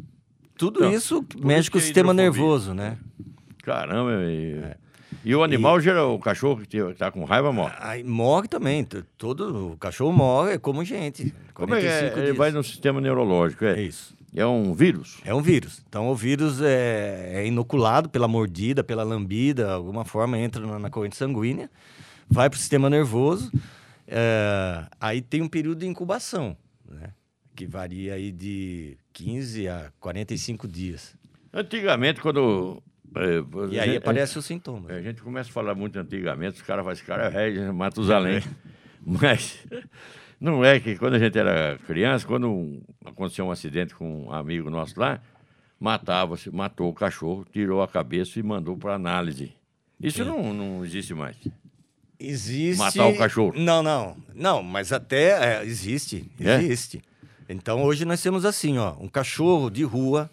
Tudo 0.57 0.81
Então, 0.81 0.93
isso 0.93 1.25
mexe 1.43 1.71
com 1.71 1.79
o 1.79 1.81
é 1.81 1.85
sistema 1.85 2.13
nervoso, 2.13 2.75
né? 2.75 2.99
Caramba. 3.63 4.11
E, 4.25 4.55
É. 4.63 4.77
e 5.25 5.35
o 5.35 5.43
animal, 5.45 5.81
gera, 5.81 6.05
o 6.05 6.19
cachorro 6.19 6.63
que 6.67 6.77
está 6.79 7.11
com 7.13 7.23
raiva 7.25 7.53
morre. 7.53 7.75
Aí 7.79 8.03
morre 8.03 8.49
também. 8.49 8.85
Todo 9.17 9.73
o 9.73 9.77
cachorro 9.77 10.13
morre 10.13 10.55
é 10.55 10.59
como 10.59 10.85
gente. 10.85 11.33
Como 11.55 11.75
é 11.75 11.79
é? 11.79 11.83
45 11.83 12.19
Ele 12.19 12.25
dias. 12.27 12.37
vai 12.37 12.51
no 12.51 12.63
sistema 12.65 13.01
neurológico, 13.01 13.65
é? 13.65 13.79
É 13.79 13.83
isso. 13.83 14.17
É 14.35 14.47
um 14.47 14.75
vírus? 14.75 15.19
É 15.25 15.35
um 15.35 15.41
vírus. 15.41 15.83
Então, 15.89 16.09
o 16.09 16.15
vírus 16.15 16.61
é, 16.61 17.31
é 17.43 17.47
inoculado 17.47 18.09
pela 18.11 18.29
mordida, 18.29 18.85
pela 18.85 19.03
lambida, 19.03 19.71
alguma 19.73 20.05
forma 20.05 20.39
entra 20.39 20.65
na, 20.67 20.79
na 20.79 20.91
corrente 20.91 21.17
sanguínea, 21.17 21.71
vai 22.29 22.49
para 22.51 22.57
o 22.57 22.61
sistema 22.61 22.91
nervoso. 22.91 23.51
é, 24.07 24.85
aí 25.01 25.21
tem 25.23 25.41
um 25.43 25.49
período 25.49 25.79
de 25.81 25.87
incubação, 25.87 26.57
né? 26.89 27.11
Que 27.57 27.67
varia 27.67 28.15
aí 28.15 28.31
de 28.31 28.97
15 29.13 29.67
a 29.69 29.91
45 29.99 30.69
dias. 30.69 31.17
Antigamente, 31.53 32.21
quando... 32.21 32.81
é, 33.17 33.73
E 33.73 33.79
a 33.81 33.83
aí 33.83 33.89
gente- 33.89 33.99
aparecem 33.99 34.39
os 34.39 34.45
sintomas. 34.45 34.91
A 34.95 35.01
gente 35.03 35.21
começa 35.23 35.49
a 35.51 35.53
falar 35.53 35.75
muito 35.75 35.99
antigamente, 35.99 36.57
os 36.57 36.63
caras 36.63 36.87
esse 36.93 37.03
cara 37.03 37.25
é 37.33 37.73
Matusalém. 37.73 38.43
Mas 39.05 39.59
não 40.41 40.65
é 40.65 40.79
que 40.79 40.97
quando 40.97 41.15
a 41.15 41.19
gente 41.19 41.39
era 41.39 41.79
criança, 41.87 42.27
quando 42.27 42.81
aconteceu 43.05 43.47
um 43.47 43.51
acidente 43.51 43.95
com 43.95 44.27
um 44.27 44.33
amigo 44.33 44.71
nosso 44.71 44.99
lá, 44.99 45.21
matava-se, 45.81 46.51
matou 46.51 46.89
o 46.89 46.95
cachorro, 46.95 47.47
tirou 47.53 47.83
a 47.83 47.89
cabeça 47.89 48.39
e 48.39 48.43
mandou 48.43 48.77
para 48.77 48.95
análise. 48.95 49.53
Isso 50.01 50.25
não, 50.25 50.53
não 50.53 50.85
existe 50.85 51.13
mais. 51.15 51.37
Existe. 52.21 52.79
Matar 52.79 53.07
o 53.07 53.17
cachorro. 53.17 53.53
Não, 53.57 53.83
não. 53.83 54.17
Não, 54.35 54.63
mas 54.63 54.93
até 54.93 55.61
é, 55.61 55.65
existe. 55.65 56.29
É? 56.41 56.57
Existe. 56.57 57.03
Então 57.49 57.83
hoje 57.83 58.05
nós 58.05 58.23
temos 58.23 58.45
assim, 58.45 58.79
ó, 58.79 58.95
um 59.01 59.09
cachorro 59.09 59.71
de 59.71 59.85
rua. 59.85 60.31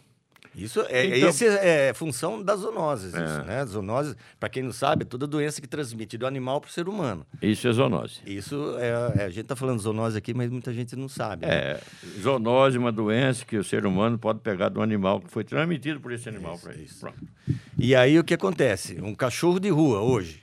Isso 0.55 0.79
é, 0.89 1.17
Então- 1.17 1.29
esse 1.29 1.45
é 1.45 1.93
função 1.93 2.41
das 2.41 2.61
zoonoses, 2.61 3.13
É. 3.13 3.23
isso, 3.25 3.43
né? 3.43 3.65
Zoonoses, 3.65 4.15
para 4.39 4.47
quem 4.47 4.63
não 4.63 4.71
sabe, 4.71 5.03
é 5.03 5.05
toda 5.05 5.27
doença 5.27 5.59
que 5.61 5.67
transmite 5.67 6.17
do 6.17 6.25
animal 6.25 6.61
para 6.61 6.69
o 6.69 6.71
ser 6.71 6.87
humano. 6.87 7.25
Isso 7.41 7.67
é 7.67 7.71
zoonose. 7.73 8.19
Isso 8.25 8.75
é, 8.79 9.21
é- 9.21 9.25
a 9.25 9.29
gente 9.29 9.41
está 9.41 9.55
falando 9.55 9.79
zoonose 9.81 10.17
aqui, 10.17 10.33
mas 10.33 10.49
muita 10.49 10.73
gente 10.73 10.95
não 10.95 11.09
sabe. 11.09 11.45
né? 11.45 11.53
É, 11.53 11.81
zoonose 12.21 12.77
é 12.77 12.79
uma 12.79 12.91
doença 12.91 13.43
que 13.45 13.57
o 13.57 13.63
ser 13.63 13.85
humano 13.85 14.17
pode 14.17 14.39
pegar 14.39 14.69
do 14.69 14.81
animal 14.81 15.19
que 15.19 15.29
foi 15.29 15.43
transmitido 15.43 15.99
por 15.99 16.11
esse 16.13 16.29
animal 16.29 16.57
para. 16.57 16.73
Pronto. 16.99 17.17
E 17.77 17.93
aí 17.95 18.17
o 18.17 18.23
que 18.23 18.33
acontece? 18.33 18.97
Um 19.01 19.13
cachorro 19.13 19.59
de 19.59 19.69
rua 19.69 19.99
hoje 20.01 20.41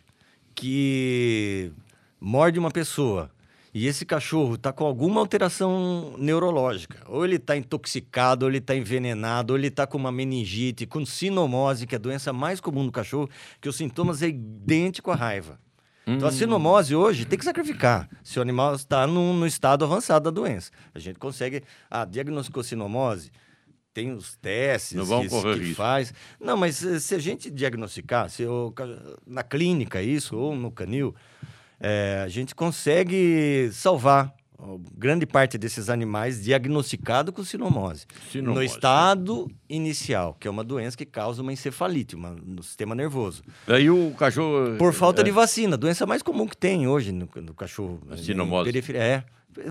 que 0.55 1.72
morde 2.20 2.59
uma 2.59 2.70
pessoa 2.70 3.31
e 3.75 3.87
esse 3.87 4.05
cachorro 4.05 4.55
está 4.57 4.73
com 4.73 4.85
alguma 4.85 5.21
alteração 5.21 6.15
neurológica, 6.19 6.99
ou 7.09 7.25
ele 7.25 7.37
está 7.37 7.57
intoxicado, 7.57 8.45
ou 8.45 8.51
ele 8.51 8.59
está 8.59 8.75
envenenado, 8.77 9.53
ou 9.53 9.59
ele 9.59 9.69
está 9.69 9.87
com 9.87 9.97
uma 9.99 10.13
meningite, 10.13 10.87
com 10.87 11.05
sinomose, 11.07 11.87
que 11.87 11.95
é 11.95 11.99
a 11.99 12.01
doença 12.01 12.33
mais 12.33 12.61
comum 12.61 12.85
do 12.85 12.93
cachorro, 12.93 13.29
que 13.61 13.69
os 13.69 13.77
sintomas 13.77 14.23
é 14.23 14.29
idêntico 14.29 15.11
à 15.11 15.15
raiva. 15.15 15.59
Então, 16.05 16.27
a 16.29 16.33
sinomose 16.33 16.97
hoje 16.97 17.25
tem 17.25 17.39
que 17.39 17.45
sacrificar 17.45 18.09
se 18.25 18.39
o 18.39 18.43
animal 18.43 18.75
está 18.75 19.07
no, 19.07 19.33
no 19.33 19.47
estado 19.47 19.85
avançado 19.85 20.25
da 20.25 20.31
doença. 20.33 20.73
A 20.93 20.99
gente 20.99 21.17
consegue. 21.17 21.63
Ah, 21.89 22.05
diagnosticou 22.05 22.65
sinomose, 22.65 23.31
tem 23.95 24.11
os 24.13 24.37
testes 24.37 24.97
Não 24.99 25.05
vão 25.05 25.23
que, 25.23 25.29
correr 25.29 25.61
que 25.61 25.75
faz. 25.75 26.13
Não, 26.41 26.57
mas 26.57 26.85
eh, 26.85 26.99
se 26.99 27.15
a 27.15 27.21
gente 27.21 27.49
diagnosticar, 27.53 28.29
se 28.29 28.43
ca- 28.75 28.85
na 29.25 29.45
clínica 29.45 30.03
isso, 30.03 30.37
ou 30.37 30.57
no 30.57 30.73
canil, 30.73 31.15
eh, 31.83 32.23
a 32.25 32.29
gente 32.29 32.55
consegue 32.55 33.68
salvar 33.73 34.35
grande 34.97 35.27
parte 35.27 35.59
desses 35.59 35.90
animais 35.90 36.45
diagnosticado 36.45 37.33
com 37.33 37.42
sinomose. 37.42 38.07
Sinomose. 38.31 38.55
No 38.55 38.62
estado 38.62 39.51
inicial, 39.68 40.37
que 40.38 40.47
é 40.47 40.51
uma 40.51 40.62
doença 40.62 40.97
que 40.97 41.05
causa 41.05 41.42
uma 41.42 41.53
encefalite 41.53 42.14
uma, 42.14 42.31
no 42.31 42.62
sistema 42.62 42.95
nervoso. 42.95 43.42
Aí 43.66 43.90
o 43.90 44.12
cachorro. 44.12 44.77
Por 44.79 44.92
falta 44.92 45.21
é, 45.21 45.25
de 45.25 45.31
vacina, 45.31 45.77
doença 45.77 46.07
mais 46.07 46.23
comum 46.23 46.47
que 46.47 46.57
tem 46.57 46.87
hoje 46.87 47.11
no, 47.11 47.29
no 47.35 47.55
cachorro. 47.55 48.01
A 48.11 48.16
sinomose. 48.16 48.71
É. 48.95 49.25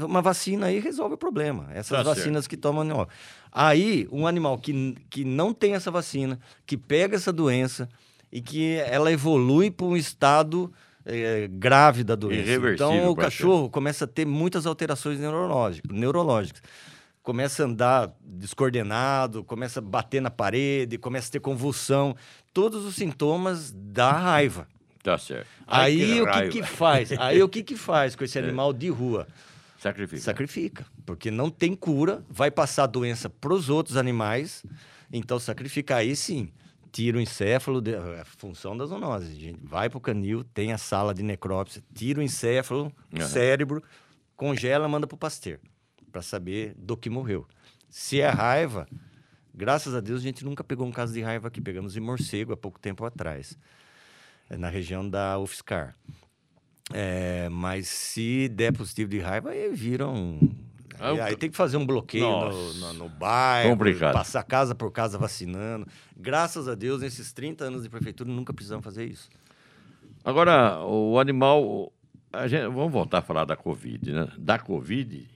Uma 0.04 0.22
vacina 0.22 0.68
aí 0.68 0.80
resolve 0.80 1.16
o 1.16 1.18
problema. 1.18 1.68
Essas 1.74 1.98
Tá 1.98 2.04
vacinas 2.04 2.46
que 2.46 2.58
tomam. 2.58 2.88
Ó. 2.92 3.08
Aí, 3.52 4.08
um 4.12 4.28
animal 4.28 4.58
que, 4.60 4.96
que 5.10 5.24
não 5.24 5.54
tem 5.54 5.74
essa 5.74 5.90
vacina, 5.90 6.40
que 6.66 6.78
pega 6.78 7.16
essa 7.16 7.34
doença 7.34 7.90
e 8.32 8.42
que 8.42 8.76
ela 8.76 9.12
evolui 9.12 9.72
para 9.72 9.88
um 9.88 9.98
estado 9.98 10.72
eh, 11.06 11.48
grave 11.52 12.04
da 12.04 12.16
doença. 12.16 12.52
Então, 12.74 13.10
o 13.10 13.16
cachorro 13.16 13.70
começa 13.70 14.06
a 14.06 14.08
ter 14.08 14.26
muitas 14.26 14.66
alterações 14.66 15.20
neurológicas. 15.20 16.62
Começa 17.24 17.64
a 17.64 17.66
andar 17.68 18.12
descoordenado, 18.24 19.44
começa 19.44 19.80
a 19.80 19.82
bater 19.82 20.22
na 20.22 20.32
parede, 20.32 20.98
começa 20.98 21.30
a 21.30 21.32
ter 21.34 21.40
convulsão. 21.40 22.16
Todos 22.54 22.84
os 22.86 22.96
sintomas 22.96 23.72
da 23.72 24.12
raiva. 24.12 24.68
Tá 25.04 25.18
certo. 25.18 25.48
Ai, 25.68 25.92
Aí 26.02 26.22
o 26.22 26.26
que 26.26 26.32
raiva. 26.32 26.52
que 26.52 26.64
faz? 26.64 27.12
Aí 27.20 27.42
o 27.44 27.50
que 27.50 27.64
que 27.64 27.76
faz 27.76 28.16
com 28.16 28.24
esse 28.24 28.38
É. 28.40 28.42
animal 28.44 28.72
de 28.74 28.90
rua? 28.90 29.28
Sacrifica. 29.80 30.22
Sacrifica, 30.22 30.86
porque 31.08 31.32
não 31.32 31.50
tem 31.50 31.76
cura, 31.76 32.24
vai 32.30 32.52
passar 32.52 32.84
a 32.84 32.88
doença 32.88 33.28
para 33.30 33.52
os 33.52 33.68
outros 33.68 33.98
animais, 33.98 34.64
então 35.12 35.40
sacrifica 35.40 35.96
aí 35.96 36.16
sim. 36.16 36.50
Tira 36.92 37.18
o 37.18 37.22
encéfalo, 37.22 37.82
de- 37.82 37.96
a 37.96 38.26
função 38.26 38.76
da 38.76 38.86
zoonose. 38.86 39.34
gente. 39.36 39.60
Vai 39.64 39.90
para 39.90 39.98
o 39.98 40.02
canil, 40.02 40.44
tem 40.44 40.74
a 40.74 40.78
sala 40.78 41.14
de 41.14 41.24
necrópsia, 41.24 41.82
tira 41.94 42.20
o 42.20 42.24
encéfalo, 42.24 42.92
Aham. 43.16 43.28
cérebro, 43.28 43.84
congela, 44.36 44.88
manda 44.90 45.08
para 45.08 45.16
o 45.16 45.18
pasteur, 45.18 45.60
para 46.12 46.22
saber 46.22 46.74
do 46.78 46.98
que 46.98 47.10
morreu. 47.10 47.48
Se 47.90 48.20
é 48.20 48.28
raiva, 48.28 48.88
graças 49.54 49.96
a 49.96 50.02
Deus 50.02 50.20
a 50.20 50.24
gente 50.24 50.44
nunca 50.44 50.64
pegou 50.64 50.86
um 50.86 50.92
caso 50.92 51.14
de 51.14 51.22
raiva 51.22 51.48
aqui. 51.48 51.62
Pegamos 51.62 51.96
em 51.96 52.02
morcego 52.02 52.52
há 52.52 52.58
pouco 52.58 52.80
tempo 52.80 53.06
atrás, 53.06 53.58
eh, 54.50 54.58
na 54.58 54.70
região 54.70 55.08
da 55.10 55.40
UFSCar. 55.40 55.96
É, 56.94 57.48
mas 57.50 57.88
se 57.88 58.50
der 58.50 58.74
positivo 58.74 59.10
de 59.10 59.20
raiva, 59.20 59.52
aí 59.52 59.70
viram. 59.74 60.40
Ah, 60.42 60.61
O- 61.02 61.22
aí 61.24 61.36
tem 61.36 61.50
que 61.50 61.58
fazer 61.58 61.78
um 61.78 61.86
bloqueio 61.86 62.24
no, 62.30 62.74
no, 62.74 62.94
no 62.94 63.10
bairro, 63.10 63.70
Complicado. 63.72 64.14
passar 64.14 64.44
casa 64.44 64.76
por 64.76 64.92
casa 64.92 65.18
vacinando. 65.18 65.88
Graças 66.16 66.68
a 66.68 66.76
Deus, 66.76 67.02
nesses 67.02 67.32
30 67.34 67.66
anos 67.66 67.84
de 67.84 67.90
prefeitura, 67.90 68.30
nunca 68.30 68.54
precisamos 68.54 68.84
fazer 68.84 69.06
isso. 69.06 69.30
Agora, 70.24 70.80
o 70.86 71.20
animal. 71.20 71.92
a 72.32 72.48
gente- 72.48 72.68
vamos 72.68 72.92
voltar 72.92 73.18
a 73.20 73.22
falar 73.22 73.46
da 73.46 73.56
Covid, 73.56 74.12
né? 74.12 74.28
Da 74.38 74.60
Covid. 74.60 75.28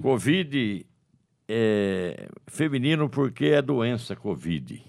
Covid 0.00 0.86
é 1.48 2.28
feminino 2.46 3.08
porque 3.08 3.46
é 3.46 3.60
doença 3.62 4.14
Covid. 4.16 4.82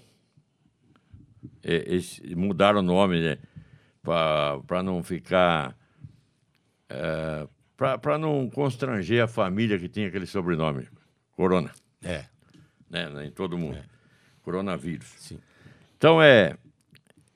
É, 1.62 1.84
mudaram 2.36 2.80
o 2.80 2.82
nome, 2.82 3.20
né? 3.20 3.38
Para 4.02 4.82
não 4.82 5.02
ficar. 5.02 5.76
É, 6.88 7.46
para 7.76 8.16
não 8.18 8.48
constranger 8.48 9.22
a 9.22 9.28
família 9.28 9.78
que 9.78 9.88
tinha 9.88 10.08
aquele 10.08 10.26
sobrenome, 10.26 10.88
Corona, 11.32 11.70
É, 12.02 12.24
né? 12.88 13.26
Em 13.26 13.30
todo 13.30 13.58
mundo. 13.58 13.78
Coronavírus. 14.42 15.06
sim. 15.18 15.38
Então 15.98 16.22
é, 16.22 16.54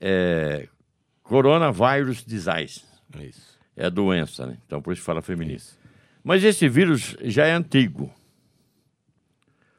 é 0.01 0.69
coronavírus 1.23 2.25
disease. 2.25 2.83
Isso. 3.19 3.59
É 3.77 3.91
doença, 3.91 4.47
né? 4.47 4.57
Então 4.67 4.81
por 4.81 4.93
isso 4.93 5.03
fala 5.03 5.21
feminino. 5.21 5.61
Mas 6.23 6.45
esse 6.45 6.69
vírus 6.69 7.17
já 7.23 7.47
é 7.47 7.53
antigo. 7.53 8.13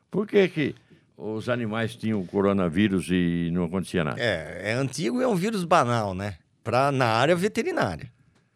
Por 0.10 0.28
que, 0.28 0.47
que 0.50 0.76
os 1.15 1.47
animais 1.50 1.95
tinham 1.95 2.26
coronavírus 2.26 3.08
e 3.10 3.50
não 3.54 3.63
acontecia 3.65 4.04
nada? 4.04 4.19
É, 4.19 4.71
é 4.71 4.74
antigo 4.74 5.21
e 5.21 5.24
é 5.24 5.28
um 5.28 5.36
vírus 5.36 5.63
banal, 5.63 6.13
né? 6.13 6.38
Pra, 6.63 6.91
na 6.91 7.06
área 7.08 7.36
veterinária. 7.36 8.12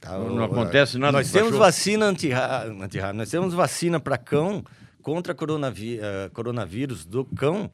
Tá? 0.05 0.17
Não 0.17 0.37
O- 0.37 0.43
acontece 0.43 0.97
nada 0.97 1.13
Nós 1.17 1.27
com 1.27 1.33
temos 1.33 1.49
cachorro? 1.51 1.65
vacina 1.65 2.05
anti-raiva, 2.05 2.83
anti 2.83 2.99
nós 3.13 3.29
temos 3.29 3.53
vacina 3.53 3.99
para 3.99 4.17
cão 4.17 4.63
contra 5.01 5.33
coronavírus, 5.35 6.05
coronavírus 6.33 7.05
do 7.05 7.25
cão 7.25 7.69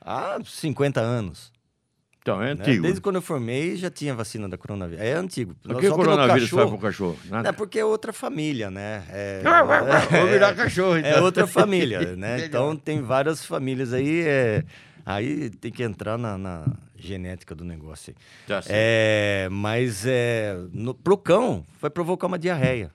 há 0.00 0.38
50 0.44 1.00
anos. 1.00 1.52
Então 2.20 2.42
é 2.42 2.54
né? 2.54 2.62
antigo. 2.62 2.82
Desde 2.82 3.00
quando 3.02 3.16
eu 3.16 3.22
formei 3.22 3.76
já 3.76 3.90
tinha 3.90 4.14
vacina 4.14 4.48
da 4.48 4.56
coronavírus. 4.56 5.04
É 5.04 5.12
antigo. 5.12 5.54
O 5.68 5.74
que 5.74 5.86
o 5.86 5.90
Só 5.90 5.96
no 5.98 6.04
coronavírus 6.04 6.48
faz 6.48 6.66
para 6.68 6.74
o 6.74 6.78
cachorro? 6.78 7.18
Nada. 7.26 7.48
É 7.50 7.52
porque 7.52 7.78
é 7.78 7.84
outra 7.84 8.14
família, 8.14 8.70
né? 8.70 9.02
É, 9.10 9.42
Vou 10.10 10.26
virar 10.28 10.54
cachorro, 10.54 10.96
é 10.96 11.10
então. 11.10 11.22
outra 11.22 11.46
família, 11.46 12.00
né? 12.16 12.46
Então 12.46 12.74
tem 12.76 13.02
várias 13.02 13.44
famílias 13.44 13.92
aí. 13.92 14.22
é, 14.26 14.64
Aí 15.06 15.50
tem 15.50 15.70
que 15.70 15.82
entrar 15.82 16.16
na, 16.16 16.38
na 16.38 16.64
genética 17.06 17.54
do 17.54 17.64
negócio 17.64 18.14
aí. 18.16 18.24
Tá 18.46 18.62
certo. 18.62 18.74
É, 18.74 19.48
mas 19.50 20.04
é, 20.06 20.56
no, 20.72 20.94
pro 20.94 21.16
cão 21.16 21.64
vai 21.80 21.90
provocar 21.90 22.26
uma 22.26 22.38
diarreia. 22.38 22.90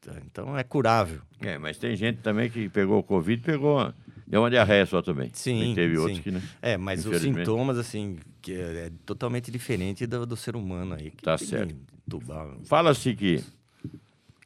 Tá, 0.00 0.12
Então 0.24 0.56
é 0.56 0.62
curável. 0.62 1.20
É, 1.40 1.58
mas 1.58 1.78
tem 1.78 1.94
gente 1.96 2.20
também 2.20 2.50
que 2.50 2.68
pegou 2.68 2.98
o 2.98 3.02
Covid 3.02 3.42
pegou 3.42 3.92
deu 4.28 4.42
uma 4.42 4.50
diarreia 4.50 4.84
só 4.84 5.00
também. 5.00 5.30
Sim. 5.32 5.72
E 5.72 5.74
teve 5.74 5.94
sim. 5.94 6.00
outros 6.00 6.20
que 6.20 6.30
não. 6.30 6.42
É, 6.60 6.76
mas 6.76 7.06
os 7.06 7.20
sintomas, 7.20 7.78
assim, 7.78 8.18
que 8.42 8.52
é, 8.52 8.86
é 8.86 8.92
totalmente 9.06 9.50
diferente 9.50 10.06
do, 10.06 10.26
do 10.26 10.36
ser 10.36 10.54
humano 10.54 10.94
aí. 10.94 11.10
que 11.10 11.22
Tá 11.22 11.38
certo. 11.38 11.74
Fala-se 12.64 13.14
que 13.14 13.42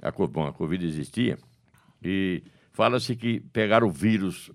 a, 0.00 0.10
bom, 0.10 0.46
a 0.46 0.52
Covid 0.52 0.84
existia 0.84 1.38
e 2.02 2.42
fala-se 2.72 3.14
que 3.14 3.40
pegaram 3.52 3.88
o 3.88 3.90
vírus 3.90 4.50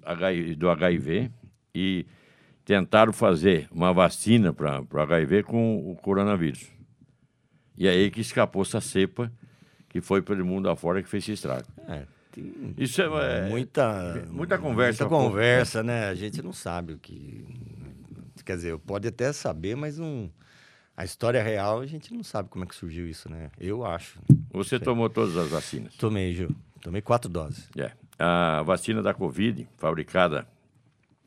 do 0.58 0.70
HIV 0.70 1.32
e 1.74 2.06
tentaram 2.67 3.13
fazer 3.13 3.65
uma 3.71 3.93
vacina 3.93 4.51
para 4.51 4.82
o 4.82 4.99
HIV 4.99 5.43
com 5.43 5.89
o 5.89 5.95
coronavírus. 5.95 6.67
E 7.77 7.88
aí 7.88 8.12
que 8.12 8.19
escapou 8.19 8.62
essa 8.62 8.82
cepa 8.82 9.32
que 9.88 10.01
foi 10.01 10.21
pelo 10.21 10.45
mundo 10.45 10.69
afora 10.69 11.01
que 11.01 11.08
fez 11.08 11.23
esse 11.23 11.32
estrago. 11.32 11.65
É, 11.88 12.03
Isso 12.77 13.01
é, 13.01 13.06
é- 13.06 13.49
muita, 13.49 14.27
muita 14.30 14.58
conversa. 14.58 15.06
Muita 15.06 15.17
conversa, 15.17 15.82
né? 15.82 16.10
A 16.10 16.13
gente 16.13 16.41
não 16.41 16.51
sabe 16.51 16.91
o 16.91 16.97
que. 16.97 17.47
Quer 18.43 18.58
dizer, 18.58 18.77
pode 18.80 19.08
até 19.08 19.32
saber, 19.32 19.77
mas 19.77 19.97
não. 19.97 20.30
A 20.95 21.06
história 21.06 21.41
real, 21.41 21.80
a 21.80 21.86
gente 21.86 22.13
não 22.13 22.21
sabe 22.23 22.49
como 22.49 22.65
é 22.65 22.67
que 22.67 22.75
surgiu 22.75 23.08
isso, 23.08 23.30
né? 23.30 23.49
Eu 23.58 23.86
acho. 23.86 24.19
Você 24.51 24.77
tomou 24.77 25.10
todas 25.10 25.38
as 25.38 25.47
vacinas. 25.47 25.95
Tomei, 25.95 26.34
Gil. 26.34 26.49
Tomei 26.82 27.01
quatro 27.01 27.30
doses. 27.30 27.69
É. 27.77 27.91
A 28.19 28.62
vacina 28.63 29.01
da 29.01 29.13
Covid, 29.13 29.69
fabricada 29.77 30.45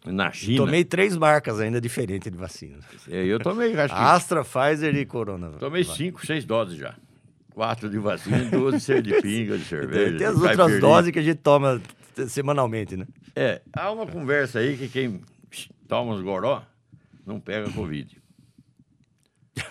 na 0.06 0.32
China. 0.32 0.58
Tomei 0.64 0.84
três 0.84 1.16
marcas 1.16 1.60
ainda 1.60 1.80
diferentes 1.80 2.30
de 2.30 2.38
vacina. 2.38 2.78
É, 3.08 3.24
Eu 3.24 3.38
tomei, 3.38 3.78
acho 3.78 3.94
que 3.94 4.00
Astra, 4.00 4.44
Pfizer 4.44 4.94
e 4.96 5.04
Corona. 5.04 5.50
Tomei 5.58 5.84
cinco, 5.84 6.24
seis 6.24 6.44
doses 6.44 6.78
já. 6.78 6.94
Quatro 7.52 7.90
de 7.90 7.98
vacina 7.98 8.44
duas 8.44 8.74
de 8.76 8.80
ser 8.80 9.02
de 9.02 9.20
pinga, 9.20 9.58
de 9.58 9.64
cerveja. 9.64 10.16
Tem 10.16 10.26
as 10.26 10.40
outras 10.40 10.80
doses 10.80 11.10
que 11.10 11.18
a 11.18 11.22
gente 11.22 11.38
toma 11.38 11.80
semanalmente, 12.28 12.96
né? 12.96 13.06
É, 13.34 13.60
há 13.72 13.90
uma 13.90 14.06
conversa 14.06 14.60
aí 14.60 14.76
que 14.76 14.88
quem 14.88 15.20
toma 15.86 16.14
os 16.14 16.22
goró 16.22 16.62
não 17.26 17.38
pega 17.40 17.70
Covid. 17.70 18.20
Pô, 19.54 19.64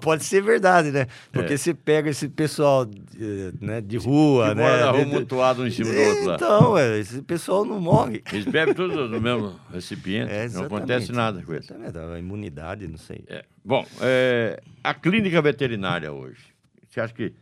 Pode 0.00 0.24
ser 0.24 0.40
verdade, 0.42 0.90
né? 0.90 1.06
Porque 1.30 1.52
É. 1.52 1.56
você 1.56 1.74
pega 1.74 2.08
esse 2.08 2.28
pessoal 2.28 2.86
de, 2.86 3.52
né, 3.60 3.80
de 3.80 3.96
rua, 3.98 4.48
Que 4.50 4.54
né? 4.54 4.62
mora 4.62 4.84
na 4.86 4.90
rua 4.90 5.04
mutuado 5.04 5.62
um 5.62 5.66
em 5.66 5.70
cima 5.70 5.92
do 5.92 6.00
outro 6.00 6.24
lá. 6.26 6.34
Então, 6.36 6.78
é, 6.78 6.98
esse 6.98 7.20
pessoal 7.22 7.64
não 7.64 7.78
morre. 7.80 8.22
Eles 8.32 8.46
bebem 8.46 8.74
tudo 8.74 9.08
no 9.08 9.20
mesmo 9.20 9.54
recipiente, 9.72 10.32
É, 10.32 10.48
não 10.48 10.64
acontece 10.64 11.12
nada 11.12 11.42
com. 11.42 11.52
Exatamente, 11.52 11.98
a 11.98 12.18
imunidade, 12.18 12.88
não 12.88 12.96
sei. 12.98 13.22
É. 13.28 13.44
Bom, 13.64 13.84
é, 14.00 14.60
a 14.82 14.94
clínica 14.94 15.42
veterinária 15.42 16.10
hoje, 16.12 16.40
você 16.88 17.00
acha 17.00 17.12
que 17.12 17.32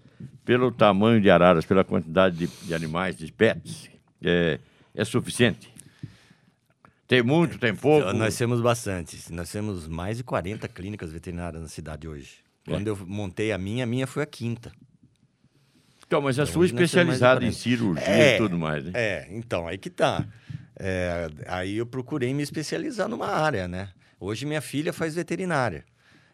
pelo 0.44 0.70
tamanho 0.72 1.20
de 1.20 1.30
araras, 1.30 1.64
pela 1.64 1.84
quantidade 1.84 2.36
de, 2.36 2.46
de 2.66 2.74
animais, 2.74 3.16
de 3.16 3.30
pets, 3.30 3.88
é, 4.22 4.58
é 4.94 5.04
suficiente? 5.04 5.72
Tem 7.14 7.22
muito, 7.22 7.58
tem 7.58 7.74
pouco? 7.74 8.08
Então, 8.08 8.18
Nós 8.18 8.36
temos 8.36 8.60
bastante. 8.60 9.32
Nós 9.32 9.48
temos 9.50 9.86
mais 9.86 10.16
de 10.16 10.24
40 10.24 10.66
clínicas 10.66 11.12
veterinárias 11.12 11.62
na 11.62 11.68
cidade 11.68 12.08
hoje. 12.08 12.38
É. 12.66 12.70
Quando 12.72 12.88
eu 12.88 12.96
montei 13.06 13.52
a 13.52 13.58
minha, 13.58 13.84
a 13.84 13.86
minha 13.86 14.04
foi 14.04 14.24
a 14.24 14.26
quinta. 14.26 14.72
Então, 16.04 16.20
mas 16.20 16.40
a 16.40 16.44
sua 16.44 16.60
mais 16.60 16.70
de 16.70 16.76
especializada 16.76 17.44
em 17.44 17.52
40. 17.52 17.56
cirurgia 17.56 18.04
É, 18.04 18.34
e 18.34 18.38
tudo 18.38 18.58
mais, 18.58 18.84
né? 18.84 18.90
É, 18.94 19.28
então, 19.30 19.68
aí 19.68 19.78
que 19.78 19.90
tá. 19.90 20.26
É, 20.76 21.28
aí 21.46 21.76
eu 21.76 21.86
procurei 21.86 22.34
me 22.34 22.42
especializar 22.42 23.08
numa 23.08 23.28
área, 23.28 23.68
né? 23.68 23.90
Hoje 24.18 24.44
minha 24.44 24.60
filha 24.60 24.92
faz 24.92 25.14
veterinária. 25.14 25.84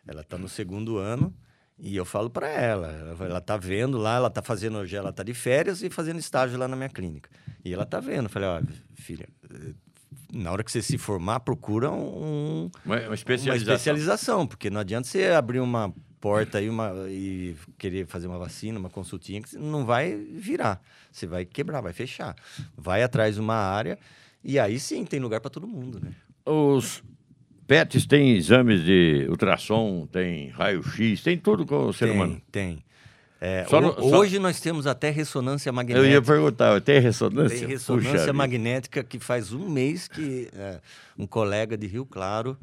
Ela 0.08 0.22
está 0.22 0.38
no 0.38 0.48
segundo 0.48 0.96
ano 0.96 1.34
e 1.78 1.94
eu 1.94 2.06
falo 2.06 2.30
para 2.30 2.48
ela, 2.48 3.16
ela, 3.20 3.40
tá 3.40 3.56
vendo 3.56 3.98
lá, 3.98 4.16
ela 4.16 4.30
tá 4.30 4.42
fazendo 4.42 4.78
hoje, 4.78 4.96
ela 4.96 5.12
tá 5.12 5.22
de 5.22 5.34
férias 5.34 5.82
e 5.82 5.90
fazendo 5.90 6.18
estágio 6.18 6.58
lá 6.58 6.66
na 6.66 6.76
minha 6.76 6.88
clínica. 6.88 7.28
E 7.64 7.72
ela 7.72 7.84
tá 7.84 8.00
vendo, 8.00 8.24
eu 8.24 8.30
falei, 8.30 8.48
ó, 8.48 8.62
filha, 8.94 9.28
na 10.32 10.52
hora 10.52 10.62
que 10.62 10.70
você 10.70 10.82
se 10.82 10.96
formar, 10.98 11.40
procura 11.40 11.90
um, 11.90 12.70
Uma, 12.84 12.96
uma 12.96 13.06
uma 13.08 13.14
especialização. 13.14 13.74
especialização, 13.74 14.46
porque 14.46 14.70
não 14.70 14.80
adianta 14.80 15.08
você 15.08 15.26
abrir 15.26 15.60
uma 15.60 15.92
porta 16.20 16.58
aí 16.58 16.68
uma, 16.68 16.92
e 17.08 17.56
querer 17.78 18.06
fazer 18.06 18.26
uma 18.26 18.38
vacina, 18.38 18.78
uma 18.78 18.90
consultinha, 18.90 19.40
que 19.40 19.56
não 19.56 19.84
vai 19.84 20.14
virar. 20.14 20.80
Você 21.10 21.26
vai 21.26 21.44
quebrar, 21.44 21.80
vai 21.80 21.92
fechar. 21.92 22.36
Vai 22.76 23.02
atrás 23.02 23.34
de 23.36 23.40
uma 23.40 23.54
área 23.56 23.98
e 24.44 24.58
aí 24.58 24.78
sim 24.78 25.04
tem 25.04 25.18
lugar 25.20 25.40
para 25.40 25.50
todo 25.50 25.66
mundo, 25.66 26.00
né? 26.00 26.12
Os 26.44 27.02
PETs 27.66 28.06
têm 28.06 28.36
exames 28.36 28.82
de 28.84 29.26
ultrassom, 29.28 30.06
tem 30.06 30.48
raio-x, 30.48 31.22
tem 31.22 31.38
tudo 31.38 31.64
com 31.64 31.86
o 31.86 31.92
ser 31.92 32.06
tem, 32.06 32.14
humano. 32.14 32.42
Tem. 32.50 32.82
É, 33.40 33.64
Só 33.68 33.80
no- 33.80 33.94
só- 33.94 34.18
Hoje 34.18 34.38
nós 34.38 34.60
temos 34.60 34.86
até 34.86 35.08
ressonância 35.10 35.70
Eu 35.70 35.72
magnética. 35.74 36.06
ia 36.08 36.20
perguntar, 36.20 36.78
tem 36.82 37.00
ressonância? 37.00 37.48
Tem 37.48 37.60
Puxa 37.60 37.72
ressonância 37.72 38.18
vida. 38.20 38.32
magnética 38.34 39.02
que 39.02 39.18
faz 39.18 39.50
um 39.52 39.66
mês 39.68 40.06
que 40.06 40.48
é, 40.54 40.78
um 41.18 41.26
colega 41.26 41.76
de 41.76 41.86
Rio 41.86 42.04
Claro. 42.04 42.56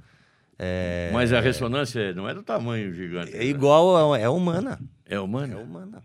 É, 0.59 1.09
Mas 1.13 1.33
a 1.33 1.39
ressonância 1.39 2.13
não 2.13 2.27
é 2.29 2.33
do 2.33 2.43
tamanho 2.43 2.93
gigante. 2.93 3.33
é 3.35 3.39
né? 3.39 3.45
igual, 3.45 4.13
a, 4.13 4.19
é 4.19 4.29
humana. 4.29 4.79
É 5.05 5.15
É 5.15 5.19
humana? 5.19 5.57
humana. 5.57 6.03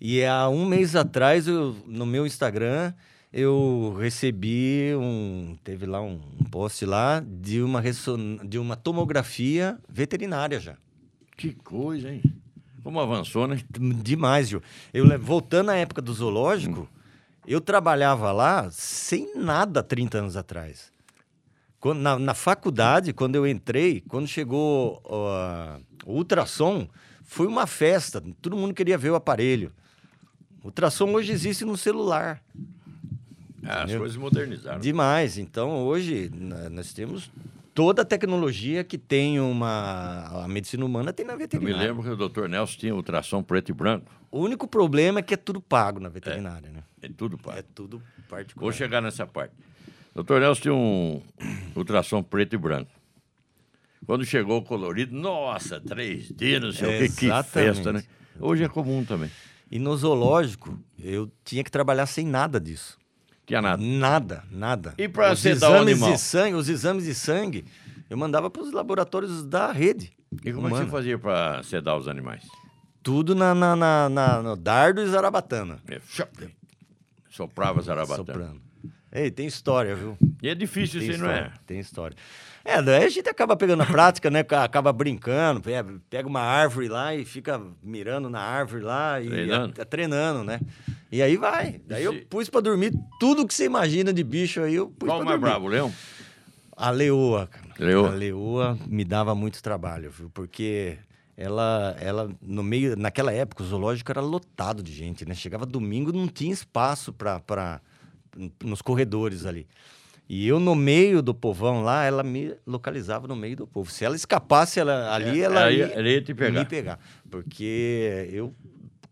E 0.00 0.24
há 0.24 0.48
um 0.48 0.64
mês 0.66 0.94
atrás, 0.96 1.46
eu, 1.46 1.76
no 1.86 2.04
meu 2.04 2.26
Instagram, 2.26 2.92
eu 3.32 3.96
recebi 4.00 4.92
um. 4.96 5.56
Teve 5.62 5.86
lá 5.86 6.00
um 6.00 6.18
post 6.50 6.84
lá 6.84 7.20
de 7.24 7.62
uma, 7.62 7.80
resson, 7.80 8.36
de 8.44 8.58
uma 8.58 8.74
tomografia 8.76 9.78
veterinária 9.88 10.58
já. 10.58 10.76
Que 11.36 11.52
coisa, 11.52 12.10
hein? 12.12 12.20
Como 12.82 13.00
avançou, 13.00 13.46
né? 13.46 13.60
Demais, 14.02 14.48
Gil. 14.48 14.62
Eu, 14.92 15.06
voltando 15.20 15.70
à 15.70 15.76
época 15.76 16.02
do 16.02 16.12
zoológico, 16.12 16.88
eu 17.46 17.60
trabalhava 17.60 18.32
lá 18.32 18.68
sem 18.70 19.36
nada 19.36 19.82
30 19.82 20.18
anos 20.18 20.36
atrás. 20.36 20.92
Quando- 21.78 22.00
na, 22.00 22.18
na 22.18 22.34
faculdade, 22.34 23.12
quando 23.12 23.34
eu 23.36 23.46
entrei, 23.46 24.00
quando 24.08 24.26
chegou 24.26 25.00
ó, 25.04 25.78
o 26.04 26.14
ultrassom, 26.14 26.88
foi 27.24 27.46
uma 27.46 27.66
festa. 27.66 28.22
Todo 28.40 28.56
mundo 28.56 28.74
queria 28.74 28.98
ver 28.98 29.10
o 29.10 29.14
aparelho. 29.14 29.72
O 30.62 30.66
ultrassom 30.66 31.12
hoje 31.12 31.32
existe 31.32 31.64
no 31.64 31.76
celular. 31.76 32.40
Ah, 33.64 33.84
As 33.84 33.94
coisas 33.94 34.16
modernizaram. 34.16 34.80
Demais. 34.80 35.38
Então, 35.38 35.84
hoje, 35.84 36.30
nós 36.70 36.92
temos 36.92 37.30
toda 37.74 38.02
a 38.02 38.04
tecnologia 38.04 38.84
que 38.84 38.98
tem 38.98 39.40
uma... 39.40 40.44
A 40.44 40.48
medicina 40.48 40.84
humana 40.84 41.12
tem 41.12 41.24
na 41.26 41.32
Eu 41.32 41.38
me 41.38 41.42
veterinária. 41.42 41.88
lembro 41.88 42.02
que 42.02 42.08
o 42.10 42.16
doutor 42.16 42.48
Nelson 42.48 42.78
tinha 42.78 42.94
ultrassom 42.94 43.42
preto 43.42 43.70
e 43.70 43.72
branco. 43.74 44.10
O 44.30 44.40
único 44.40 44.66
problema 44.66 45.20
é 45.20 45.22
que 45.22 45.34
é 45.34 45.36
tudo 45.36 45.60
pago 45.60 46.00
na 46.00 46.08
veterinária, 46.08 46.70
né? 46.70 46.82
É 47.00 47.08
tudo 47.08 47.36
pago. 47.36 47.58
É 47.58 47.62
tudo 47.62 48.02
particular. 48.28 48.62
Vou 48.64 48.72
chegar 48.72 49.00
nessa 49.00 49.26
parte. 49.26 49.54
Doutor 50.14 50.40
Nelson 50.40 50.60
tinha 50.62 50.74
um 50.74 51.22
ultrassom 51.76 52.22
preto 52.22 52.54
e 52.54 52.58
branco. 52.58 52.90
Quando 54.06 54.24
chegou 54.24 54.58
o 54.58 54.62
colorido, 54.62 55.14
nossa, 55.14 55.80
3D, 55.80 56.58
não 56.60 56.72
sei 56.72 57.06
o 57.06 57.08
que, 57.08 57.16
que 57.28 57.42
festa, 57.44 57.92
né? 57.92 58.02
Hoje 58.40 58.64
é 58.64 58.68
comum 58.68 59.04
também. 59.04 59.30
E 59.70 59.78
no 59.78 59.96
zoológico, 59.96 60.78
eu 60.98 61.30
tinha 61.44 61.62
que 61.62 61.70
trabalhar 61.70 62.06
sem 62.06 62.26
nada 62.26 62.60
disso. 62.60 62.98
Tinha 63.46 63.60
nada. 63.60 63.82
Nada, 63.82 64.44
nada. 64.50 64.94
E 64.98 65.08
pra 65.08 65.32
os 65.32 65.40
sedar 65.40 65.70
o 65.70 65.74
exames 65.74 65.92
animal? 65.94 66.12
de 66.12 66.18
sangue, 66.20 66.54
os 66.56 66.68
exames 66.68 67.04
de 67.04 67.14
sangue, 67.14 67.64
eu 68.08 68.16
mandava 68.16 68.48
para 68.50 68.62
os 68.62 68.72
laboratórios 68.72 69.42
da 69.44 69.72
rede. 69.72 70.12
E 70.44 70.52
como 70.52 70.66
é 70.66 70.70
que 70.70 70.76
humana. 70.76 70.84
você 70.84 70.90
fazia 70.90 71.18
para 71.18 71.62
sedar 71.62 71.96
os 71.96 72.08
animais? 72.08 72.44
Tudo 73.02 73.34
na, 73.34 73.54
na, 73.54 73.74
na, 73.76 74.08
na- 74.08 74.42
no 74.42 74.56
dardo 74.56 75.02
e 75.02 75.06
zarabatana. 75.06 75.78
É, 75.88 76.00
chop, 76.08 76.48
soprava 77.28 77.80
zarabatana. 77.82 78.24
Soprando. 78.26 78.60
Ei, 79.10 79.30
tem 79.30 79.46
história, 79.46 79.94
viu? 79.94 80.16
E 80.42 80.48
é 80.48 80.54
difícil 80.54 81.00
Tem 81.00 81.08
não 81.10 81.14
história, 81.16 81.52
é? 81.54 81.58
tem 81.66 81.78
história. 81.80 82.16
É, 82.64 82.80
daí 82.80 83.04
a 83.04 83.08
gente 83.08 83.28
acaba 83.28 83.56
pegando 83.56 83.82
a 83.82 83.86
prática, 83.86 84.30
né? 84.30 84.42
ca- 84.42 84.64
Acaba 84.64 84.90
brincando, 84.92 85.60
pe- 85.60 85.72
pega 86.08 86.26
uma 86.28 86.40
árvore 86.40 86.88
lá 86.88 87.14
e 87.14 87.24
fica 87.24 87.60
mirando 87.82 88.30
na 88.30 88.40
árvore 88.40 88.82
lá 88.84 89.20
e 89.20 89.28
Treinando. 89.28 89.82
a- 89.82 89.84
treinando, 89.84 90.44
né? 90.44 90.60
E 91.12 91.20
aí 91.22 91.36
vai. 91.36 91.78
Daí 91.86 92.02
eu 92.04 92.24
pus 92.24 92.48
pra 92.48 92.60
dormir 92.62 92.92
tudo 93.20 93.46
que 93.46 93.52
você 93.52 93.66
imagina 93.66 94.12
de 94.12 94.24
bicho 94.24 94.62
aí, 94.62 94.74
eu 94.74 94.88
pus 94.88 95.06
Qual 95.08 95.18
mais 95.18 95.28
dormir. 95.28 95.40
bravo, 95.42 95.68
leão? 95.68 95.92
A 96.74 96.90
leoa, 96.90 97.46
cara. 97.46 97.68
Leoa. 97.78 98.08
A 98.08 98.14
leoa 98.14 98.78
me 98.88 99.04
dava 99.04 99.34
muito 99.34 99.62
trabalho, 99.62 100.10
viu? 100.10 100.30
Porque 100.32 100.96
ela, 101.36 101.94
ela 102.00 102.30
no 102.40 102.62
meio, 102.62 102.96
naquela 102.96 103.30
época, 103.32 103.62
o 103.62 103.66
zoológico 103.66 104.10
era 104.10 104.22
lotado 104.22 104.82
de 104.82 104.90
gente, 104.92 105.26
né? 105.26 105.34
Chegava 105.34 105.66
domingo, 105.66 106.12
não 106.12 106.26
tinha 106.26 106.52
espaço 106.52 107.12
para 107.12 107.38
para 107.40 107.80
nos 108.64 108.80
corredores 108.80 109.44
ali. 109.44 109.66
E 110.26 110.48
eu 110.48 110.58
no 110.58 110.74
meio 110.74 111.20
do 111.20 111.34
povão 111.34 111.82
lá, 111.82 112.04
ela 112.04 112.22
me 112.22 112.54
localizava 112.66 113.28
no 113.28 113.36
meio 113.36 113.54
do 113.56 113.66
povo. 113.66 113.90
Se 113.90 114.02
ela 114.02 114.16
escapasse 114.16 114.80
ela, 114.80 115.14
ali, 115.14 115.42
É, 115.42 115.44
ela 115.44 115.70
ia, 115.70 115.84
ela 115.88 116.08
ia 116.08 116.22
te 116.22 116.32
pegar. 116.32 116.58
me 116.60 116.64
pegar, 116.64 116.98
porque 117.30 118.28
eu 118.32 118.54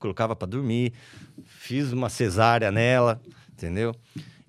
colocava 0.01 0.35
para 0.35 0.49
dormir, 0.49 0.93
fiz 1.45 1.93
uma 1.93 2.09
cesárea 2.09 2.73
nela, 2.73 3.21
entendeu? 3.53 3.95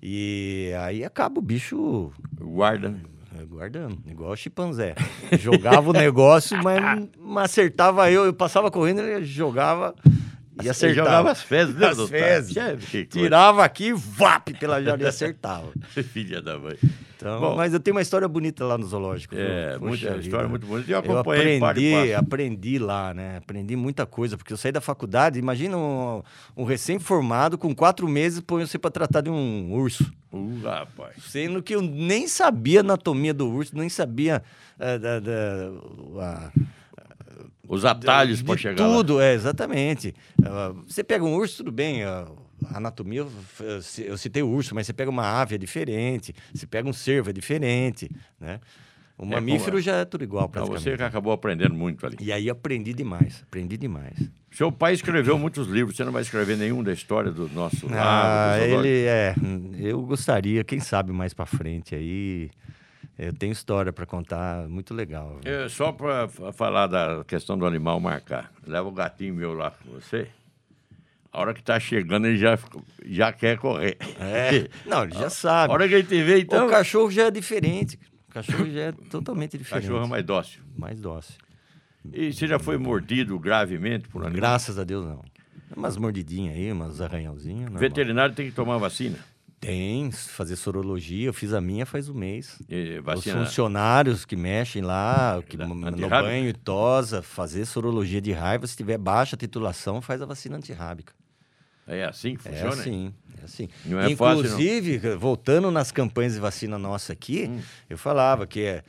E 0.02 0.72
aí 0.80 1.04
acaba 1.04 1.38
o 1.38 1.42
bicho 1.42 2.10
Guarda, 2.40 2.96
é, 3.38 3.44
Guardando, 3.44 3.98
igual 4.06 4.32
o 4.32 4.36
chimpanzé. 4.36 4.96
Jogava 5.38 5.90
o 5.90 5.92
negócio, 5.92 6.60
mas 6.62 7.08
não 7.16 7.38
acertava 7.38 8.10
eu. 8.10 8.24
Eu 8.24 8.32
passava 8.32 8.70
correndo, 8.70 9.00
ele 9.00 9.24
jogava 9.24 9.94
e 10.62 10.68
acertava. 10.68 11.06
jogava 11.08 11.30
as 11.30 11.42
fezes, 11.42 11.74
né, 11.74 11.94
doutor? 11.94 12.08
fezes. 12.08 12.54
Tirava 13.08 13.64
aqui, 13.64 13.92
vap, 13.92 14.52
pela 14.58 14.82
janela 14.82 15.02
e 15.02 15.06
acertava. 15.06 15.72
Filha 16.12 16.42
da 16.42 16.58
mãe. 16.58 16.76
Então, 17.16 17.40
Bom, 17.40 17.56
mas 17.56 17.72
eu 17.72 17.78
tenho 17.78 17.94
uma 17.96 18.02
história 18.02 18.26
bonita 18.26 18.64
lá 18.64 18.76
no 18.76 18.84
zoológico. 18.84 19.36
É, 19.38 19.78
muita 19.78 20.08
vida. 20.10 20.20
história 20.22 20.48
muito 20.48 20.66
bonita. 20.66 20.90
E 20.90 20.92
eu 20.92 21.00
Eu 21.02 21.12
acompanhei 21.18 21.60
par 21.60 21.78
e 21.78 21.94
aprendi, 21.94 22.10
passo. 22.12 22.24
aprendi 22.24 22.78
lá, 22.80 23.14
né? 23.14 23.36
Aprendi 23.36 23.76
muita 23.76 24.04
coisa, 24.04 24.36
porque 24.36 24.52
eu 24.52 24.56
saí 24.56 24.72
da 24.72 24.80
faculdade, 24.80 25.38
imagina 25.38 25.76
um, 25.76 26.20
um 26.56 26.64
recém-formado 26.64 27.56
com 27.56 27.72
quatro 27.74 28.08
meses 28.08 28.40
põe 28.40 28.66
você 28.66 28.76
para 28.76 28.90
tratar 28.90 29.20
de 29.20 29.30
um 29.30 29.72
urso. 29.72 30.12
Uh, 30.32 30.60
rapaz. 30.64 31.14
Sendo 31.28 31.62
que 31.62 31.74
eu 31.76 31.80
nem 31.80 32.26
sabia 32.26 32.80
anatomia 32.80 33.32
do 33.32 33.48
urso, 33.48 33.76
nem 33.76 33.88
sabia 33.88 34.42
da, 34.76 35.20
da- 35.20 35.70
a- 36.20 36.50
Os 37.74 37.84
atalhos 37.84 38.42
para 38.42 38.56
chegar 38.56 38.86
lá. 38.86 38.96
tudo, 38.96 39.20
é, 39.20 39.32
exatamente. 39.32 40.14
Ah, 40.44 40.74
você 40.86 41.02
pega 41.02 41.24
um 41.24 41.34
urso, 41.34 41.58
tudo 41.58 41.72
bem, 41.72 42.04
a 42.04 42.26
anatomia, 42.74 43.26
eu 44.04 44.16
citei 44.18 44.42
o 44.42 44.48
urso, 44.48 44.74
mas 44.74 44.86
você 44.86 44.92
pega 44.92 45.10
uma 45.10 45.40
ave, 45.40 45.54
é 45.54 45.58
diferente. 45.58 46.34
Você 46.54 46.66
pega 46.66 46.88
um 46.88 46.92
cervo, 46.92 47.30
é 47.30 47.32
diferente, 47.32 48.10
né? 48.38 48.60
O 49.16 49.22
como 49.22 49.32
mamífero 49.34 49.78
é. 49.78 49.82
já 49.82 49.96
é 49.96 50.04
tudo 50.04 50.24
igual, 50.24 50.44
Então 50.50 50.64
praticamente. 50.66 50.82
você 50.90 50.96
que 50.96 51.02
acabou 51.02 51.32
aprendendo 51.32 51.74
muito 51.74 52.04
ali. 52.04 52.16
E 52.20 52.32
aí 52.32 52.50
aprendi 52.50 52.92
demais, 52.92 53.42
aprendi 53.46 53.76
demais. 53.76 54.18
Seu 54.50 54.70
pai 54.72 54.92
escreveu 54.94 55.38
muitos 55.38 55.66
livros, 55.68 55.96
você 55.96 56.04
não 56.04 56.12
vai 56.12 56.22
escrever 56.22 56.56
nenhum 56.56 56.82
da 56.82 56.92
história 56.92 57.30
do 57.30 57.48
nosso 57.48 57.86
Ah, 57.90 58.56
do 58.58 58.64
zoológico? 58.66 58.86
ele 58.86 59.04
é. 59.06 59.34
Eu 59.78 60.02
gostaria, 60.02 60.62
quem 60.64 60.80
sabe 60.80 61.12
mais 61.12 61.32
pra 61.32 61.46
frente 61.46 61.94
aí. 61.94 62.50
Eu 63.18 63.32
tenho 63.32 63.52
história 63.52 63.92
pra 63.92 64.06
contar, 64.06 64.66
muito 64.68 64.94
legal. 64.94 65.38
É, 65.44 65.68
só 65.68 65.92
para 65.92 66.28
falar 66.52 66.86
da 66.86 67.22
questão 67.26 67.56
do 67.58 67.66
animal 67.66 68.00
marcar. 68.00 68.50
Leva 68.66 68.88
o 68.88 68.92
gatinho 68.92 69.34
meu 69.34 69.52
lá 69.52 69.70
com 69.70 69.90
você. 69.90 70.28
A 71.30 71.40
hora 71.40 71.54
que 71.54 71.62
tá 71.62 71.78
chegando, 71.78 72.26
ele 72.26 72.36
já, 72.36 72.58
já 73.06 73.32
quer 73.32 73.58
correr. 73.58 73.96
É. 74.18 74.68
Não, 74.88 75.04
ele 75.04 75.14
já 75.14 75.26
A 75.26 75.30
sabe. 75.30 75.72
hora 75.72 75.88
que 75.88 75.94
ele 75.94 76.06
te 76.06 76.22
vê, 76.22 76.40
então. 76.40 76.66
O 76.66 76.70
cachorro 76.70 77.10
já 77.10 77.24
é 77.26 77.30
diferente. 77.30 77.98
O 78.28 78.32
cachorro 78.32 78.70
já 78.70 78.80
é 78.80 78.92
totalmente 78.92 79.56
diferente. 79.56 79.84
cachorro 79.86 80.04
é 80.04 80.08
mais 80.08 80.24
dócil. 80.24 80.60
mais 80.76 81.00
dócil. 81.00 81.34
E 82.12 82.32
você 82.32 82.46
já 82.46 82.58
foi 82.58 82.76
mordido 82.76 83.38
gravemente 83.38 84.08
por 84.08 84.22
um 84.22 84.26
animal? 84.26 84.40
Graças 84.40 84.78
a 84.78 84.84
Deus, 84.84 85.06
não. 85.06 85.22
Umas 85.76 85.96
mordidinhas 85.96 86.54
aí, 86.56 86.70
umas 86.72 87.00
arranhãozinhas. 87.00 87.72
Veterinário 87.72 88.34
tem 88.34 88.46
que 88.46 88.52
tomar 88.52 88.76
vacina. 88.78 89.18
Tem, 89.62 90.10
fazer 90.10 90.56
sorologia. 90.56 91.28
Eu 91.28 91.32
fiz 91.32 91.52
a 91.52 91.60
minha 91.60 91.86
faz 91.86 92.08
um 92.08 92.14
mês. 92.14 92.58
E 92.68 93.00
Os 93.14 93.22
funcionários 93.24 94.24
que 94.24 94.34
mexem 94.34 94.82
lá, 94.82 95.40
que 95.48 95.56
Da- 95.56 95.68
no 95.68 96.08
banho 96.08 96.48
e 96.48 96.52
tosa, 96.52 97.22
fazer 97.22 97.64
sorologia 97.64 98.20
de 98.20 98.32
raiva. 98.32 98.66
Se 98.66 98.76
tiver 98.76 98.98
baixa 98.98 99.36
titulação, 99.36 100.02
faz 100.02 100.20
a 100.20 100.26
vacina 100.26 100.56
antirrábica. 100.56 101.12
É 101.86 102.02
assim 102.04 102.34
que 102.34 102.48
É 102.48 102.50
funciona? 102.50 102.72
assim, 102.82 103.14
é 103.40 103.44
assim. 103.44 103.68
Não 103.84 104.00
é 104.00 104.16
fácil, 104.16 104.42
não. 104.42 104.50
Inclusive, 104.50 104.98
voltando 105.16 105.70
nas 105.70 105.92
campanhas 105.92 106.34
de 106.34 106.40
vacina 106.40 106.76
nossa 106.76 107.12
aqui, 107.12 107.46
Hum. 107.48 107.60
eu 107.88 107.96
falava 107.96 108.48
que 108.48 108.62
é- 108.62 108.82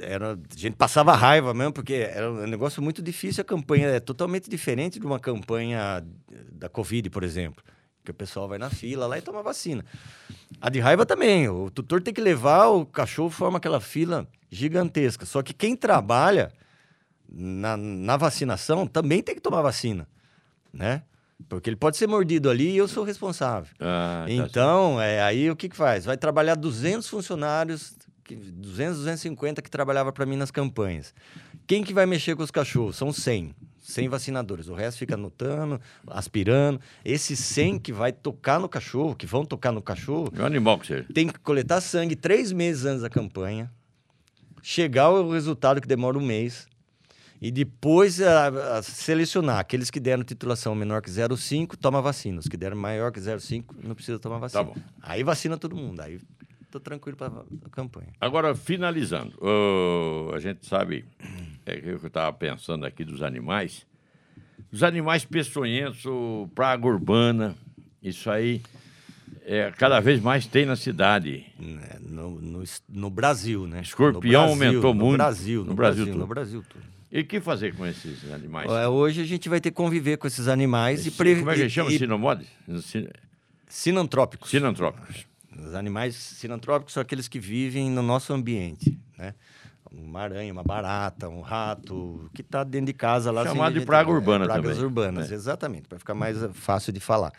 era, 0.00 0.32
a 0.32 0.38
gente 0.58 0.74
passava 0.74 1.14
raiva 1.14 1.54
mesmo, 1.54 1.72
porque 1.72 1.94
era 1.94 2.28
um 2.32 2.48
negócio 2.48 2.82
muito 2.82 3.00
difícil. 3.00 3.42
A 3.42 3.44
campanha 3.44 3.86
é 3.86 4.00
totalmente 4.00 4.50
diferente 4.50 4.98
de 4.98 5.06
uma 5.06 5.20
campanha 5.20 6.04
da 6.50 6.68
Covid, 6.68 7.08
por 7.10 7.22
exemplo. 7.22 7.62
Que 8.06 8.12
o 8.12 8.14
pessoal 8.14 8.46
vai 8.48 8.56
na 8.56 8.70
fila 8.70 9.04
lá 9.08 9.18
e 9.18 9.20
toma 9.20 9.42
vacina. 9.42 9.84
A 10.60 10.70
de 10.70 10.78
raiva 10.78 11.04
também. 11.04 11.48
O 11.48 11.68
tutor 11.72 12.00
tem 12.00 12.14
que 12.14 12.20
levar, 12.20 12.68
o 12.68 12.86
cachorro 12.86 13.30
forma 13.30 13.58
aquela 13.58 13.80
fila 13.80 14.28
gigantesca. 14.48 15.26
Só 15.26 15.42
que 15.42 15.52
quem 15.52 15.74
trabalha 15.74 16.52
na, 17.28 17.76
na 17.76 18.16
vacinação 18.16 18.86
também 18.86 19.20
tem 19.24 19.34
que 19.34 19.40
tomar 19.40 19.60
vacina, 19.60 20.06
né? 20.72 21.02
Porque 21.48 21.68
ele 21.68 21.76
pode 21.76 21.96
ser 21.96 22.06
mordido 22.06 22.48
ali 22.48 22.70
e 22.70 22.76
eu 22.76 22.86
sou 22.86 23.02
responsável. 23.02 23.74
Ah, 23.80 24.24
tá. 24.24 24.32
Então, 24.32 25.00
é, 25.02 25.20
aí 25.20 25.50
o 25.50 25.56
que, 25.56 25.68
que 25.68 25.76
faz? 25.76 26.04
Vai 26.04 26.16
trabalhar 26.16 26.54
200 26.54 27.08
funcionários 27.08 27.94
que- 28.22 28.36
200, 28.36 28.98
250 28.98 29.60
que 29.60 29.68
trabalhava 29.70 30.12
para 30.12 30.24
mim 30.24 30.36
nas 30.36 30.52
campanhas. 30.52 31.12
Quem 31.66 31.82
que 31.82 31.92
vai 31.92 32.06
mexer 32.06 32.36
com 32.36 32.42
os 32.44 32.52
cachorros? 32.52 32.94
São 32.94 33.12
100. 33.12 33.52
100 33.86 34.08
vacinadores. 34.08 34.68
O 34.68 34.74
resto 34.74 34.98
fica 34.98 35.14
anotando, 35.14 35.80
aspirando. 36.08 36.80
Esses 37.04 37.38
100 37.38 37.78
que 37.78 37.92
vai 37.92 38.12
tocar 38.12 38.58
no 38.58 38.68
cachorro, 38.68 39.14
que 39.14 39.26
vão 39.26 39.44
tocar 39.44 39.70
no 39.72 39.80
cachorro, 39.80 40.32
É 40.36 40.42
um 40.42 40.46
animal 40.46 40.78
que 40.78 40.86
seja. 40.88 41.06
tem 41.14 41.28
que 41.28 41.38
coletar 41.38 41.80
sangue 41.80 42.16
três 42.16 42.50
meses 42.52 42.84
antes 42.84 43.02
da 43.02 43.08
campanha, 43.10 43.70
chegar 44.62 45.04
ao 45.04 45.30
resultado 45.30 45.80
que 45.80 45.86
demora 45.86 46.18
um 46.18 46.24
mês, 46.26 46.66
e 47.40 47.50
depois 47.50 48.20
a- 48.20 48.78
a 48.78 48.82
selecionar 48.82 49.58
aqueles 49.58 49.90
que 49.90 50.00
deram 50.00 50.24
titulação 50.24 50.74
menor 50.74 51.02
que 51.02 51.10
0,5, 51.10 51.76
toma 51.76 52.00
vacina. 52.02 52.40
Os 52.40 52.48
que 52.48 52.56
deram 52.56 52.76
maior 52.76 53.12
que 53.12 53.20
0,5, 53.20 53.74
não 53.84 53.94
precisa 53.94 54.18
tomar 54.18 54.38
vacina. 54.38 54.64
Tá. 54.64 54.72
Aí 55.02 55.22
vacina 55.22 55.56
todo 55.58 55.76
mundo. 55.76 56.00
Aí 56.00 56.18
tô 56.76 56.80
tranquilo 56.80 57.16
para 57.16 57.28
a 57.64 57.70
campanha. 57.70 58.08
Agora, 58.20 58.54
finalizando, 58.54 59.32
ô, 59.40 60.32
a 60.34 60.38
gente 60.40 60.66
sabe, 60.66 61.04
é 61.64 61.76
que 61.80 61.88
eu 61.88 61.96
estava 61.96 62.32
pensando 62.32 62.84
aqui 62.84 63.04
dos 63.04 63.22
animais, 63.22 63.86
os 64.72 64.82
animais 64.82 65.24
peçonhentos, 65.24 66.02
praga 66.54 66.86
urbana, 66.86 67.54
isso 68.02 68.30
aí 68.30 68.60
é, 69.44 69.70
cada 69.72 70.00
vez 70.00 70.20
mais 70.20 70.46
tem 70.46 70.66
na 70.66 70.76
cidade. 70.76 71.46
Né, 71.58 71.98
No, 72.00 72.40
no, 72.40 72.64
no 72.88 73.10
Brasil, 73.10 73.66
né? 73.66 73.80
Escorpião 73.80 74.12
No 74.50 74.56
Brasil, 74.56 74.66
aumentou 74.66 74.94
no 74.94 75.04
muito. 75.04 75.16
Brasil, 75.18 75.60
no, 75.60 75.66
No 75.70 75.74
Brasil 75.74 76.04
Brasil, 76.04 76.20
no 76.20 76.26
Brasil 76.26 76.64
tudo. 76.68 76.84
E 77.12 77.20
o 77.20 77.24
que 77.24 77.40
fazer 77.40 77.74
com 77.74 77.86
esses 77.86 78.30
animais? 78.32 78.70
É, 78.70 78.88
Hoje 78.88 79.22
a 79.22 79.24
gente 79.24 79.48
vai 79.48 79.60
ter 79.60 79.70
que 79.70 79.76
conviver 79.76 80.16
com 80.18 80.26
esses 80.26 80.48
animais 80.48 81.04
e, 81.06 81.08
Esse- 81.08 81.16
pre- 81.16 81.36
Como 81.36 81.50
é 81.50 81.54
que 81.54 81.62
e- 81.64 81.70
chama? 81.70 81.90
e- 81.92 81.98
Sinomode? 81.98 82.46
Sin- 82.82 83.08
sinantrópicos. 83.68 84.50
Sinantrópicos. 84.50 85.24
Os 85.58 85.74
animais 85.74 86.14
sinantrópicos 86.14 86.94
são 86.94 87.00
aqueles 87.00 87.28
que 87.28 87.38
vivem 87.38 87.90
no 87.90 88.02
nosso 88.02 88.32
ambiente, 88.32 88.98
né? 89.16 89.34
Uma 89.90 90.20
aranha, 90.20 90.52
uma 90.52 90.64
barata, 90.64 91.28
um 91.28 91.40
rato, 91.40 92.28
que 92.34 92.42
está 92.42 92.64
dentro 92.64 92.86
de 92.86 92.92
casa 92.92 93.30
lá. 93.30 93.44
Chamado 93.44 93.78
de 93.78 93.86
praga 93.86 94.10
é, 94.10 94.12
urbana 94.12 94.44
pragas 94.44 94.72
também, 94.72 94.84
urbanas, 94.84 95.30
né? 95.30 95.34
exatamente, 95.34 95.88
para 95.88 95.98
ficar 95.98 96.14
mais 96.14 96.42
eh, 96.42 96.50
fácil 96.52 96.92
de 96.92 97.00
falar. 97.00 97.32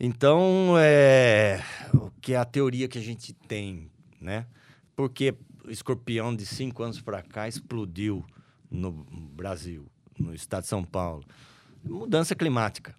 Então, 0.00 0.74
é, 0.78 1.62
o 1.92 2.10
que 2.20 2.32
é 2.32 2.36
a 2.36 2.44
teoria 2.44 2.88
que 2.88 2.98
a 2.98 3.02
gente 3.02 3.32
tem, 3.32 3.90
né? 4.20 4.46
Porque 4.96 5.34
o 5.64 5.70
escorpião 5.70 6.34
de 6.34 6.44
cinco 6.44 6.82
anos 6.82 7.00
para 7.00 7.22
cá 7.22 7.46
explodiu 7.46 8.24
no 8.70 8.90
Brasil, 8.90 9.86
no 10.18 10.34
estado 10.34 10.62
de 10.62 10.68
São 10.68 10.82
Paulo. 10.82 11.24
Mudança 11.84 12.34
climática. 12.34 12.96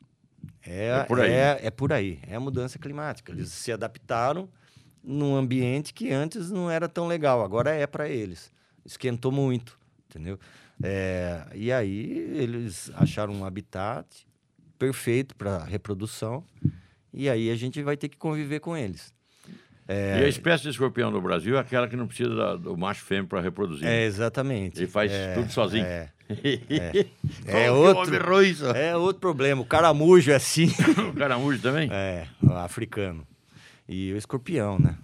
É, 0.65 0.89
É 0.89 1.03
por 1.03 1.19
aí. 1.19 1.31
É, 1.31 1.59
é 1.63 1.71
por 1.71 1.93
aí. 1.93 2.19
É 2.27 2.35
a 2.35 2.39
mudança 2.39 2.79
climática. 2.79 3.31
Eles 3.31 3.49
se 3.49 3.71
adaptaram 3.71 4.49
num 5.03 5.35
ambiente 5.35 5.93
que 5.93 6.11
antes 6.11 6.49
não 6.49 6.69
era 6.69 6.89
tão 6.89 7.07
legal. 7.07 7.43
Agora 7.43 7.71
é 7.71 7.85
para 7.85 8.09
eles. 8.09 8.51
Esquentou 8.83 9.31
muito, 9.31 9.79
entendeu? 10.09 10.39
É, 10.83 11.45
e 11.53 11.71
aí 11.71 12.11
eles 12.35 12.91
acharam 12.95 13.33
um 13.33 13.45
habitat 13.45 14.27
perfeito 14.77 15.35
para 15.35 15.63
reprodução. 15.63 16.43
E 17.13 17.29
aí 17.29 17.49
a 17.49 17.55
gente 17.55 17.81
vai 17.81 17.95
ter 17.95 18.09
que 18.09 18.17
conviver 18.17 18.59
com 18.59 18.75
eles. 18.75 19.13
E 19.87 20.23
a 20.23 20.27
espécie 20.27 20.63
de 20.63 20.69
escorpião 20.69 21.11
no 21.11 21.21
Brasil 21.21 21.55
é 21.57 21.59
aquela 21.59 21.87
que 21.87 21.95
não 21.95 22.07
precisa 22.07 22.33
da- 22.35 22.55
do 22.55 22.75
macho 22.75 23.03
fêmeo 23.03 23.27
para 23.27 23.39
reproduzir. 23.41 23.87
É, 23.87 24.03
exatamente. 24.05 24.79
Ele 24.79 24.87
faz 24.87 25.11
É, 25.11 25.35
tudo 25.35 25.51
sozinho. 25.51 25.85
É, 25.85 26.09
é 27.45 27.69
outro- 27.71 28.15
Errou 28.15 28.41
isso. 28.43 28.65
é 28.67 28.95
outro 28.97 29.19
problema. 29.19 29.61
O 29.61 29.65
caramujo 29.65 30.31
é 30.31 30.35
assim. 30.35 30.67
O 31.09 31.13
caramujo 31.13 31.59
também? 31.61 31.89
É, 31.91 32.25
africano. 32.63 33.27
E 33.87 34.11
o 34.13 34.17
escorpião, 34.17 34.79
né? 34.79 34.95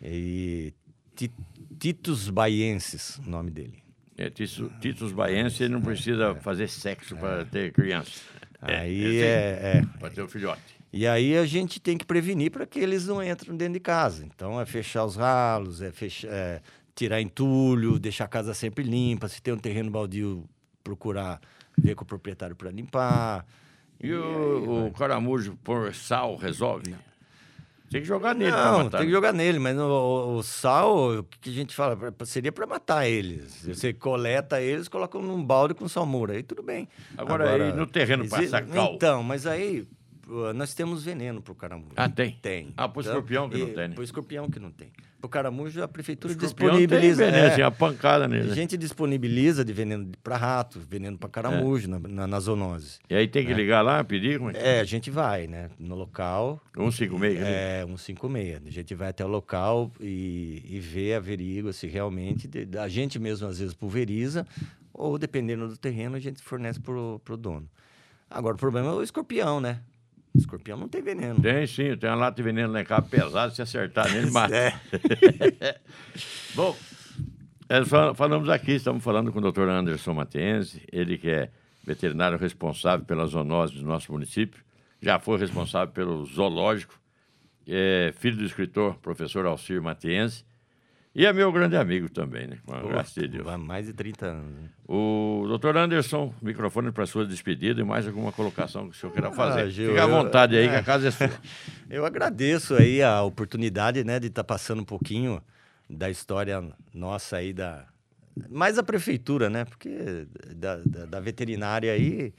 E 0.00 0.72
Ti- 1.16 1.32
Titus 1.78 2.30
baiensis, 2.30 3.18
o 3.26 3.28
nome 3.28 3.50
dele. 3.50 3.82
É, 4.16 4.28
Titus, 4.30 4.70
Titus 4.80 5.12
Baiense, 5.12 5.62
ele 5.62 5.72
não 5.72 5.80
precisa 5.80 6.34
fazer 6.36 6.68
sexo 6.68 7.16
para 7.16 7.44
ter 7.46 7.72
criança. 7.72 8.20
Aí 8.60 9.02
esse 9.02 9.22
é, 9.24 9.60
é. 9.78 9.98
Para 9.98 10.10
ter 10.10 10.22
um 10.22 10.28
filhote. 10.28 10.60
E 10.92 11.06
aí 11.06 11.36
a 11.36 11.46
gente 11.46 11.78
tem 11.80 11.96
que 11.96 12.04
prevenir 12.04 12.50
para 12.50 12.66
que 12.66 12.78
eles 12.80 13.06
não 13.06 13.22
entrem 13.22 13.56
dentro 13.56 13.74
de 13.74 13.80
casa. 13.80 14.24
Então 14.24 14.60
é 14.60 14.66
fechar 14.66 15.04
os 15.04 15.16
ralos, 15.16 15.80
é, 15.80 15.92
fechar, 15.92 16.28
é 16.28 16.60
tirar 16.94 17.20
entulho, 17.20 17.98
deixar 17.98 18.24
a 18.24 18.28
casa 18.28 18.52
sempre 18.54 18.82
limpa. 18.84 19.28
Se 19.28 19.40
tem 19.40 19.54
um 19.54 19.58
terreno 19.58 19.90
baldio, 19.90 20.44
procurar 20.82 21.40
ver 21.80 21.94
com 21.94 22.02
o 22.02 22.06
proprietário 22.06 22.56
para 22.56 22.70
limpar. 22.70 23.46
E 24.02 24.12
o, 24.12 24.86
o 24.88 24.92
caramujo 24.92 25.56
por 25.62 25.94
sal 25.94 26.34
resolve? 26.36 26.94
Tem 27.90 28.00
que 28.00 28.06
jogar 28.06 28.34
nele 28.34 28.52
Não, 28.52 28.88
tem 28.88 29.00
que 29.00 29.06
né? 29.06 29.10
jogar 29.10 29.32
nele, 29.32 29.58
mas 29.58 29.76
o, 29.76 30.36
o- 30.38 30.42
sal, 30.44 31.18
o 31.18 31.24
que 31.24 31.50
a 31.50 31.52
gente 31.52 31.74
fala? 31.74 31.98
Seria 32.24 32.52
para 32.52 32.64
matar 32.66 33.06
eles. 33.08 33.64
Você 33.66 33.92
coleta 33.92 34.60
eles, 34.60 34.86
coloca 34.88 35.18
num 35.18 35.42
balde 35.44 35.74
com 35.74 35.88
salmoura, 35.88 36.34
aí 36.34 36.42
tudo 36.42 36.62
bem. 36.62 36.88
Agora, 37.16 37.50
aí 37.52 37.72
no 37.72 37.86
terreno 37.86 38.28
passa 38.28 38.62
cal? 38.62 38.94
Então, 38.94 39.22
mas 39.24 39.44
aí 39.44 39.88
nós 40.54 40.74
temos 40.74 41.04
veneno 41.04 41.40
pro 41.42 41.54
caramujo. 41.54 41.92
Ah, 41.96 42.08
tem? 42.08 42.38
Tem. 42.40 42.72
Ah, 42.76 42.88
pro 42.88 43.00
escorpião 43.00 43.48
que 43.48 43.58
não 43.58 43.66
tem, 43.72 43.88
né? 43.88 43.94
Pro 43.94 44.04
escorpião 44.04 44.48
que 44.50 44.60
não 44.60 44.70
tem. 44.70 44.92
Pro 45.20 45.28
caramujo, 45.28 45.82
a 45.82 45.88
prefeitura 45.88 46.34
disponibiliza. 46.34 47.24
Tem 47.24 47.30
veneno, 47.32 47.36
é, 47.48 47.52
assim, 47.52 47.62
a 47.62 47.70
pancada 47.70 48.26
nele. 48.26 48.44
a 48.44 48.46
né? 48.46 48.54
gente 48.54 48.76
disponibiliza 48.76 49.62
de 49.64 49.72
veneno 49.72 50.10
para 50.22 50.36
rato, 50.36 50.80
veneno 50.80 51.18
para 51.18 51.28
caramujo 51.28 51.86
É. 51.86 51.90
na, 51.90 51.98
na, 52.08 52.26
na 52.26 52.40
zoonose. 52.40 53.00
E 53.10 53.14
aí 53.14 53.28
tem 53.28 53.44
que 53.44 53.52
ligar 53.52 53.82
lá, 53.82 54.02
pedir? 54.02 54.38
Como 54.38 54.50
é? 54.50 54.54
que- 54.54 54.58
É, 54.60 54.80
a 54.80 54.84
gente 54.84 55.10
vai, 55.10 55.46
né? 55.46 55.68
No 55.78 55.94
local, 55.94 56.58
156. 56.74 57.38
né? 57.40 57.80
é, 57.82 57.86
156. 57.86 58.66
A 58.66 58.70
gente 58.70 58.94
vai 58.94 59.08
até 59.08 59.24
o 59.24 59.28
local 59.28 59.90
e, 60.00 60.62
e 60.64 60.78
vê, 60.80 61.12
averigua 61.14 61.72
se 61.72 61.86
realmente. 61.86 62.48
de- 62.48 62.78
a 62.78 62.88
gente 62.88 63.18
mesmo, 63.18 63.46
às 63.46 63.58
vezes, 63.58 63.74
pulveriza, 63.74 64.46
ou 64.94 65.18
dependendo 65.18 65.68
do 65.68 65.76
terreno, 65.76 66.16
a 66.16 66.20
gente 66.20 66.40
fornece 66.42 66.80
pro, 66.80 67.20
pro 67.24 67.36
dono. 67.36 67.68
Agora, 68.30 68.54
o 68.54 68.58
problema 68.58 68.88
é 68.88 68.92
o 68.92 69.02
escorpião, 69.02 69.60
né? 69.60 69.80
Escorpião 70.34 70.76
não 70.78 70.88
tem 70.88 71.02
veneno. 71.02 71.40
Tem 71.40 71.66
sim, 71.66 71.96
tem 71.96 72.08
uma 72.10 72.16
lata 72.16 72.36
de 72.36 72.42
veneno 72.42 72.72
lá 72.72 72.80
em 72.80 72.84
casa 72.84 73.02
pesada, 73.02 73.52
se 73.52 73.60
acertar 73.62 74.10
nele, 74.12 74.30
mata. 74.32 74.54
É. 74.54 74.74
Bom, 76.54 76.76
é, 77.68 77.84
fal- 77.84 78.14
falamos 78.14 78.48
aqui, 78.48 78.72
estamos 78.72 79.02
falando 79.02 79.32
com 79.32 79.38
o 79.38 79.42
doutor 79.42 79.68
Anderson 79.68 80.14
Matienzi, 80.14 80.82
ele 80.92 81.18
que 81.18 81.28
é 81.30 81.50
veterinário 81.84 82.38
responsável 82.38 83.04
pela 83.04 83.26
zoonose 83.26 83.74
do 83.74 83.82
nosso 83.84 84.12
município, 84.12 84.62
já 85.02 85.18
foi 85.18 85.38
responsável 85.38 85.92
pelo 85.92 86.24
zoológico, 86.26 86.94
é 87.66 88.12
filho 88.18 88.36
do 88.36 88.44
escritor 88.44 88.96
professor 88.96 89.46
Alcir 89.46 89.80
Matienzi, 89.82 90.44
e 91.14 91.26
é 91.26 91.32
meu 91.32 91.50
grande 91.50 91.76
amigo 91.76 92.08
também, 92.08 92.46
né? 92.46 92.58
Com 92.64 92.74
a 92.74 92.80
graça 92.82 93.20
de 93.20 93.28
Deus. 93.28 93.46
Há 93.48 93.58
mais 93.58 93.86
de 93.86 93.92
30 93.92 94.26
anos. 94.26 94.52
né? 94.54 94.68
O 94.86 95.44
doutor 95.48 95.76
Anderson, 95.76 96.32
microfone 96.40 96.92
para 96.92 97.06
sua 97.06 97.26
despedida 97.26 97.80
e 97.80 97.84
mais 97.84 98.06
alguma 98.06 98.30
colocação 98.32 98.88
que 98.88 98.96
o 98.96 98.98
senhor 98.98 99.12
queira 99.12 99.30
fazer. 99.32 99.62
Ah, 99.62 99.68
Gil, 99.68 99.88
Fique 99.88 99.98
à 100.00 100.04
eu- 100.04 100.08
vontade 100.08 100.56
aí, 100.56 100.66
é. 100.66 100.68
que 100.70 100.76
a 100.76 100.82
casa 100.82 101.08
é 101.08 101.10
sua. 101.10 101.30
Eu 101.90 102.06
agradeço 102.06 102.74
aí 102.76 103.02
a 103.02 103.22
oportunidade, 103.22 104.04
né, 104.04 104.20
de 104.20 104.28
estar 104.28 104.44
passando 104.44 104.80
um 104.82 104.84
pouquinho 104.84 105.42
da 105.88 106.08
história 106.08 106.62
nossa 106.94 107.36
aí 107.38 107.52
da 107.52 107.84
mais 108.48 108.78
a 108.78 108.82
prefeitura, 108.82 109.50
né? 109.50 109.64
Porque 109.64 110.26
da, 110.54 110.76
da, 110.76 111.06
da 111.06 111.20
veterinária 111.20 111.92
aí 111.92 112.32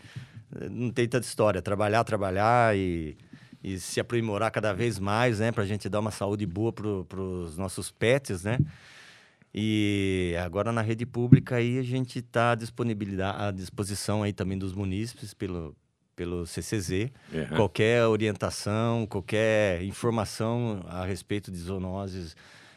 eh, 0.55 0.69
não 0.69 0.89
tem 0.89 1.05
tanta 1.07 1.27
história, 1.27 1.61
trabalhar, 1.61 2.03
trabalhar 2.05 2.75
e, 2.77 3.17
e 3.63 3.79
se 3.79 3.99
aprimorar 3.99 4.51
cada 4.51 4.73
vez 4.73 4.99
mais, 4.99 5.39
né, 5.39 5.51
para 5.51 5.63
a 5.63 5.67
gente 5.67 5.87
dar 5.87 5.99
uma 5.99 6.11
saúde 6.11 6.45
boa 6.45 6.73
para 6.73 6.87
os 7.21 7.57
nossos 7.57 7.91
pets, 7.91 8.43
né? 8.43 8.57
E 9.53 10.33
agora 10.43 10.71
na 10.71 10.81
rede 10.81 11.05
pública 11.05 11.57
aí 11.57 11.77
a 11.77 11.83
gente 11.83 12.19
está 12.19 12.51
à 12.53 13.51
disposição 13.51 14.23
aí 14.23 14.31
também 14.31 14.57
dos 14.57 14.73
munícipes 14.73 15.33
pelo 15.33 15.75
pelo 16.15 16.45
CCZ. 16.45 17.09
Uhum. 17.33 17.55
Qualquer 17.55 18.05
orientação, 18.05 19.07
qualquer 19.07 19.81
informação 19.83 20.83
a 20.87 21.03
respeito 21.03 21.51
de 21.51 21.57
zoonoses, 21.57 22.35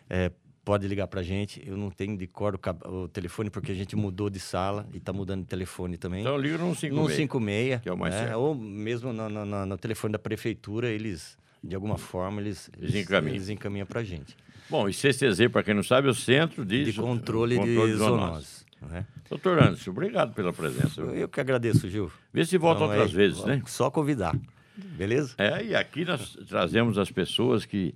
é, 0.08 0.30
pode 0.64 0.86
ligar 0.88 1.06
para 1.06 1.20
a 1.20 1.22
gente. 1.22 1.62
Eu 1.66 1.76
não 1.76 1.90
tenho 1.90 2.16
de 2.16 2.26
cor 2.26 2.58
o, 2.86 3.08
telefone 3.08 3.50
porque 3.50 3.70
a 3.72 3.74
gente 3.74 3.94
mudou 3.94 4.30
de 4.30 4.40
sala 4.40 4.86
e 4.92 4.96
está 4.96 5.12
mudando 5.12 5.42
de 5.42 5.46
telefone 5.48 5.96
também. 5.96 6.20
Então 6.20 6.36
liga 6.38 6.56
no 6.58 6.74
56. 6.74 6.92
no 6.92 7.08
56, 7.08 7.80
que 7.82 7.88
é 7.88 7.92
o 7.92 7.96
mais 7.98 8.14
né? 8.14 8.20
certo. 8.26 8.38
ou 8.38 8.54
mesmo 8.54 9.12
no, 9.12 9.28
no- 9.28 9.66
no- 9.66 9.78
telefone 9.78 10.12
da 10.12 10.18
prefeitura, 10.18 10.88
eles, 10.90 11.36
de 11.62 11.74
alguma 11.74 11.98
forma, 11.98 12.40
eles, 12.40 12.70
Eles 12.80 12.94
encaminham. 12.94 13.34
eles 13.36 13.48
encaminham 13.50 13.86
para 13.86 14.00
a 14.00 14.04
gente. 14.04 14.36
Bom, 14.70 14.88
e 14.88 14.94
CCZ, 14.94 15.48
para 15.52 15.62
quem 15.62 15.74
não 15.74 15.82
sabe, 15.82 16.08
é 16.08 16.10
o 16.10 16.14
Centro 16.14 16.64
de, 16.64 16.84
De 16.84 16.92
Zo- 16.92 17.02
controle, 17.02 17.58
de 17.58 17.74
zoonose. 17.74 17.96
zoonoses. 17.96 18.66
né? 18.90 19.06
Doutor 19.28 19.58
Anderson, 19.62 19.90
obrigado 19.90 20.32
pela 20.34 20.52
presença. 20.52 21.00
Eu 21.02 21.28
que 21.28 21.40
agradeço, 21.40 21.88
Gil. 21.90 22.10
Vê 22.32 22.44
se 22.46 22.56
volta 22.56 22.84
Então, 22.84 22.90
outras 22.96 23.12
é, 23.12 23.14
vezes, 23.14 23.44
né? 23.44 23.62
Só 23.66 23.90
convidar. 23.90 24.34
Beleza? 24.76 25.34
É, 25.38 25.64
e 25.64 25.74
aqui 25.74 26.04
nós 26.04 26.36
trazemos 26.48 26.98
as 26.98 27.10
pessoas 27.10 27.64
que 27.64 27.94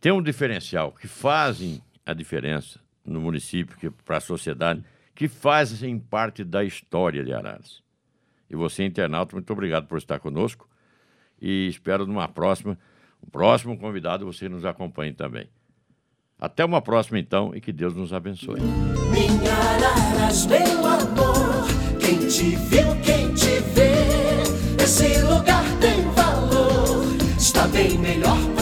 têm 0.00 0.10
um 0.12 0.22
diferencial, 0.22 0.92
que 0.92 1.06
fazem 1.06 1.80
a 2.04 2.12
diferença 2.12 2.80
no 3.04 3.20
município, 3.20 3.92
para 4.04 4.18
a 4.18 4.20
sociedade, 4.20 4.84
que 5.14 5.28
fazem 5.28 5.98
parte 5.98 6.44
da 6.44 6.64
história 6.64 7.24
de 7.24 7.32
Araras. 7.32 7.82
E 8.48 8.56
você, 8.56 8.84
internauta, 8.84 9.36
muito 9.36 9.52
obrigado 9.52 9.86
por 9.86 9.98
estar 9.98 10.18
conosco 10.18 10.68
e 11.40 11.68
espero 11.68 12.06
numa 12.06 12.28
próxima, 12.28 12.78
o 13.20 13.30
próximo 13.30 13.78
convidado 13.78 14.26
você 14.26 14.48
nos 14.48 14.64
acompanhe 14.64 15.12
também. 15.12 15.48
Até 16.38 16.64
uma 16.64 16.80
próxima, 16.80 17.18
então, 17.18 17.54
e 17.54 17.60
que 17.60 17.72
Deus 17.72 17.94
nos 17.94 18.12
abençoe. 18.12 18.60
Minha 18.60 19.54
Araras, 19.54 20.46
meu 20.46 20.86
amor, 20.86 21.66
quem 22.00 22.18
te 22.26 22.56
viu, 22.56 22.96
quem 23.02 23.32
te 23.34 23.60
vê, 23.74 24.82
esse 24.82 25.20
lugar 25.22 25.64
tem 25.80 26.02
valor, 26.12 27.04
está 27.38 27.68
bem 27.68 27.98
melhor. 27.98 28.59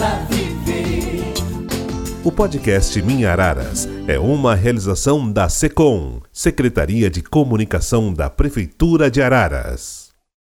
O 2.21 2.33
podcast 2.33 3.01
Minha 3.01 3.31
Araras 3.31 3.87
é 4.05 4.19
uma 4.19 4.53
realização 4.53 5.31
da 5.31 5.47
SECOM, 5.47 6.19
Secretaria 6.33 7.09
de 7.09 7.21
Comunicação 7.21 8.13
da 8.13 8.29
Prefeitura 8.29 9.09
de 9.09 9.21
Araras. 9.21 10.08